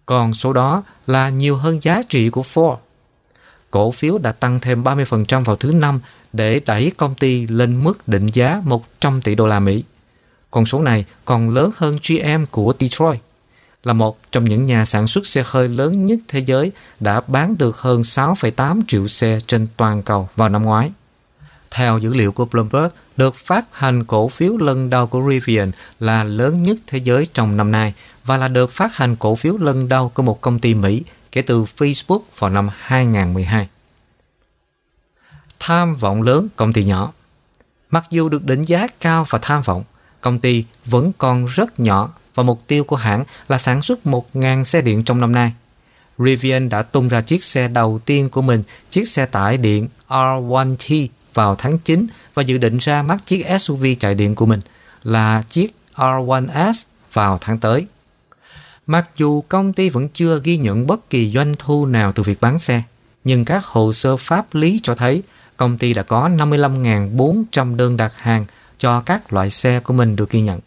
Còn 0.06 0.34
số 0.34 0.54
đó 0.54 0.84
là 1.08 1.30
nhiều 1.30 1.56
hơn 1.56 1.80
giá 1.82 2.02
trị 2.10 2.30
của 2.30 2.42
Ford. 2.42 2.78
Cổ 3.72 3.92
phiếu 3.92 4.18
đã 4.18 4.32
tăng 4.32 4.60
thêm 4.60 4.84
30% 4.84 5.44
vào 5.44 5.56
thứ 5.56 5.72
năm 5.72 6.00
để 6.36 6.62
đẩy 6.66 6.92
công 6.98 7.16
ty 7.16 7.48
lên 7.48 7.84
mức 7.84 8.08
định 8.08 8.28
giá 8.28 8.62
100 8.64 9.22
tỷ 9.22 9.36
đô 9.36 9.46
la 9.46 9.60
Mỹ. 9.60 9.84
Con 10.52 10.66
số 10.66 10.82
này 10.82 11.06
còn 11.26 11.50
lớn 11.50 11.72
hơn 11.76 11.98
GM 12.10 12.46
của 12.52 12.74
Detroit, 12.80 13.20
là 13.84 13.94
một 13.94 14.18
trong 14.32 14.44
những 14.44 14.66
nhà 14.66 14.86
sản 14.86 15.08
xuất 15.08 15.28
xe 15.28 15.44
hơi 15.46 15.70
lớn 15.70 16.06
nhất 16.06 16.20
thế 16.28 16.40
giới 16.40 16.72
đã 17.00 17.22
bán 17.28 17.58
được 17.58 17.78
hơn 17.78 18.02
6,8 18.02 18.82
triệu 18.88 19.08
xe 19.08 19.40
trên 19.48 19.68
toàn 19.78 20.04
cầu 20.04 20.30
vào 20.36 20.50
năm 20.50 20.64
ngoái. 20.64 20.92
Theo 21.72 21.98
dữ 21.98 22.14
liệu 22.14 22.32
của 22.32 22.46
Bloomberg, 22.46 22.88
được 23.18 23.36
phát 23.36 23.66
hành 23.72 24.04
cổ 24.04 24.28
phiếu 24.28 24.58
lần 24.58 24.90
đầu 24.90 25.08
của 25.08 25.22
Rivian 25.30 25.72
là 26.00 26.24
lớn 26.24 26.64
nhất 26.64 26.78
thế 26.88 26.98
giới 26.98 27.28
trong 27.34 27.58
năm 27.58 27.72
nay 27.72 27.94
và 28.26 28.38
là 28.38 28.48
được 28.48 28.72
phát 28.72 28.96
hành 28.96 29.16
cổ 29.16 29.36
phiếu 29.36 29.58
lần 29.58 29.90
đầu 29.90 30.10
của 30.10 30.24
một 30.24 30.42
công 30.42 30.60
ty 30.60 30.74
Mỹ 30.74 31.04
kể 31.32 31.42
từ 31.42 31.64
Facebook 31.64 32.22
vào 32.40 32.50
năm 32.50 32.70
2012. 32.78 33.68
Tham 35.68 35.96
vọng 35.96 36.22
lớn 36.22 36.48
công 36.56 36.74
ty 36.74 36.84
nhỏ 36.84 37.12
Mặc 37.90 38.06
dù 38.10 38.30
được 38.30 38.46
định 38.46 38.64
giá 38.64 38.88
cao 39.00 39.26
và 39.30 39.40
tham 39.42 39.62
vọng, 39.62 39.84
công 40.22 40.40
ty 40.40 40.66
vẫn 40.86 41.12
còn 41.18 41.46
rất 41.46 41.80
nhỏ 41.80 42.10
và 42.36 42.44
mục 42.44 42.62
tiêu 42.68 42.84
của 42.84 42.96
hãng 42.96 43.24
là 43.48 43.58
sản 43.58 43.82
xuất 43.82 44.00
1.000 44.04 44.64
xe 44.64 44.82
điện 44.82 45.04
trong 45.04 45.22
năm 45.22 45.32
nay. 45.32 45.54
Rivian 46.18 46.70
đã 46.70 46.82
tung 46.82 47.08
ra 47.08 47.22
chiếc 47.22 47.44
xe 47.44 47.68
đầu 47.68 48.00
tiên 48.06 48.30
của 48.30 48.42
mình, 48.42 48.64
chiếc 48.90 49.08
xe 49.08 49.26
tải 49.26 49.58
điện 49.58 49.88
R1T 50.08 51.08
vào 51.34 51.56
tháng 51.56 51.78
9 51.80 52.08
và 52.34 52.44
dự 52.44 52.58
định 52.58 52.78
ra 52.78 53.02
mắt 53.02 53.26
chiếc 53.26 53.46
SUV 53.60 53.86
chạy 54.00 54.16
điện 54.16 54.36
của 54.36 54.46
mình 54.46 54.62
là 55.04 55.44
chiếc 55.50 55.76
R1S 55.96 56.86
vào 57.14 57.38
tháng 57.42 57.60
tới. 57.60 57.88
Mặc 58.88 59.10
dù 59.18 59.42
công 59.42 59.74
ty 59.74 59.90
vẫn 59.90 60.10
chưa 60.10 60.42
ghi 60.44 60.58
nhận 60.58 60.88
bất 60.88 61.10
kỳ 61.10 61.30
doanh 61.30 61.54
thu 61.60 61.86
nào 61.86 62.12
từ 62.12 62.24
việc 62.24 62.42
bán 62.42 62.60
xe, 62.60 62.84
nhưng 63.24 63.46
các 63.46 63.66
hồ 63.66 63.94
sơ 63.94 64.18
pháp 64.18 64.56
lý 64.56 64.80
cho 64.84 64.96
thấy 64.96 65.24
công 65.58 65.78
ty 65.78 65.94
đã 65.94 66.04
có 66.04 66.30
55.400 66.30 67.76
đơn 67.76 67.98
đặt 67.98 68.14
hàng 68.16 68.46
cho 68.78 69.02
các 69.02 69.34
loại 69.34 69.50
xe 69.50 69.80
của 69.80 69.94
mình 69.94 70.16
được 70.16 70.30
ghi 70.30 70.42
nhận. 70.42 70.60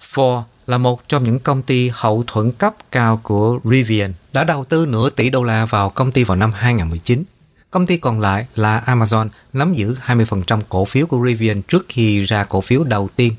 Ford 0.00 0.42
là 0.66 0.78
một 0.78 1.08
trong 1.08 1.24
những 1.24 1.38
công 1.38 1.62
ty 1.62 1.90
hậu 1.94 2.24
thuẫn 2.26 2.52
cấp 2.52 2.74
cao 2.90 3.20
của 3.22 3.58
Rivian, 3.64 4.12
đã 4.32 4.44
đầu 4.44 4.64
tư 4.64 4.86
nửa 4.86 5.10
tỷ 5.10 5.30
đô 5.30 5.42
la 5.42 5.66
vào 5.66 5.90
công 5.90 6.12
ty 6.12 6.24
vào 6.24 6.36
năm 6.36 6.52
2019. 6.52 7.24
Công 7.70 7.86
ty 7.86 7.96
còn 7.96 8.20
lại 8.20 8.46
là 8.54 8.82
Amazon 8.86 9.28
nắm 9.52 9.74
giữ 9.74 9.96
20% 10.06 10.60
cổ 10.68 10.84
phiếu 10.84 11.06
của 11.06 11.26
Rivian 11.26 11.62
trước 11.62 11.86
khi 11.88 12.24
ra 12.24 12.44
cổ 12.44 12.60
phiếu 12.60 12.84
đầu 12.84 13.08
tiên. 13.16 13.34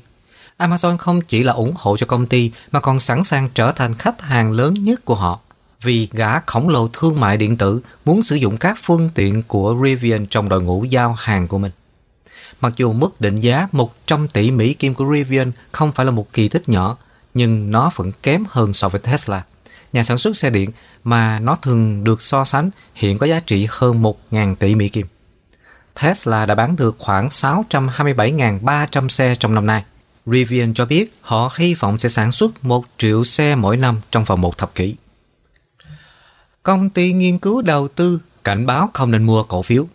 Amazon 0.58 0.96
không 0.96 1.20
chỉ 1.20 1.42
là 1.42 1.52
ủng 1.52 1.74
hộ 1.76 1.96
cho 1.96 2.06
công 2.06 2.26
ty 2.26 2.50
mà 2.72 2.80
còn 2.80 2.98
sẵn 2.98 3.24
sàng 3.24 3.48
trở 3.54 3.72
thành 3.72 3.94
khách 3.94 4.22
hàng 4.22 4.52
lớn 4.52 4.74
nhất 4.74 5.04
của 5.04 5.14
họ 5.14 5.40
vì 5.82 6.08
gã 6.12 6.40
khổng 6.40 6.68
lồ 6.68 6.88
thương 6.88 7.20
mại 7.20 7.36
điện 7.36 7.56
tử 7.56 7.80
muốn 8.04 8.22
sử 8.22 8.36
dụng 8.36 8.56
các 8.56 8.78
phương 8.82 9.10
tiện 9.14 9.42
của 9.42 9.76
Rivian 9.84 10.26
trong 10.26 10.48
đội 10.48 10.62
ngũ 10.62 10.84
giao 10.84 11.12
hàng 11.12 11.48
của 11.48 11.58
mình. 11.58 11.72
Mặc 12.60 12.72
dù 12.76 12.92
mức 12.92 13.20
định 13.20 13.36
giá 13.36 13.68
100 13.72 14.28
tỷ 14.28 14.50
Mỹ 14.50 14.74
kim 14.74 14.94
của 14.94 15.14
Rivian 15.14 15.52
không 15.72 15.92
phải 15.92 16.06
là 16.06 16.12
một 16.12 16.32
kỳ 16.32 16.48
tích 16.48 16.68
nhỏ, 16.68 16.96
nhưng 17.34 17.70
nó 17.70 17.90
vẫn 17.94 18.12
kém 18.22 18.44
hơn 18.48 18.72
so 18.72 18.88
với 18.88 19.00
Tesla. 19.00 19.42
Nhà 19.92 20.02
sản 20.02 20.18
xuất 20.18 20.36
xe 20.36 20.50
điện 20.50 20.70
mà 21.04 21.38
nó 21.38 21.56
thường 21.62 22.04
được 22.04 22.22
so 22.22 22.44
sánh 22.44 22.70
hiện 22.94 23.18
có 23.18 23.26
giá 23.26 23.40
trị 23.40 23.66
hơn 23.70 24.02
1.000 24.02 24.54
tỷ 24.54 24.74
Mỹ 24.74 24.88
kim. 24.88 25.06
Tesla 26.02 26.46
đã 26.46 26.54
bán 26.54 26.76
được 26.76 26.96
khoảng 26.98 27.28
627.300 27.28 29.08
xe 29.08 29.34
trong 29.34 29.54
năm 29.54 29.66
nay. 29.66 29.84
Rivian 30.26 30.74
cho 30.74 30.86
biết 30.86 31.14
họ 31.20 31.50
hy 31.58 31.74
vọng 31.74 31.98
sẽ 31.98 32.08
sản 32.08 32.32
xuất 32.32 32.64
1 32.64 32.84
triệu 32.98 33.24
xe 33.24 33.56
mỗi 33.56 33.76
năm 33.76 34.00
trong 34.10 34.24
vòng 34.24 34.40
một 34.40 34.58
thập 34.58 34.74
kỷ. 34.74 34.96
Công 36.66 36.90
ty 36.90 37.12
nghiên 37.12 37.38
cứu 37.38 37.62
đầu 37.62 37.88
tư 37.88 38.20
cảnh 38.44 38.66
báo 38.66 38.90
không 38.94 39.10
nên 39.10 39.22
mua 39.22 39.42
cổ 39.42 39.62
phiếu. 39.62 39.86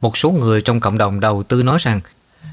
Một 0.00 0.16
số 0.16 0.30
người 0.30 0.60
trong 0.60 0.80
cộng 0.80 0.98
đồng 0.98 1.20
đầu 1.20 1.42
tư 1.42 1.62
nói 1.62 1.78
rằng 1.80 2.00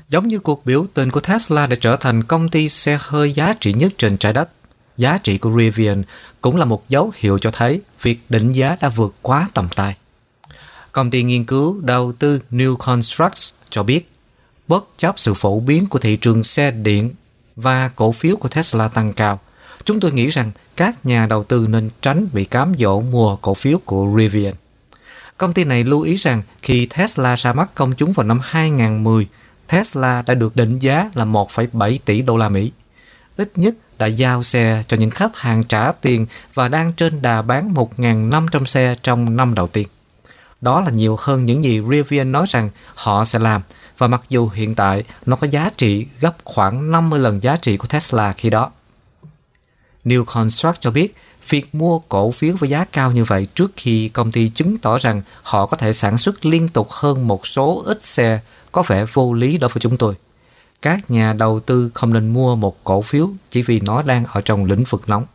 giống 0.10 0.28
như 0.28 0.40
cuộc 0.40 0.66
biểu 0.66 0.86
tình 0.94 1.12
của 1.12 1.20
Tesla 1.20 1.68
để 1.68 1.78
trở 1.82 1.96
thành 1.96 2.24
công 2.24 2.50
ty 2.50 2.70
xe 2.70 2.98
hơi 3.02 3.32
giá 3.32 3.54
trị 3.60 3.74
nhất 3.74 3.92
trên 3.98 4.18
trái 4.18 4.34
đất, 4.34 4.50
giá 4.98 5.18
trị 5.18 5.38
của 5.38 5.50
Rivian 5.58 6.04
cũng 6.42 6.56
là 6.56 6.66
một 6.66 6.90
dấu 6.90 7.12
hiệu 7.16 7.38
cho 7.38 7.52
thấy 7.52 7.82
việc 8.02 8.20
định 8.30 8.54
giá 8.54 8.78
đã 8.82 8.90
vượt 8.90 9.16
quá 9.22 9.48
tầm 9.54 9.68
tay. 9.76 9.98
Công 10.92 11.10
ty 11.10 11.24
nghiên 11.24 11.46
cứu 11.46 11.80
đầu 11.82 12.12
tư 12.12 12.42
New 12.52 12.76
Constructs 12.76 13.54
cho 13.70 13.84
biết, 13.84 14.10
bất 14.68 14.86
chấp 14.98 15.20
sự 15.20 15.34
phổ 15.34 15.60
biến 15.60 15.88
của 15.88 16.00
thị 16.00 16.18
trường 16.18 16.44
xe 16.44 16.72
điện 16.72 17.12
và 17.56 17.88
cổ 17.96 18.12
phiếu 18.12 18.36
của 18.36 18.50
Tesla 18.50 18.88
tăng 18.88 19.14
cao, 19.14 19.40
chúng 19.84 20.00
tôi 20.00 20.12
nghĩ 20.12 20.30
rằng 20.30 20.52
các 20.80 21.06
nhà 21.06 21.26
đầu 21.26 21.44
tư 21.44 21.68
nên 21.70 21.90
tránh 22.02 22.28
bị 22.34 22.46
cám 22.46 22.74
dỗ 22.80 23.02
mua 23.02 23.36
cổ 23.36 23.54
phiếu 23.54 23.78
của 23.86 24.14
Rivian. 24.18 24.54
Công 25.38 25.54
ty 25.54 25.64
này 25.64 25.84
lưu 25.84 26.02
ý 26.02 26.16
rằng 26.16 26.42
khi 26.62 26.86
Tesla 26.86 27.36
ra 27.36 27.54
mắt 27.54 27.76
công 27.76 27.94
chúng 27.94 28.12
vào 28.12 28.26
năm 28.26 28.40
2010, 28.44 29.28
Tesla 29.68 30.22
đã 30.22 30.34
được 30.34 30.56
định 30.56 30.80
giá 30.80 31.10
là 31.14 31.26
1,7 31.26 31.98
tỷ 32.06 32.22
đô 32.22 32.38
la 32.38 32.50
Mỹ. 32.50 32.72
Ít 33.38 33.52
nhất 33.56 33.76
đã 33.98 34.06
giao 34.06 34.44
xe 34.44 34.84
cho 34.88 34.98
những 34.98 35.10
khách 35.10 35.38
hàng 35.38 35.64
trả 35.64 35.92
tiền 35.92 36.26
và 36.54 36.68
đang 36.68 36.94
trên 36.94 37.22
đà 37.22 37.42
bán 37.42 37.74
1.500 37.74 38.66
xe 38.66 38.96
trong 39.04 39.38
năm 39.38 39.56
đầu 39.56 39.68
tiên. 39.68 39.88
Đó 40.62 40.82
là 40.82 40.90
nhiều 40.90 41.16
hơn 41.20 41.46
những 41.46 41.64
gì 41.64 41.82
Rivian 41.90 42.32
nói 42.32 42.46
rằng 42.50 42.70
họ 42.96 43.26
sẽ 43.26 43.40
làm 43.40 43.62
và 43.98 44.08
mặc 44.08 44.22
dù 44.30 44.50
hiện 44.54 44.76
tại 44.76 45.04
nó 45.26 45.36
có 45.36 45.48
giá 45.48 45.70
trị 45.78 46.08
gấp 46.20 46.36
khoảng 46.44 46.92
50 46.92 47.20
lần 47.20 47.44
giá 47.44 47.56
trị 47.56 47.78
của 47.78 47.88
Tesla 47.88 48.34
khi 48.34 48.50
đó. 48.50 48.72
New 50.06 50.26
Construct 50.26 50.82
cho 50.82 50.92
biết, 50.92 51.16
việc 51.50 51.76
mua 51.76 52.00
cổ 52.00 52.32
phiếu 52.32 52.56
với 52.60 52.70
giá 52.70 52.86
cao 52.86 53.12
như 53.12 53.24
vậy 53.24 53.48
trước 53.56 53.72
khi 53.76 54.10
công 54.10 54.32
ty 54.32 54.50
chứng 54.50 54.78
tỏ 54.78 54.98
rằng 54.98 55.22
họ 55.44 55.66
có 55.66 55.78
thể 55.78 55.94
sản 55.94 56.18
xuất 56.18 56.46
liên 56.46 56.70
tục 56.70 56.88
hơn 56.90 57.28
một 57.28 57.48
số 57.48 57.84
ít 57.86 58.04
xe 58.04 58.40
có 58.72 58.84
vẻ 58.88 59.06
vô 59.14 59.34
lý 59.34 59.58
đối 59.58 59.70
với 59.70 59.82
chúng 59.82 59.98
tôi. 59.98 60.16
Các 60.82 61.12
nhà 61.12 61.34
đầu 61.34 61.60
tư 61.60 61.92
không 61.94 62.14
nên 62.14 62.34
mua 62.34 62.56
một 62.56 62.84
cổ 62.84 63.02
phiếu 63.02 63.30
chỉ 63.50 63.62
vì 63.62 63.80
nó 63.80 64.02
đang 64.02 64.26
ở 64.26 64.42
trong 64.42 64.66
lĩnh 64.66 64.84
vực 64.84 65.10
nóng. 65.10 65.26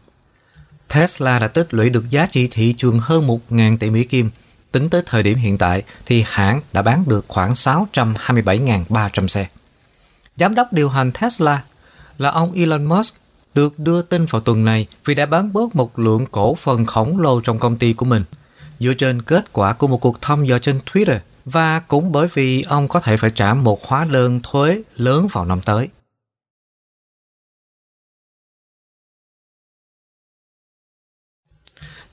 Tesla 0.95 1.39
đã 1.39 1.49
tích 1.49 1.75
lũy 1.75 1.91
được 1.91 2.11
giá 2.11 2.27
trị 2.27 2.49
thị 2.51 2.75
trường 2.79 2.99
hơn 3.03 3.27
1.000 3.51 3.79
tỷ 3.79 3.91
Mỹ 3.91 4.05
Kim. 4.05 4.31
Tính 4.73 4.89
tới 4.89 5.03
thời 5.07 5.23
điểm 5.23 5.39
hiện 5.39 5.59
tại 5.59 5.83
thì 6.07 6.25
hãng 6.27 6.61
đã 6.73 6.83
bán 6.83 7.05
được 7.07 7.25
khoảng 7.29 7.53
627.300 7.53 9.27
xe. 9.27 9.47
Giám 10.37 10.55
đốc 10.55 10.73
điều 10.73 10.89
hành 10.89 11.13
Tesla 11.13 11.63
là 12.19 12.31
ông 12.31 12.53
Elon 12.53 12.85
Musk 12.85 13.15
được 13.55 13.79
đưa 13.79 14.03
tin 14.03 14.25
vào 14.25 14.41
tuần 14.41 14.65
này 14.65 14.87
vì 15.05 15.15
đã 15.15 15.27
bán 15.27 15.53
bớt 15.53 15.77
một 15.77 15.99
lượng 15.99 16.27
cổ 16.27 16.55
phần 16.55 16.87
khổng 16.87 17.19
lồ 17.19 17.41
trong 17.41 17.59
công 17.59 17.77
ty 17.77 17.93
của 17.93 18.07
mình 18.07 18.25
dựa 18.79 18.95
trên 18.95 19.23
kết 19.23 19.53
quả 19.53 19.73
của 19.73 19.87
một 19.87 19.99
cuộc 19.99 20.21
thăm 20.21 20.45
dò 20.45 20.59
trên 20.59 20.81
Twitter 20.93 21.19
và 21.45 21.81
cũng 21.81 22.13
bởi 22.13 22.29
vì 22.35 22.63
ông 22.63 22.89
có 22.89 23.01
thể 23.01 23.17
phải 23.17 23.31
trả 23.35 23.55
một 23.55 23.85
hóa 23.85 24.05
đơn 24.05 24.41
thuế 24.43 24.83
lớn 24.97 25.27
vào 25.33 25.45
năm 25.45 25.61
tới. 25.61 25.89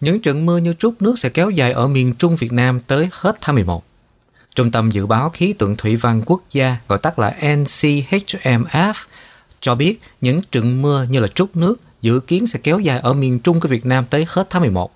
Những 0.02 0.22
trận 0.22 0.46
mưa 0.46 0.58
như 0.58 0.74
trút 0.74 1.02
nước 1.02 1.20
sẽ 1.20 1.30
kéo 1.30 1.50
dài 1.50 1.72
ở 1.72 1.88
miền 1.88 2.14
Trung 2.16 2.36
Việt 2.36 2.52
Nam 2.52 2.80
tới 2.80 3.10
hết 3.12 3.38
tháng 3.42 3.56
11. 3.56 3.84
Trung 4.56 4.72
tâm 4.72 4.90
Dự 4.90 5.06
báo 5.06 5.30
Khí 5.30 5.54
tượng 5.54 5.76
Thủy 5.78 5.96
văn 5.96 6.22
Quốc 6.26 6.42
gia, 6.50 6.78
gọi 6.88 7.00
tắt 7.00 7.20
là 7.20 7.36
NCHMF, 7.42 8.94
cho 9.62 9.76
biết 9.76 10.02
những 10.22 10.42
trận 10.52 10.82
mưa 10.82 11.06
như 11.10 11.20
là 11.20 11.28
trút 11.28 11.56
nước 11.56 11.76
dự 12.02 12.20
kiến 12.20 12.48
sẽ 12.48 12.60
kéo 12.64 12.80
dài 12.80 13.00
ở 13.00 13.14
miền 13.14 13.40
Trung 13.40 13.60
của 13.60 13.68
Việt 13.68 13.86
Nam 13.86 14.06
tới 14.06 14.26
hết 14.30 14.48
tháng 14.50 14.62
11. 14.62 14.92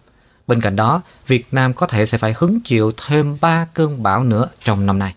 Bên 0.48 0.62
cạnh 0.62 0.76
đó, 0.76 1.02
Việt 1.28 1.46
Nam 1.52 1.74
có 1.74 1.88
thể 1.88 2.06
sẽ 2.06 2.18
phải 2.18 2.34
hứng 2.38 2.60
chịu 2.64 2.92
thêm 3.08 3.38
3 3.42 3.68
cơn 3.74 4.04
bão 4.04 4.24
nữa 4.24 4.50
trong 4.64 4.86
năm 4.86 5.00
nay. 5.00 5.14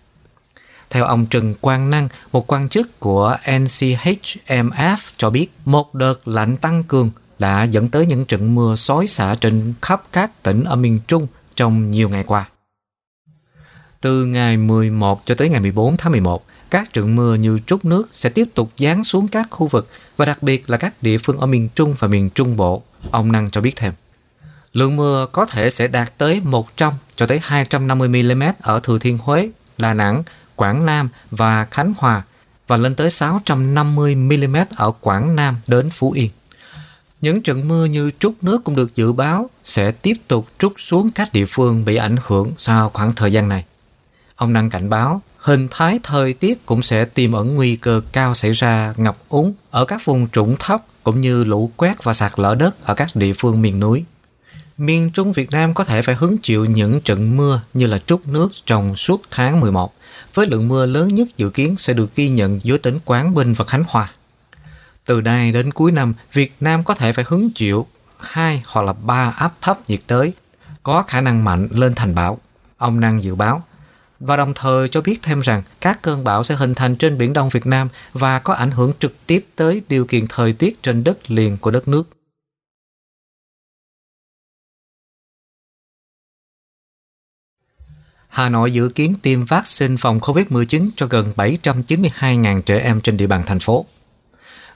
Theo 0.91 1.05
ông 1.05 1.27
Trần 1.27 1.55
Quang 1.61 1.91
Năng, 1.91 2.09
một 2.33 2.53
quan 2.53 2.69
chức 2.69 3.01
của 3.01 3.37
NCHMF 3.45 4.97
cho 5.17 5.31
biết 5.31 5.49
một 5.65 5.95
đợt 5.95 6.29
lạnh 6.29 6.57
tăng 6.57 6.85
cường 6.85 7.11
đã 7.39 7.65
dẫn 7.65 7.89
tới 7.89 8.07
những 8.07 8.25
trận 8.25 8.55
mưa 8.55 8.75
xói 8.75 9.07
xả 9.07 9.35
trên 9.41 9.75
khắp 9.83 10.03
các 10.13 10.43
tỉnh 10.43 10.65
ở 10.65 10.77
miền 10.77 11.01
Trung 11.07 11.27
trong 11.57 11.91
nhiều 11.91 12.09
ngày 12.09 12.25
qua. 12.25 12.49
Từ 14.01 14.25
ngày 14.25 14.57
11 14.57 15.23
cho 15.25 15.35
tới 15.35 15.49
ngày 15.49 15.61
14 15.61 15.97
tháng 15.97 16.13
11, 16.13 16.45
các 16.71 16.93
trận 16.93 17.17
mưa 17.17 17.35
như 17.35 17.59
trút 17.67 17.85
nước 17.85 18.09
sẽ 18.13 18.31
tiếp 18.31 18.45
tục 18.55 18.71
giáng 18.79 19.05
xuống 19.05 19.29
các 19.29 19.47
khu 19.51 19.67
vực 19.67 19.89
và 20.17 20.25
đặc 20.25 20.43
biệt 20.43 20.71
là 20.71 20.77
các 20.77 21.03
địa 21.03 21.19
phương 21.19 21.39
ở 21.39 21.47
miền 21.47 21.69
Trung 21.75 21.95
và 21.99 22.09
miền 22.09 22.31
Trung 22.31 22.57
Bộ. 22.57 22.83
Ông 23.11 23.33
Năng 23.33 23.51
cho 23.51 23.61
biết 23.61 23.77
thêm. 23.77 23.93
Lượng 24.73 24.97
mưa 24.97 25.27
có 25.33 25.47
thể 25.47 25.71
sẽ 25.71 25.89
đạt 25.89 26.19
tới 26.19 26.41
100 26.45 26.93
cho 27.15 27.27
tới 27.27 27.41
250 27.43 28.09
mm 28.09 28.43
ở 28.61 28.81
Thừa 28.81 28.99
Thiên 28.99 29.19
Huế, 29.19 29.51
Đà 29.79 29.95
Nẵng, 29.95 30.23
Quảng 30.57 30.87
Nam 30.87 31.09
và 31.31 31.65
Khánh 31.65 31.95
Hòa 31.97 32.23
và 32.67 32.77
lên 32.77 32.95
tới 32.95 33.11
650 33.11 34.15
mm 34.17 34.57
ở 34.77 34.91
Quảng 35.01 35.37
Nam 35.37 35.57
đến 35.67 35.91
Phú 35.91 36.13
Yên. 36.13 36.31
Những 37.21 37.43
trận 37.43 37.69
mưa 37.69 37.85
như 37.85 38.11
trút 38.19 38.35
nước 38.43 38.65
cũng 38.65 38.77
được 38.77 38.97
dự 38.97 39.13
báo 39.13 39.51
sẽ 39.65 39.91
tiếp 39.91 40.15
tục 40.29 40.47
trút 40.59 40.73
xuống 40.77 41.11
các 41.15 41.33
địa 41.33 41.45
phương 41.45 41.85
bị 41.85 41.97
ảnh 41.97 42.17
hưởng 42.27 42.53
sau 42.57 42.91
khoảng 42.91 43.15
thời 43.15 43.33
gian 43.33 43.49
này. 43.49 43.65
Ông 44.37 44.53
Năng 44.53 44.71
cảnh 44.71 44.91
báo 44.91 45.23
hình 45.39 45.69
thái 45.71 46.01
thời 46.03 46.33
tiết 46.33 46.67
cũng 46.67 46.83
sẽ 46.83 47.05
tiềm 47.05 47.33
ẩn 47.33 47.55
nguy 47.55 47.77
cơ 47.77 48.01
cao 48.13 48.35
xảy 48.35 48.53
ra 48.53 48.95
ngập 48.97 49.17
úng 49.29 49.55
ở 49.71 49.85
các 49.85 50.05
vùng 50.05 50.29
trũng 50.29 50.57
thấp 50.59 50.83
cũng 51.03 51.21
như 51.21 51.45
lũ 51.45 51.71
quét 51.77 52.05
và 52.05 52.13
sạt 52.13 52.33
lở 52.37 52.55
đất 52.55 52.85
ở 52.85 52.95
các 52.95 53.09
địa 53.15 53.33
phương 53.33 53.63
miền 53.63 53.81
núi. 53.81 54.05
Miền 54.79 55.11
Trung 55.11 55.33
Việt 55.33 55.51
Nam 55.51 55.75
có 55.75 55.85
thể 55.85 56.03
phải 56.03 56.15
hứng 56.15 56.39
chịu 56.39 56.65
những 56.65 57.01
trận 57.01 57.37
mưa 57.37 57.61
như 57.75 57.87
là 57.87 57.99
trút 57.99 58.27
nước 58.27 58.49
trong 58.67 58.97
suốt 58.97 59.23
tháng 59.31 59.61
11, 59.61 59.95
với 60.35 60.47
lượng 60.47 60.69
mưa 60.69 60.87
lớn 60.87 61.09
nhất 61.09 61.29
dự 61.37 61.51
kiến 61.51 61.77
sẽ 61.77 61.93
được 61.93 62.15
ghi 62.15 62.29
nhận 62.29 62.61
giữa 62.63 62.77
tỉnh 62.77 62.99
Quảng 63.05 63.35
Bình 63.35 63.53
và 63.53 63.65
Khánh 63.65 63.85
Hòa. 63.89 64.13
Từ 65.05 65.21
nay 65.21 65.53
đến 65.53 65.73
cuối 65.73 65.93
năm, 65.93 66.15
Việt 66.33 66.53
Nam 66.61 66.85
có 66.85 66.95
thể 66.95 67.13
phải 67.13 67.25
hứng 67.29 67.51
chịu 67.51 67.87
hai 68.19 68.63
hoặc 68.67 68.83
là 68.83 68.93
ba 68.93 69.35
áp 69.37 69.55
thấp 69.61 69.79
nhiệt 69.89 70.01
đới 70.09 70.33
có 70.83 71.03
khả 71.03 71.21
năng 71.21 71.45
mạnh 71.45 71.69
lên 71.71 71.95
thành 71.95 72.15
bão. 72.15 72.39
Ông 72.77 73.01
Năng 73.01 73.23
dự 73.23 73.35
báo 73.35 73.63
và 74.21 74.37
đồng 74.37 74.55
thời 74.55 74.89
cho 74.89 75.01
biết 75.01 75.19
thêm 75.23 75.41
rằng 75.41 75.63
các 75.81 76.03
cơn 76.03 76.25
bão 76.25 76.45
sẽ 76.45 76.55
hình 76.55 76.75
thành 76.75 76.97
trên 76.97 77.19
Biển 77.19 77.33
Đông 77.33 77.49
Việt 77.49 77.67
Nam 77.67 77.89
và 78.13 78.39
có 78.39 78.55
ảnh 78.55 78.71
hưởng 78.71 78.93
trực 78.99 79.27
tiếp 79.27 79.47
tới 79.57 79.83
điều 79.89 80.05
kiện 80.05 80.27
thời 80.29 80.53
tiết 80.53 80.83
trên 80.83 81.05
đất 81.05 81.31
liền 81.31 81.59
của 81.59 81.71
đất 81.71 81.89
nước. 81.89 82.09
Hà 88.29 88.49
Nội 88.49 88.73
dự 88.73 88.89
kiến 88.89 89.15
tiêm 89.23 89.45
vaccine 89.45 89.97
phòng 89.99 90.19
COVID-19 90.19 90.89
cho 90.97 91.07
gần 91.07 91.33
792.000 91.37 92.63
trẻ 92.63 92.79
em 92.79 93.01
trên 93.01 93.17
địa 93.17 93.27
bàn 93.27 93.43
thành 93.47 93.59
phố. 93.59 93.87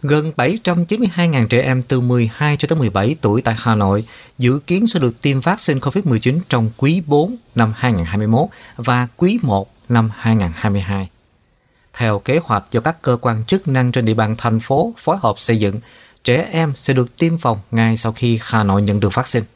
Gần 0.03 0.33
792.000 0.37 1.47
trẻ 1.47 1.61
em 1.61 1.83
từ 1.83 2.01
12 2.01 2.57
cho 2.57 2.69
tới 2.69 2.79
17 2.79 3.17
tuổi 3.21 3.43
tại 3.43 3.55
Hà 3.59 3.75
Nội 3.75 4.05
dự 4.39 4.59
kiến 4.67 4.87
sẽ 4.87 5.01
được 5.01 5.21
tiêm 5.21 5.41
vaccine 5.41 5.81
COVID-19 5.81 6.39
trong 6.49 6.71
quý 6.77 7.03
4 7.07 7.37
năm 7.55 7.73
2021 7.77 8.49
và 8.77 9.09
quý 9.17 9.39
1 9.43 9.75
năm 9.89 10.11
2022. 10.17 11.09
Theo 11.93 12.19
kế 12.19 12.41
hoạch 12.45 12.65
do 12.71 12.81
các 12.81 13.03
cơ 13.03 13.17
quan 13.21 13.45
chức 13.45 13.69
năng 13.69 13.93
trên 13.93 14.05
địa 14.05 14.15
bàn 14.15 14.35
thành 14.39 14.61
phố 14.61 14.95
phối 14.97 15.17
hợp 15.21 15.39
xây 15.39 15.57
dựng, 15.57 15.81
trẻ 16.25 16.49
em 16.53 16.73
sẽ 16.77 16.95
được 16.95 17.17
tiêm 17.17 17.39
phòng 17.39 17.59
ngay 17.71 17.97
sau 17.97 18.13
khi 18.13 18.39
Hà 18.43 18.63
Nội 18.63 18.83
nhận 18.83 19.01
được 19.01 19.15
vaccine. 19.15 19.47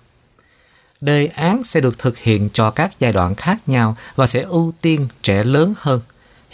Đề 1.01 1.27
án 1.27 1.65
sẽ 1.65 1.81
được 1.81 1.99
thực 1.99 2.19
hiện 2.19 2.49
cho 2.53 2.71
các 2.71 2.91
giai 2.99 3.13
đoạn 3.13 3.35
khác 3.35 3.69
nhau 3.69 3.97
và 4.17 4.27
sẽ 4.27 4.41
ưu 4.41 4.73
tiên 4.81 5.09
trẻ 5.23 5.45
lớn 5.45 5.75
hơn. 5.77 6.01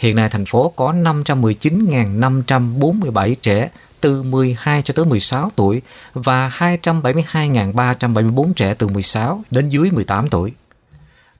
Hiện 0.03 0.15
nay 0.15 0.29
thành 0.29 0.45
phố 0.45 0.73
có 0.75 0.93
519.547 0.93 3.35
trẻ 3.41 3.69
từ 4.01 4.23
12 4.23 4.81
cho 4.81 4.93
tới 4.93 5.05
16 5.05 5.51
tuổi 5.55 5.81
và 6.13 6.49
272.374 6.49 8.53
trẻ 8.53 8.73
từ 8.73 8.87
16 8.87 9.43
đến 9.51 9.69
dưới 9.69 9.91
18 9.91 10.29
tuổi. 10.29 10.51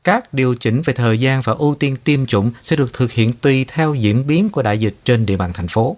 Các 0.03 0.33
điều 0.33 0.55
chỉnh 0.55 0.81
về 0.85 0.93
thời 0.93 1.19
gian 1.19 1.41
và 1.41 1.53
ưu 1.53 1.75
tiên 1.75 1.95
tiêm 2.03 2.25
chủng 2.25 2.51
sẽ 2.61 2.75
được 2.75 2.93
thực 2.93 3.11
hiện 3.11 3.33
tùy 3.33 3.65
theo 3.67 3.93
diễn 3.93 4.27
biến 4.27 4.49
của 4.49 4.61
đại 4.61 4.79
dịch 4.79 4.95
trên 5.03 5.25
địa 5.25 5.37
bàn 5.37 5.53
thành 5.53 5.67
phố. 5.67 5.97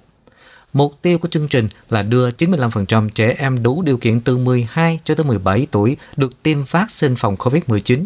Mục 0.74 0.94
tiêu 1.02 1.18
của 1.18 1.28
chương 1.28 1.48
trình 1.48 1.68
là 1.90 2.04
đưa 2.04 2.30
95% 2.30 3.10
trẻ 3.10 3.36
em 3.38 3.64
đủ 3.64 3.82
điều 3.82 3.98
kiện 3.98 4.22
từ 4.22 4.38
12 4.38 5.00
cho 5.04 5.16
tới 5.16 5.26
17 5.26 5.68
tuổi 5.72 5.98
được 6.16 6.44
tiêm 6.44 6.64
vaccine 6.64 7.16
phòng 7.18 7.36
COVID-19. 7.36 8.06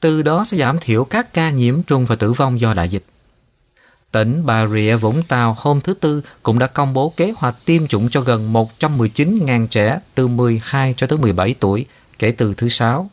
Từ 0.00 0.22
đó 0.22 0.44
sẽ 0.44 0.56
giảm 0.56 0.78
thiểu 0.80 1.04
các 1.04 1.34
ca 1.34 1.50
nhiễm 1.50 1.82
trùng 1.82 2.04
và 2.04 2.16
tử 2.16 2.32
vong 2.32 2.60
do 2.60 2.74
đại 2.74 2.88
dịch. 2.88 3.04
Tỉnh 4.14 4.46
Bà 4.46 4.66
Rịa 4.66 4.96
Vũng 4.96 5.22
Tàu 5.22 5.56
hôm 5.58 5.80
thứ 5.80 5.94
Tư 5.94 6.22
cũng 6.42 6.58
đã 6.58 6.66
công 6.66 6.94
bố 6.94 7.12
kế 7.16 7.32
hoạch 7.36 7.54
tiêm 7.64 7.86
chủng 7.86 8.08
cho 8.08 8.20
gần 8.20 8.52
119.000 8.52 9.66
trẻ 9.66 9.98
từ 10.14 10.28
12 10.28 10.94
cho 10.96 11.06
tới 11.06 11.18
17 11.18 11.54
tuổi 11.60 11.86
kể 12.18 12.32
từ 12.32 12.54
thứ 12.56 12.68
Sáu. 12.68 13.10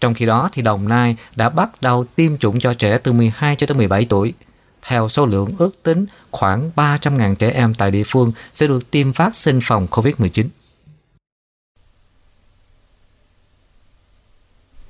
Trong 0.00 0.14
khi 0.14 0.26
đó, 0.26 0.48
thì 0.52 0.62
Đồng 0.62 0.88
Nai 0.88 1.16
đã 1.36 1.48
bắt 1.48 1.82
đầu 1.82 2.04
tiêm 2.16 2.36
chủng 2.36 2.58
cho 2.58 2.74
trẻ 2.74 2.98
từ 2.98 3.12
12 3.12 3.56
cho 3.56 3.66
tới 3.66 3.76
17 3.76 4.04
tuổi. 4.04 4.32
Theo 4.82 5.08
số 5.08 5.26
lượng 5.26 5.54
ước 5.58 5.82
tính, 5.82 6.06
khoảng 6.30 6.70
300.000 6.76 7.34
trẻ 7.34 7.50
em 7.50 7.74
tại 7.74 7.90
địa 7.90 8.04
phương 8.06 8.32
sẽ 8.52 8.66
được 8.66 8.90
tiêm 8.90 9.12
vaccine 9.12 9.58
phòng 9.62 9.86
COVID-19. 9.90 10.44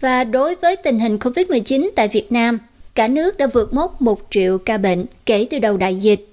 Và 0.00 0.24
đối 0.24 0.54
với 0.54 0.76
tình 0.76 0.98
hình 0.98 1.18
COVID-19 1.18 1.90
tại 1.96 2.08
Việt 2.08 2.32
Nam, 2.32 2.58
cả 2.94 3.08
nước 3.08 3.36
đã 3.36 3.46
vượt 3.46 3.74
mốc 3.74 4.02
1 4.02 4.20
triệu 4.30 4.58
ca 4.58 4.78
bệnh 4.78 5.06
kể 5.26 5.46
từ 5.50 5.58
đầu 5.58 5.76
đại 5.76 5.96
dịch. 5.96 6.28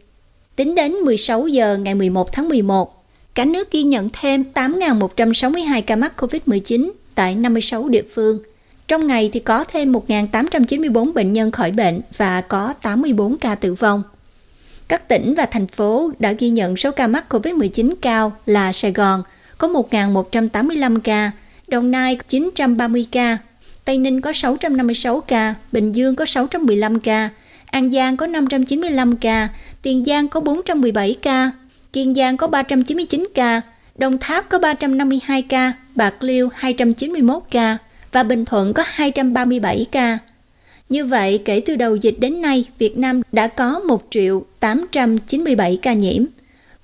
Tính 0.55 0.75
đến 0.75 0.93
16 0.93 1.47
giờ 1.47 1.77
ngày 1.77 1.95
11 1.95 2.31
tháng 2.31 2.49
11, 2.49 3.05
cả 3.35 3.45
nước 3.45 3.71
ghi 3.71 3.83
nhận 3.83 4.09
thêm 4.21 4.43
8.162 4.53 5.81
ca 5.81 5.95
mắc 5.95 6.13
COVID-19 6.17 6.91
tại 7.15 7.35
56 7.35 7.89
địa 7.89 8.03
phương. 8.13 8.39
Trong 8.87 9.07
ngày 9.07 9.29
thì 9.33 9.39
có 9.39 9.63
thêm 9.63 9.91
1.894 9.91 11.13
bệnh 11.13 11.33
nhân 11.33 11.51
khỏi 11.51 11.71
bệnh 11.71 12.01
và 12.17 12.41
có 12.41 12.73
84 12.81 13.37
ca 13.37 13.55
tử 13.55 13.73
vong. 13.73 14.03
Các 14.87 15.07
tỉnh 15.07 15.33
và 15.37 15.45
thành 15.45 15.67
phố 15.67 16.11
đã 16.19 16.31
ghi 16.31 16.49
nhận 16.49 16.77
số 16.77 16.91
ca 16.91 17.07
mắc 17.07 17.25
COVID-19 17.29 17.93
cao 18.01 18.31
là 18.45 18.73
Sài 18.73 18.91
Gòn 18.91 19.23
có 19.57 19.67
1.185 19.67 20.99
ca, 20.99 21.31
Đồng 21.67 21.91
Nai 21.91 22.17
930 22.27 23.05
ca, 23.11 23.37
Tây 23.89 23.97
Ninh 23.97 24.21
có 24.21 24.33
656 24.33 25.21
ca, 25.21 25.55
Bình 25.71 25.91
Dương 25.91 26.15
có 26.15 26.25
615 26.25 26.99
ca, 26.99 27.29
An 27.65 27.91
Giang 27.91 28.17
có 28.17 28.27
595 28.27 29.15
ca, 29.15 29.47
Tiền 29.81 30.03
Giang 30.03 30.27
có 30.27 30.39
417 30.39 31.15
ca, 31.21 31.51
Kiên 31.93 32.13
Giang 32.13 32.37
có 32.37 32.47
399 32.47 33.27
ca, 33.33 33.61
Đồng 33.97 34.17
Tháp 34.17 34.49
có 34.49 34.59
352 34.59 35.41
ca, 35.41 35.73
Bạc 35.95 36.23
Liêu 36.23 36.49
291 36.53 37.43
ca 37.51 37.77
và 38.11 38.23
Bình 38.23 38.45
Thuận 38.45 38.73
có 38.73 38.83
237 38.85 39.85
ca. 39.91 40.17
Như 40.89 41.05
vậy, 41.05 41.41
kể 41.45 41.61
từ 41.65 41.75
đầu 41.75 41.95
dịch 41.95 42.15
đến 42.19 42.41
nay, 42.41 42.65
Việt 42.77 42.97
Nam 42.97 43.21
đã 43.31 43.47
có 43.47 43.79
1 43.79 44.03
triệu 44.09 44.43
897 44.59 45.79
ca 45.81 45.93
nhiễm, 45.93 46.25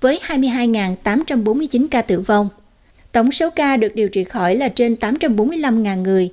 với 0.00 0.20
22.849 0.26 1.86
ca 1.90 2.02
tử 2.02 2.20
vong. 2.20 2.48
Tổng 3.12 3.32
số 3.32 3.50
ca 3.50 3.76
được 3.76 3.94
điều 3.94 4.08
trị 4.08 4.24
khỏi 4.24 4.56
là 4.56 4.68
trên 4.68 4.94
845.000 4.94 6.02
người. 6.02 6.30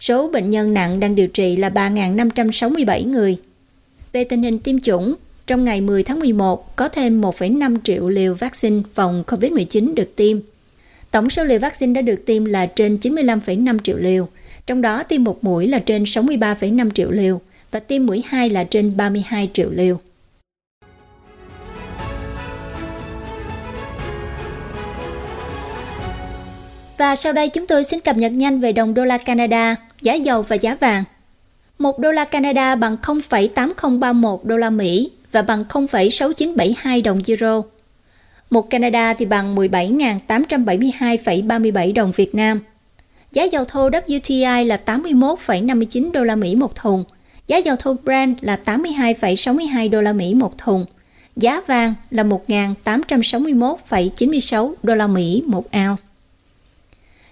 Số 0.00 0.28
bệnh 0.28 0.50
nhân 0.50 0.74
nặng 0.74 1.00
đang 1.00 1.14
điều 1.14 1.26
trị 1.26 1.56
là 1.56 1.68
3.567 1.68 3.10
người. 3.10 3.36
Về 4.12 4.24
tình 4.24 4.42
hình 4.42 4.58
tiêm 4.58 4.80
chủng, 4.80 5.14
trong 5.46 5.64
ngày 5.64 5.80
10 5.80 6.02
tháng 6.02 6.20
11 6.20 6.76
có 6.76 6.88
thêm 6.88 7.20
1,5 7.20 7.76
triệu 7.84 8.08
liều 8.08 8.34
vaccine 8.34 8.82
phòng 8.94 9.24
COVID-19 9.26 9.94
được 9.94 10.16
tiêm. 10.16 10.38
Tổng 11.10 11.30
số 11.30 11.44
liều 11.44 11.58
vaccine 11.58 11.92
đã 11.92 12.02
được 12.02 12.26
tiêm 12.26 12.44
là 12.44 12.66
trên 12.66 12.98
95,5 13.02 13.78
triệu 13.78 13.96
liều, 13.96 14.28
trong 14.66 14.80
đó 14.80 15.02
tiêm 15.02 15.24
một 15.24 15.44
mũi 15.44 15.68
là 15.68 15.78
trên 15.78 16.02
63,5 16.02 16.90
triệu 16.90 17.10
liều 17.10 17.40
và 17.70 17.80
tiêm 17.80 18.06
mũi 18.06 18.22
2 18.26 18.50
là 18.50 18.64
trên 18.64 18.96
32 18.96 19.50
triệu 19.52 19.70
liều. 19.70 20.00
Và 26.98 27.16
sau 27.16 27.32
đây 27.32 27.48
chúng 27.48 27.66
tôi 27.66 27.84
xin 27.84 28.00
cập 28.00 28.16
nhật 28.16 28.32
nhanh 28.32 28.60
về 28.60 28.72
đồng 28.72 28.94
đô 28.94 29.04
la 29.04 29.18
Canada, 29.18 29.76
giá 30.02 30.14
dầu 30.14 30.42
và 30.42 30.56
giá 30.56 30.76
vàng. 30.80 31.04
Một 31.78 31.98
đô 31.98 32.12
la 32.12 32.24
Canada 32.24 32.74
bằng 32.74 32.96
0,8031 33.02 34.38
đô 34.42 34.56
la 34.56 34.70
Mỹ 34.70 35.10
và 35.32 35.42
bằng 35.42 35.64
0,6972 35.68 37.02
đồng 37.02 37.22
euro. 37.26 37.62
Một 38.50 38.70
Canada 38.70 39.14
thì 39.14 39.24
bằng 39.24 39.56
17.872,37 39.56 41.94
đồng 41.94 42.12
Việt 42.12 42.34
Nam. 42.34 42.60
Giá 43.32 43.44
dầu 43.44 43.64
thô 43.64 43.90
WTI 43.90 44.66
là 44.66 44.80
81,59 44.86 46.12
đô 46.12 46.24
la 46.24 46.36
Mỹ 46.36 46.54
một 46.54 46.74
thùng. 46.74 47.04
Giá 47.46 47.56
dầu 47.56 47.76
thô 47.76 47.96
Brent 48.04 48.44
là 48.44 48.58
82,62 48.64 49.90
đô 49.90 50.00
la 50.00 50.12
Mỹ 50.12 50.34
một 50.34 50.58
thùng. 50.58 50.86
Giá 51.36 51.60
vàng 51.66 51.94
là 52.10 52.22
1.861,96 52.22 54.72
đô 54.82 54.94
la 54.94 55.06
Mỹ 55.06 55.42
một 55.46 55.64
ounce. 55.76 56.02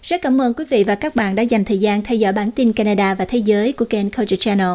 Rất 0.07 0.23
cảm 0.23 0.41
ơn 0.41 0.55
quý 0.55 0.65
vị 0.71 0.85
và 0.85 0.95
các 0.95 1.17
bạn 1.17 1.35
đã 1.35 1.43
dành 1.43 1.65
thời 1.65 1.79
gian 1.79 2.03
theo 2.03 2.17
dõi 2.17 2.33
bản 2.33 2.51
tin 2.51 2.73
Canada 2.73 3.15
và 3.15 3.25
Thế 3.25 3.39
giới 3.39 3.73
của 3.73 3.85
kênh 3.85 4.11
Culture 4.11 4.37
Channel. 4.37 4.71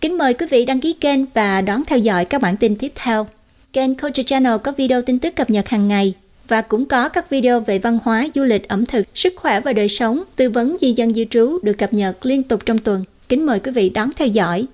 Kính 0.00 0.18
mời 0.18 0.34
quý 0.34 0.46
vị 0.50 0.64
đăng 0.64 0.80
ký 0.80 0.92
kênh 0.92 1.24
và 1.34 1.60
đón 1.60 1.82
theo 1.86 1.98
dõi 1.98 2.24
các 2.24 2.42
bản 2.42 2.56
tin 2.56 2.76
tiếp 2.76 2.92
theo. 2.94 3.26
Kênh 3.72 3.94
Culture 3.94 4.22
Channel 4.22 4.56
có 4.64 4.72
video 4.72 5.02
tin 5.02 5.18
tức 5.18 5.36
cập 5.36 5.50
nhật 5.50 5.68
hàng 5.68 5.88
ngày 5.88 6.14
và 6.48 6.62
cũng 6.62 6.84
có 6.84 7.08
các 7.08 7.30
video 7.30 7.60
về 7.60 7.78
văn 7.78 7.98
hóa, 8.02 8.26
du 8.34 8.44
lịch, 8.44 8.68
ẩm 8.68 8.86
thực, 8.86 9.06
sức 9.14 9.32
khỏe 9.36 9.60
và 9.60 9.72
đời 9.72 9.88
sống, 9.88 10.22
tư 10.36 10.50
vấn 10.50 10.76
di 10.80 10.92
dân 10.92 11.14
di 11.14 11.26
trú 11.30 11.58
được 11.62 11.78
cập 11.78 11.92
nhật 11.92 12.26
liên 12.26 12.42
tục 12.42 12.66
trong 12.66 12.78
tuần. 12.78 13.04
Kính 13.28 13.46
mời 13.46 13.60
quý 13.60 13.70
vị 13.70 13.88
đón 13.88 14.10
theo 14.16 14.28
dõi. 14.28 14.66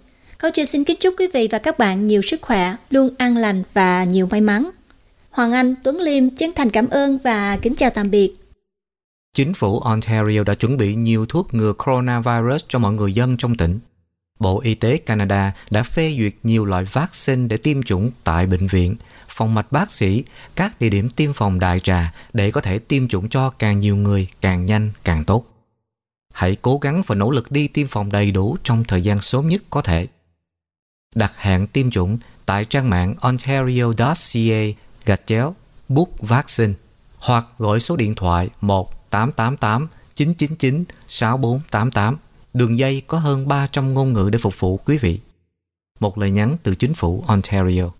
Culture 0.43 0.65
xin 0.65 0.85
kính 0.85 0.97
chúc 1.01 1.15
quý 1.19 1.27
vị 1.33 1.49
và 1.51 1.59
các 1.59 1.79
bạn 1.79 2.07
nhiều 2.07 2.23
sức 2.23 2.43
khỏe, 2.43 2.75
luôn 2.91 3.11
an 3.19 3.37
lành 3.37 3.63
và 3.73 4.05
nhiều 4.05 4.29
may 4.31 4.41
mắn. 4.41 4.71
Hoàng 5.31 5.53
Anh, 5.53 5.75
Tuấn 5.83 6.01
Liêm 6.01 6.31
chân 6.31 6.53
thành 6.55 6.71
cảm 6.71 6.89
ơn 6.89 7.19
và 7.25 7.59
kính 7.63 7.75
chào 7.75 7.91
tạm 7.91 8.11
biệt. 8.11 8.40
Chính 9.35 9.55
phủ 9.55 9.79
Ontario 9.79 10.45
đã 10.45 10.55
chuẩn 10.55 10.77
bị 10.77 10.95
nhiều 10.95 11.27
thuốc 11.27 11.55
ngừa 11.55 11.73
coronavirus 11.73 12.65
cho 12.69 12.79
mọi 12.79 12.93
người 12.93 13.13
dân 13.13 13.37
trong 13.37 13.57
tỉnh. 13.57 13.79
Bộ 14.39 14.61
Y 14.61 14.75
tế 14.75 14.97
Canada 14.97 15.53
đã 15.71 15.83
phê 15.83 16.15
duyệt 16.19 16.35
nhiều 16.43 16.65
loại 16.65 16.85
vaccine 16.85 17.49
để 17.49 17.57
tiêm 17.57 17.83
chủng 17.83 18.11
tại 18.25 18.47
bệnh 18.47 18.67
viện, 18.67 18.97
phòng 19.29 19.55
mạch 19.55 19.73
bác 19.73 19.91
sĩ, 19.91 20.25
các 20.57 20.81
địa 20.81 20.89
điểm 20.89 21.11
tiêm 21.11 21.33
phòng 21.33 21.59
đại 21.59 21.81
trà 21.81 22.15
để 22.33 22.51
có 22.51 22.61
thể 22.61 22.79
tiêm 22.79 23.09
chủng 23.09 23.29
cho 23.29 23.51
càng 23.51 23.81
nhiều 23.81 23.97
người 23.97 24.29
càng 24.41 24.67
nhanh 24.67 24.91
càng 25.05 25.25
tốt. 25.25 25.45
Hãy 26.33 26.57
cố 26.63 26.79
gắng 26.79 27.03
và 27.07 27.15
nỗ 27.15 27.31
lực 27.31 27.53
đi 27.53 27.69
tiêm 27.69 27.87
phòng 27.87 28.13
đầy 28.13 28.31
đủ 28.31 28.57
trong 28.63 28.85
thời 28.85 29.03
gian 29.03 29.21
sớm 29.21 29.49
nhất 29.49 29.63
có 29.71 29.83
thể. 29.83 30.07
Đặt 31.15 31.33
hẹn 31.37 31.67
tiêm 31.67 31.91
chủng 31.91 32.19
tại 32.47 32.65
trang 32.65 32.91
mạng 32.91 33.15
ontario.ca 33.21 34.65
gạch 35.05 35.27
chéo 35.27 35.55
book 35.89 36.09
vaccine 36.21 36.73
hoặc 37.19 37.47
gọi 37.59 37.81
số 37.81 37.97
điện 37.97 38.15
thoại 38.15 38.49
1 38.61 39.00
888 39.11 39.89
999 40.15 40.85
6488 41.09 42.17
Đường 42.55 42.79
dây 42.79 43.03
có 43.07 43.19
hơn 43.19 43.49
300 43.49 43.95
ngôn 43.95 44.13
ngữ 44.13 44.31
để 44.33 44.39
phục 44.39 44.61
vụ 44.61 44.77
quý 44.77 44.99
vị. 44.99 45.21
Một 46.01 46.19
lời 46.19 46.31
nhắn 46.31 46.57
từ 46.63 46.75
chính 46.75 46.95
phủ 46.95 47.25
Ontario. 47.27 48.00